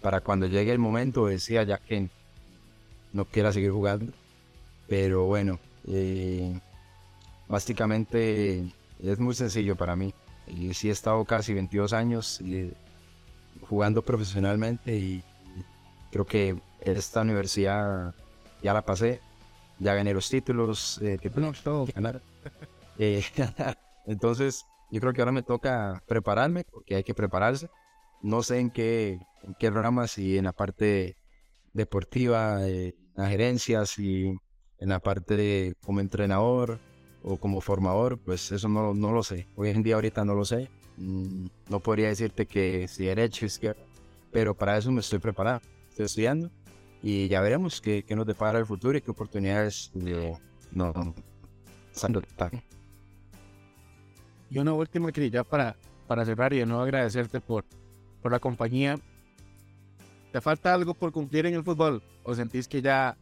para 0.01 0.21
cuando 0.21 0.47
llegue 0.47 0.73
el 0.73 0.79
momento 0.79 1.27
decía 1.27 1.63
ya 1.65 1.79
que 1.79 2.09
no 3.13 3.25
quiera 3.25 3.53
seguir 3.53 3.71
jugando. 3.71 4.13
Pero 4.89 5.25
bueno, 5.25 5.59
eh, 5.89 6.59
básicamente 7.49 8.65
es 9.03 9.19
muy 9.19 9.35
sencillo 9.35 9.77
para 9.77 9.97
mí. 9.97 10.15
y 10.47 10.75
sí 10.75 10.89
he 10.89 10.93
estado 10.93 11.25
casi 11.25 11.55
22 11.55 11.93
años 11.93 12.41
eh, 12.45 12.73
jugando 13.69 14.03
profesionalmente 14.03 14.97
y 14.97 15.25
creo 16.13 16.25
que 16.25 16.57
esta 16.81 17.23
universidad 17.23 18.15
ya 18.63 18.73
la 18.73 18.83
pasé, 18.83 19.21
ya 19.81 19.95
gané 19.95 20.15
los 20.15 20.29
títulos 20.31 21.01
que 21.01 21.31
todo 21.31 21.87
ganar. 21.95 22.23
entonces, 24.07 24.65
yo 24.91 25.01
creo 25.01 25.13
que 25.13 25.21
ahora 25.21 25.33
me 25.33 25.43
toca 25.43 26.03
prepararme, 26.07 26.65
porque 26.65 26.97
hay 26.97 27.05
que 27.05 27.15
prepararse 27.15 27.69
no 28.23 28.43
sé 28.43 28.59
en 28.59 28.71
qué, 28.71 29.21
en 29.43 29.55
qué 29.55 29.73
si 30.09 30.39
en 30.39 30.45
la 30.45 30.53
parte 30.53 31.17
deportiva, 31.73 32.67
eh, 32.69 32.89
en 32.89 33.23
las 33.23 33.31
gerencias, 33.31 33.99
y 33.99 34.35
en 34.79 34.89
la 34.89 35.01
parte 35.01 35.37
de 35.37 35.75
como 35.85 36.01
entrenador 36.01 36.81
o 37.23 37.37
como 37.37 37.61
formador, 37.61 38.19
pues 38.19 38.53
eso 38.53 38.69
no, 38.69 38.95
no 38.95 39.13
lo 39.13 39.23
sé. 39.23 39.47
Hoy 39.57 39.71
en 39.71 39.83
día 39.83 39.97
ahorita 39.97 40.25
no 40.25 40.35
lo 40.35 40.45
sé. 40.45 40.69
Mm, 40.97 41.47
no 41.69 41.81
podría 41.81 42.09
decirte 42.09 42.47
que 42.47 42.89
si 42.89 43.07
derecho, 43.07 43.47
izquierda, 43.47 43.83
pero 44.33 44.55
para 44.55 44.77
eso 44.77 44.91
me 44.91 45.01
estoy 45.01 45.19
preparando. 45.19 45.67
Estoy 45.89 46.07
estudiando 46.07 46.51
y 47.03 47.29
ya 47.29 47.41
veremos 47.41 47.81
qué, 47.81 48.05
qué 48.05 48.17
nos 48.17 48.27
depara 48.27 48.59
el 48.59 48.67
futuro 48.67 48.97
y 48.99 49.03
qué 49.03 49.11
oportunidades 49.11 49.91
de, 49.95 50.37
no, 50.73 50.93
Y 54.51 54.59
una 54.59 54.73
última 54.73 55.11
que 55.13 55.31
ya 55.31 55.45
para, 55.45 55.77
para 56.07 56.25
cerrar 56.25 56.53
y 56.53 56.59
de 56.59 56.67
nuevo 56.67 56.83
agradecerte 56.83 57.41
por, 57.41 57.65
por 58.23 58.33
la 58.33 58.39
compañía. 58.39 58.97
¿Te 60.33 60.41
falta 60.41 60.75
algo 60.75 60.95
por 60.95 61.13
cumplir 61.13 61.47
en 61.47 61.55
el 61.55 61.65
fútbol? 61.65 62.03
¿O 62.23 62.35
sentís 62.35 62.69
que 62.69 62.83
ya 62.83 63.17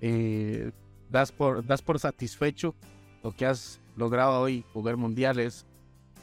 eh, 0.00 0.70
das, 1.08 1.32
por, 1.32 1.64
das 1.64 1.82
por 1.82 1.98
satisfecho 1.98 2.74
lo 3.22 3.32
que 3.32 3.46
has 3.46 3.80
logrado 3.96 4.40
hoy? 4.40 4.64
Jugar 4.72 4.96
mundiales, 4.96 5.66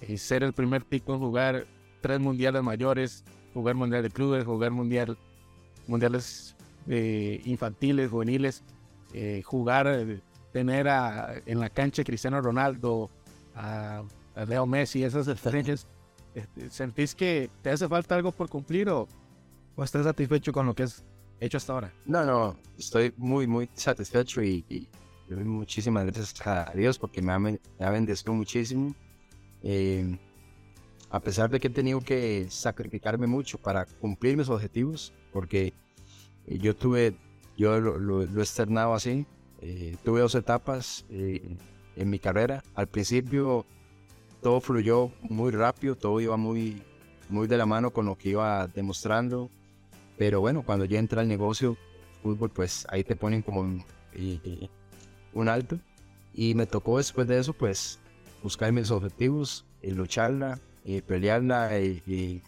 eh, 0.02 0.18
ser 0.18 0.44
el 0.44 0.54
primer 0.54 0.86
pico 0.86 1.14
en 1.14 1.20
jugar 1.20 1.66
tres 2.02 2.20
mundiales 2.20 2.64
mayores, 2.64 3.24
jugar 3.54 3.76
mundial 3.76 4.04
de 4.04 4.10
clubes, 4.10 4.46
jugar 4.46 4.72
mundial, 4.72 5.18
mundiales 5.88 6.56
eh, 6.88 7.42
infantiles, 7.46 8.10
juveniles, 8.10 8.64
jugar, 9.44 10.06
tener 10.54 10.88
en 11.46 11.60
la 11.60 11.70
cancha 11.70 12.04
a 12.04 12.06
Cristiano 12.06 12.40
Ronaldo, 12.42 13.10
a, 13.56 14.04
Leo 14.36 14.66
Messi, 14.66 15.04
esas 15.04 15.28
estrellas 15.28 15.88
este, 16.34 16.70
¿Sentís 16.70 17.16
que 17.16 17.50
te 17.62 17.72
hace 17.72 17.88
falta 17.88 18.16
algo 18.16 18.32
por 18.32 18.50
cumplir 18.50 18.90
o, 18.90 19.08
o 19.76 19.84
estás 19.84 20.06
satisfecho 20.06 20.52
con 20.54 20.66
lo 20.66 20.76
que 20.76 20.84
has 20.84 21.04
hecho 21.40 21.58
hasta 21.58 21.74
ahora? 21.74 21.94
No, 22.06 22.26
no, 22.26 22.58
estoy 22.78 23.14
muy, 23.18 23.48
muy 23.48 23.70
satisfecho 23.74 24.44
y, 24.44 24.88
muchísimas 25.30 26.06
gracias 26.06 26.34
a 26.48 26.72
Dios 26.76 26.98
porque 26.98 27.22
me 27.22 27.32
ha, 27.32 27.40
me 27.40 27.60
ha 27.80 27.90
bendecido 27.92 28.34
muchísimo. 28.34 28.96
Eh, 29.62 30.18
a 31.12 31.20
pesar 31.20 31.50
de 31.50 31.60
que 31.60 31.68
he 31.68 31.72
tenido 31.72 32.02
que 32.02 32.48
sacrificarme 32.50 33.28
mucho 33.28 33.58
para 33.60 33.86
cumplir 33.86 34.38
mis 34.38 34.50
objetivos, 34.50 35.14
porque 35.32 35.74
yo 36.48 36.76
tuve, 36.76 37.16
yo 37.58 37.80
lo, 37.80 38.24
he 38.24 38.42
externado 38.42 38.94
así, 38.94 39.26
eh, 39.62 39.98
tuve 40.04 40.22
dos 40.22 40.34
etapas 40.36 41.06
eh, 41.10 41.58
en 41.96 42.10
mi 42.10 42.18
carrera. 42.18 42.64
Al 42.74 42.88
principio 42.88 43.66
todo 44.42 44.62
fluyó 44.62 45.12
muy 45.22 45.52
rápido, 45.52 45.96
todo 45.96 46.20
iba 46.22 46.38
muy, 46.38 46.82
muy 47.30 47.48
de 47.48 47.58
la 47.58 47.66
mano 47.66 47.92
con 47.92 48.06
lo 48.06 48.18
que 48.18 48.30
iba 48.30 48.68
demostrando. 48.68 49.50
Pero 50.18 50.42
bueno, 50.42 50.64
cuando 50.64 50.86
ya 50.86 51.00
entra 51.00 51.22
el 51.22 51.28
negocio, 51.28 51.78
fútbol, 52.22 52.50
pues 52.50 52.86
ahí 52.90 53.04
te 53.04 53.16
ponen 53.16 53.42
como 53.42 53.62
un, 53.62 55.50
alto. 55.50 55.80
Y 56.34 56.56
me 56.56 56.66
tocó 56.66 56.98
después 56.98 57.28
de 57.28 57.40
eso, 57.40 57.54
pues, 57.54 58.00
buscar 58.44 58.72
mis 58.72 58.92
objetivos, 58.92 59.66
y 59.82 59.92
lucharla, 59.92 60.60
y 60.84 61.02
pelearla, 61.02 61.80
y, 61.80 62.42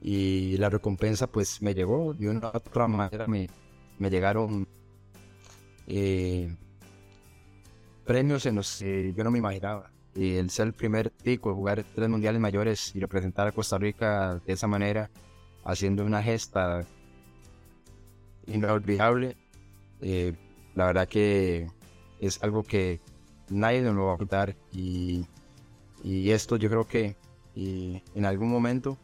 y, 0.00 0.56
la 0.58 0.70
recompensa, 0.70 1.26
pues, 1.26 1.62
me 1.62 1.74
llegó. 1.74 2.14
De 2.14 2.28
una 2.28 2.48
u 2.48 2.56
otra 2.56 2.86
manera 2.88 3.26
me, 3.26 3.48
me 3.98 4.10
llegaron 4.10 4.66
eh, 5.86 6.54
premios 8.04 8.46
en 8.46 8.56
los 8.56 8.78
que 8.78 9.12
yo 9.14 9.24
no 9.24 9.30
me 9.30 9.38
imaginaba 9.38 9.90
y 10.18 10.34
el 10.34 10.50
ser 10.50 10.66
el 10.66 10.72
primer 10.72 11.10
tico, 11.10 11.54
jugar 11.54 11.84
tres 11.94 12.08
mundiales 12.08 12.40
mayores 12.40 12.94
y 12.96 12.98
representar 12.98 13.46
a 13.46 13.52
Costa 13.52 13.78
Rica 13.78 14.40
de 14.44 14.52
esa 14.52 14.66
manera, 14.66 15.10
haciendo 15.64 16.04
una 16.04 16.20
gesta 16.20 16.84
inolvidable, 18.48 19.36
eh, 20.00 20.34
la 20.74 20.86
verdad 20.86 21.06
que 21.06 21.70
es 22.20 22.42
algo 22.42 22.64
que 22.64 23.00
nadie 23.48 23.80
nos 23.80 23.94
lo 23.94 24.06
va 24.06 24.14
a 24.14 24.18
quitar 24.18 24.56
y, 24.72 25.24
y 26.02 26.30
esto 26.30 26.56
yo 26.56 26.68
creo 26.68 26.88
que 26.88 27.16
en 27.54 28.24
algún 28.24 28.50
momento 28.50 28.98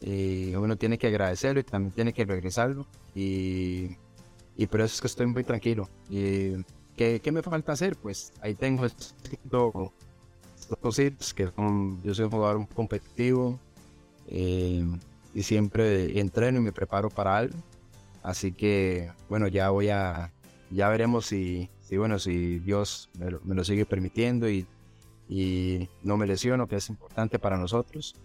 eh, 0.00 0.54
uno 0.56 0.76
tiene 0.76 0.96
que 0.96 1.08
agradecerlo 1.08 1.60
y 1.60 1.64
también 1.64 1.92
tiene 1.92 2.12
que 2.12 2.24
regresarlo 2.24 2.86
y, 3.16 3.96
y 4.56 4.66
por 4.66 4.80
eso 4.80 4.94
es 4.94 5.00
que 5.00 5.06
estoy 5.08 5.26
muy 5.26 5.42
tranquilo. 5.42 5.88
Y, 6.08 6.64
¿qué, 6.96 7.20
¿Qué 7.20 7.32
me 7.32 7.42
falta 7.42 7.72
hacer? 7.72 7.96
Pues 7.96 8.32
ahí 8.40 8.54
tengo 8.54 8.86
esto 8.86 9.92
cositas 10.80 11.34
que 11.34 11.48
son, 11.54 12.02
yo 12.02 12.14
soy 12.14 12.26
un 12.26 12.30
jugador 12.30 12.68
competitivo 12.74 13.58
eh, 14.28 14.84
y 15.34 15.42
siempre 15.42 16.18
entreno 16.18 16.58
y 16.58 16.62
me 16.62 16.72
preparo 16.72 17.10
para 17.10 17.36
algo. 17.36 17.56
Así 18.22 18.52
que, 18.52 19.10
bueno, 19.28 19.46
ya 19.46 19.70
voy 19.70 19.88
a, 19.90 20.32
ya 20.70 20.88
veremos 20.88 21.26
si, 21.26 21.70
si 21.80 21.96
bueno, 21.96 22.18
si 22.18 22.58
Dios 22.58 23.08
me 23.44 23.54
lo, 23.54 23.64
sigue 23.64 23.86
permitiendo 23.86 24.48
y, 24.50 24.66
y, 25.28 25.88
no 26.02 26.16
me 26.16 26.26
lesiono, 26.26 26.66
que 26.66 26.76
es 26.76 26.88
importante 26.88 27.38
para 27.38 27.56
nosotros. 27.56 28.16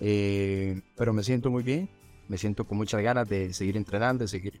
Eh, 0.00 0.80
pero 0.96 1.12
me 1.12 1.22
siento 1.22 1.50
muy 1.50 1.62
bien, 1.62 1.88
me 2.28 2.38
siento 2.38 2.64
con 2.64 2.78
muchas 2.78 3.02
ganas 3.02 3.28
de 3.28 3.52
seguir 3.52 3.76
entrenando, 3.76 4.24
de 4.24 4.28
seguir 4.28 4.60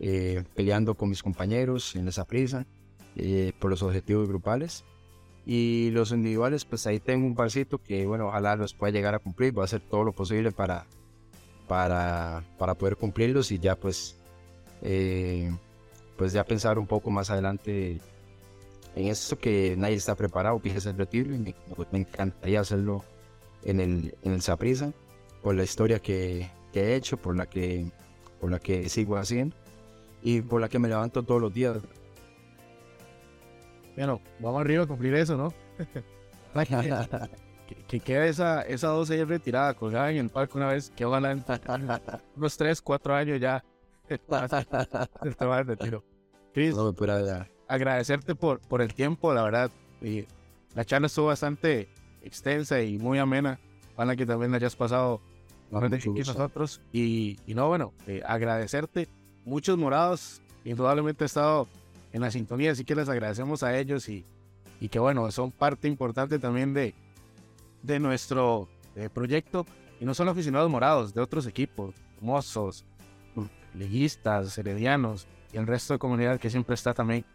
eh, 0.00 0.44
peleando 0.54 0.94
con 0.94 1.08
mis 1.08 1.22
compañeros 1.22 1.94
en 1.96 2.08
esa 2.08 2.24
prisa 2.24 2.66
por 3.58 3.70
los 3.70 3.82
objetivos 3.82 4.28
grupales. 4.28 4.84
Y 5.46 5.90
los 5.92 6.10
individuales, 6.10 6.64
pues 6.64 6.86
ahí 6.88 6.98
tengo 6.98 7.24
un 7.24 7.36
parcito 7.36 7.78
que, 7.78 8.04
bueno, 8.04 8.26
ojalá 8.26 8.56
los 8.56 8.74
pueda 8.74 8.92
llegar 8.92 9.14
a 9.14 9.20
cumplir. 9.20 9.52
Voy 9.52 9.62
a 9.62 9.64
hacer 9.66 9.80
todo 9.80 10.02
lo 10.02 10.12
posible 10.12 10.50
para, 10.50 10.86
para, 11.68 12.42
para 12.58 12.74
poder 12.74 12.96
cumplirlos 12.96 13.52
y 13.52 13.60
ya, 13.60 13.76
pues, 13.76 14.16
eh, 14.82 15.50
pues 16.16 16.32
ya 16.32 16.44
pensar 16.44 16.80
un 16.80 16.86
poco 16.86 17.10
más 17.10 17.30
adelante 17.30 18.00
en 18.96 19.06
esto 19.08 19.38
que 19.38 19.76
nadie 19.76 19.94
está 19.94 20.16
preparado, 20.16 20.60
que 20.60 20.70
el 20.70 20.98
retiro, 20.98 21.34
y 21.34 21.38
me, 21.38 21.54
me 21.92 21.98
encantaría 22.00 22.60
hacerlo 22.60 23.04
en 23.62 23.80
el, 23.80 24.16
en 24.22 24.32
el 24.32 24.42
Saprissa, 24.42 24.92
por 25.42 25.54
la 25.54 25.64
historia 25.64 26.00
que, 26.00 26.50
que, 26.72 26.80
he 26.80 26.96
hecho, 26.96 27.18
por 27.18 27.36
la 27.36 27.46
que, 27.46 27.90
por 28.40 28.50
la 28.50 28.58
que 28.58 28.88
sigo 28.88 29.16
haciendo 29.16 29.54
y 30.22 30.40
por 30.40 30.60
la 30.60 30.68
que 30.68 30.78
me 30.78 30.88
levanto 30.88 31.22
todos 31.22 31.40
los 31.40 31.52
días. 31.52 31.78
Bueno, 33.96 34.20
vamos 34.40 34.60
arriba 34.60 34.84
a 34.84 34.86
cumplir 34.86 35.14
eso, 35.14 35.36
¿no? 35.36 35.52
que, 37.66 37.74
que 37.88 38.00
quede 38.00 38.28
esa, 38.28 38.62
esa 38.62 38.88
12 38.88 39.24
retirada, 39.24 39.74
colgada 39.74 40.10
en 40.10 40.18
el 40.18 40.30
parque 40.30 40.56
una 40.58 40.68
vez, 40.68 40.90
que 40.90 41.04
ojalá 41.04 41.32
en 41.32 41.44
unos 42.36 42.56
3, 42.56 42.80
4 42.80 43.14
años 43.14 43.40
ya 43.40 43.64
el 44.08 45.36
tema 45.36 45.56
del 45.56 45.66
retiro. 45.66 46.04
Chris, 46.52 46.74
No 46.74 46.94
agradecerte 47.68 48.34
por, 48.34 48.60
por 48.60 48.80
el 48.80 48.94
tiempo, 48.94 49.32
la 49.34 49.42
verdad. 49.42 49.70
Y 50.00 50.26
la 50.74 50.84
charla 50.84 51.06
estuvo 51.06 51.26
bastante 51.26 51.88
extensa 52.22 52.80
y 52.80 52.98
muy 52.98 53.18
amena. 53.18 53.58
Ojalá 53.94 54.16
que 54.16 54.26
también 54.26 54.50
la 54.50 54.58
hayas 54.58 54.76
pasado 54.76 55.20
bien 55.70 55.90
gusto. 56.04 56.32
nosotros. 56.32 56.80
Y, 56.92 57.38
y 57.46 57.54
no, 57.54 57.68
bueno, 57.68 57.92
eh, 58.06 58.22
agradecerte. 58.24 59.08
Muchos 59.44 59.78
morados, 59.78 60.42
indudablemente 60.64 61.24
he 61.24 61.26
estado 61.26 61.68
en 62.16 62.22
la 62.22 62.30
sintonía, 62.30 62.72
así 62.72 62.82
que 62.82 62.94
les 62.94 63.10
agradecemos 63.10 63.62
a 63.62 63.78
ellos 63.78 64.08
y, 64.08 64.24
que 64.90 64.98
bueno, 64.98 65.30
son 65.30 65.52
parte 65.52 65.86
importante 65.86 66.38
también 66.38 66.72
de, 66.72 66.94
nuestro 68.00 68.70
eh, 68.94 69.10
proyecto. 69.12 69.66
Y 70.00 70.06
no 70.06 70.14
solo 70.14 70.30
aficionados 70.30 70.70
morados, 70.70 71.12
de 71.12 71.20
otros 71.20 71.46
equipos, 71.46 71.94
mozos, 72.22 72.86
liguistas, 73.74 74.56
heredianos 74.56 75.26
y 75.52 75.58
el 75.58 75.66
resto 75.66 75.92
de 75.92 75.98
comunidad 75.98 76.40
que 76.40 76.48
siempre 76.48 76.74
está 76.74 76.94
también 76.94 77.26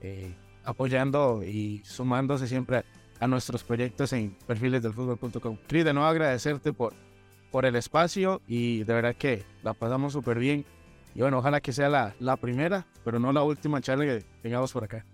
eh, 0.00 0.34
apoyando 0.64 1.42
y 1.44 1.82
sumándose 1.84 2.46
siempre 2.48 2.78
a, 2.78 2.84
a 3.20 3.26
nuestros 3.26 3.62
proyectos 3.62 4.10
en 4.14 4.34
perfilesdelfutbol.com. 4.46 5.58
Cris, 5.66 5.84
de 5.84 5.92
nuevo 5.92 6.08
agradecerte 6.08 6.72
por, 6.72 6.94
por 7.50 7.66
el 7.66 7.76
espacio 7.76 8.40
y 8.46 8.84
de 8.84 8.94
verdad 8.94 9.16
que 9.16 9.44
la 9.62 9.74
pasamos 9.74 10.14
súper 10.14 10.38
bien. 10.38 10.64
Y 11.14 11.20
bueno, 11.20 11.38
ojalá 11.38 11.60
que 11.60 11.72
sea 11.72 11.88
la, 11.88 12.14
la 12.20 12.36
primera, 12.36 12.86
pero 13.04 13.18
no 13.18 13.32
la 13.32 13.42
última 13.42 13.80
charla 13.80 14.04
que 14.04 14.24
tengamos 14.42 14.72
por 14.72 14.84
acá. 14.84 15.04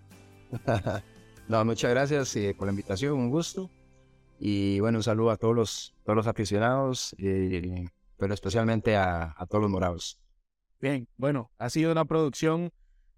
No, 1.47 1.63
muchas 1.63 1.91
gracias 1.91 2.35
eh, 2.35 2.53
por 2.57 2.67
la 2.67 2.73
invitación, 2.73 3.13
un 3.13 3.29
gusto. 3.29 3.69
Y 4.37 4.81
bueno, 4.81 4.99
un 4.99 5.03
saludo 5.03 5.31
a 5.31 5.37
todos 5.37 5.55
los, 5.55 5.95
todos 6.03 6.17
los 6.17 6.27
aficionados, 6.27 7.15
eh, 7.19 7.87
pero 8.17 8.33
especialmente 8.33 8.97
a, 8.97 9.33
a 9.37 9.45
todos 9.45 9.61
los 9.61 9.71
morados. 9.71 10.19
Bien, 10.81 11.07
bueno, 11.15 11.49
ha 11.57 11.69
sido 11.69 11.93
una 11.93 12.03
producción 12.03 12.73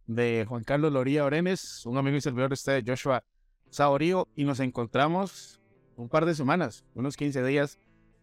de 0.05 0.45
Juan 0.47 0.63
Carlos 0.63 0.93
Loría 0.93 1.25
Orenes, 1.25 1.85
un 1.87 1.97
amigo 1.97 2.17
y 2.17 2.21
servidor 2.21 2.49
de 2.49 2.53
usted, 2.53 2.83
Joshua 2.85 3.23
Saborío, 3.71 4.27
y 4.35 4.43
nos 4.43 4.59
encontramos 4.59 5.59
un 5.95 6.07
par 6.07 6.25
de 6.25 6.35
semanas, 6.35 6.85
unos 6.93 7.17
15 7.17 7.43
días, 7.43 7.79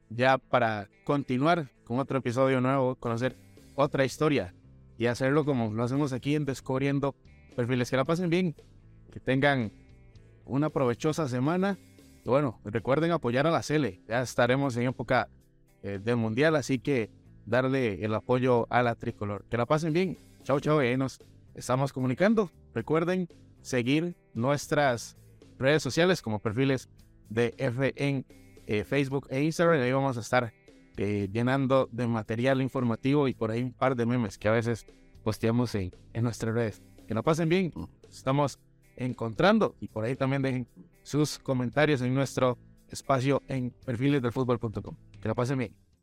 ya 0.08 0.38
para 0.38 0.88
continuar 1.04 1.68
con 1.84 1.98
otro 1.98 2.18
episodio 2.18 2.60
nuevo, 2.60 2.94
conocer 2.94 3.36
otra 3.76 4.04
historia 4.04 4.54
y 4.98 5.06
hacerlo 5.06 5.44
como 5.44 5.72
lo 5.72 5.84
hacemos 5.84 6.12
aquí 6.12 6.34
en 6.34 6.44
Descubriendo 6.44 7.14
Perfiles. 7.54 7.90
Que 7.90 7.96
la 7.96 8.04
pasen 8.04 8.30
bien, 8.30 8.56
que 9.12 9.20
tengan 9.20 9.70
una 10.44 10.70
provechosa 10.70 11.28
semana. 11.28 11.78
Bueno, 12.24 12.60
recuerden 12.64 13.12
apoyar 13.12 13.46
a 13.46 13.50
la 13.50 13.62
Cele, 13.62 14.02
ya 14.08 14.20
estaremos 14.20 14.76
en 14.76 14.88
época 14.88 15.28
eh, 15.82 16.00
del 16.02 16.16
Mundial, 16.16 16.56
así 16.56 16.80
que 16.80 17.10
darle 17.44 18.04
el 18.04 18.12
apoyo 18.14 18.66
a 18.70 18.82
la 18.82 18.96
tricolor. 18.96 19.44
Que 19.48 19.56
la 19.56 19.66
pasen 19.66 19.92
bien. 19.92 20.18
Chao, 20.42 20.58
chao. 20.58 20.82
Y 20.82 20.88
ahí 20.88 20.96
nos 20.96 21.20
estamos 21.54 21.92
comunicando. 21.92 22.50
Recuerden 22.74 23.28
seguir 23.62 24.16
nuestras 24.34 25.16
redes 25.58 25.82
sociales 25.82 26.22
como 26.22 26.40
perfiles 26.40 26.88
de 27.28 27.54
F 27.58 27.92
en 27.96 28.26
eh, 28.66 28.84
Facebook 28.84 29.28
e 29.30 29.42
Instagram. 29.42 29.80
Ahí 29.80 29.92
vamos 29.92 30.16
a 30.16 30.20
estar 30.20 30.52
eh, 30.96 31.28
llenando 31.32 31.88
de 31.92 32.06
material 32.06 32.62
informativo 32.62 33.28
y 33.28 33.34
por 33.34 33.50
ahí 33.50 33.62
un 33.62 33.72
par 33.72 33.96
de 33.96 34.06
memes 34.06 34.38
que 34.38 34.48
a 34.48 34.52
veces 34.52 34.86
posteamos 35.22 35.74
en, 35.74 35.92
en 36.12 36.24
nuestras 36.24 36.54
redes. 36.54 36.82
Que 37.06 37.14
la 37.14 37.22
pasen 37.22 37.48
bien. 37.48 37.72
Estamos 38.10 38.58
encontrando 38.96 39.76
y 39.80 39.88
por 39.88 40.04
ahí 40.04 40.16
también 40.16 40.42
dejen 40.42 40.66
sus 41.02 41.38
comentarios 41.38 42.00
en 42.02 42.14
nuestro 42.14 42.58
espacio 42.88 43.42
en 43.48 43.70
perfilesdelfutbol.com. 43.84 44.96
Que 45.20 45.28
la 45.28 45.34
pasen 45.34 45.58
bien. 45.58 45.85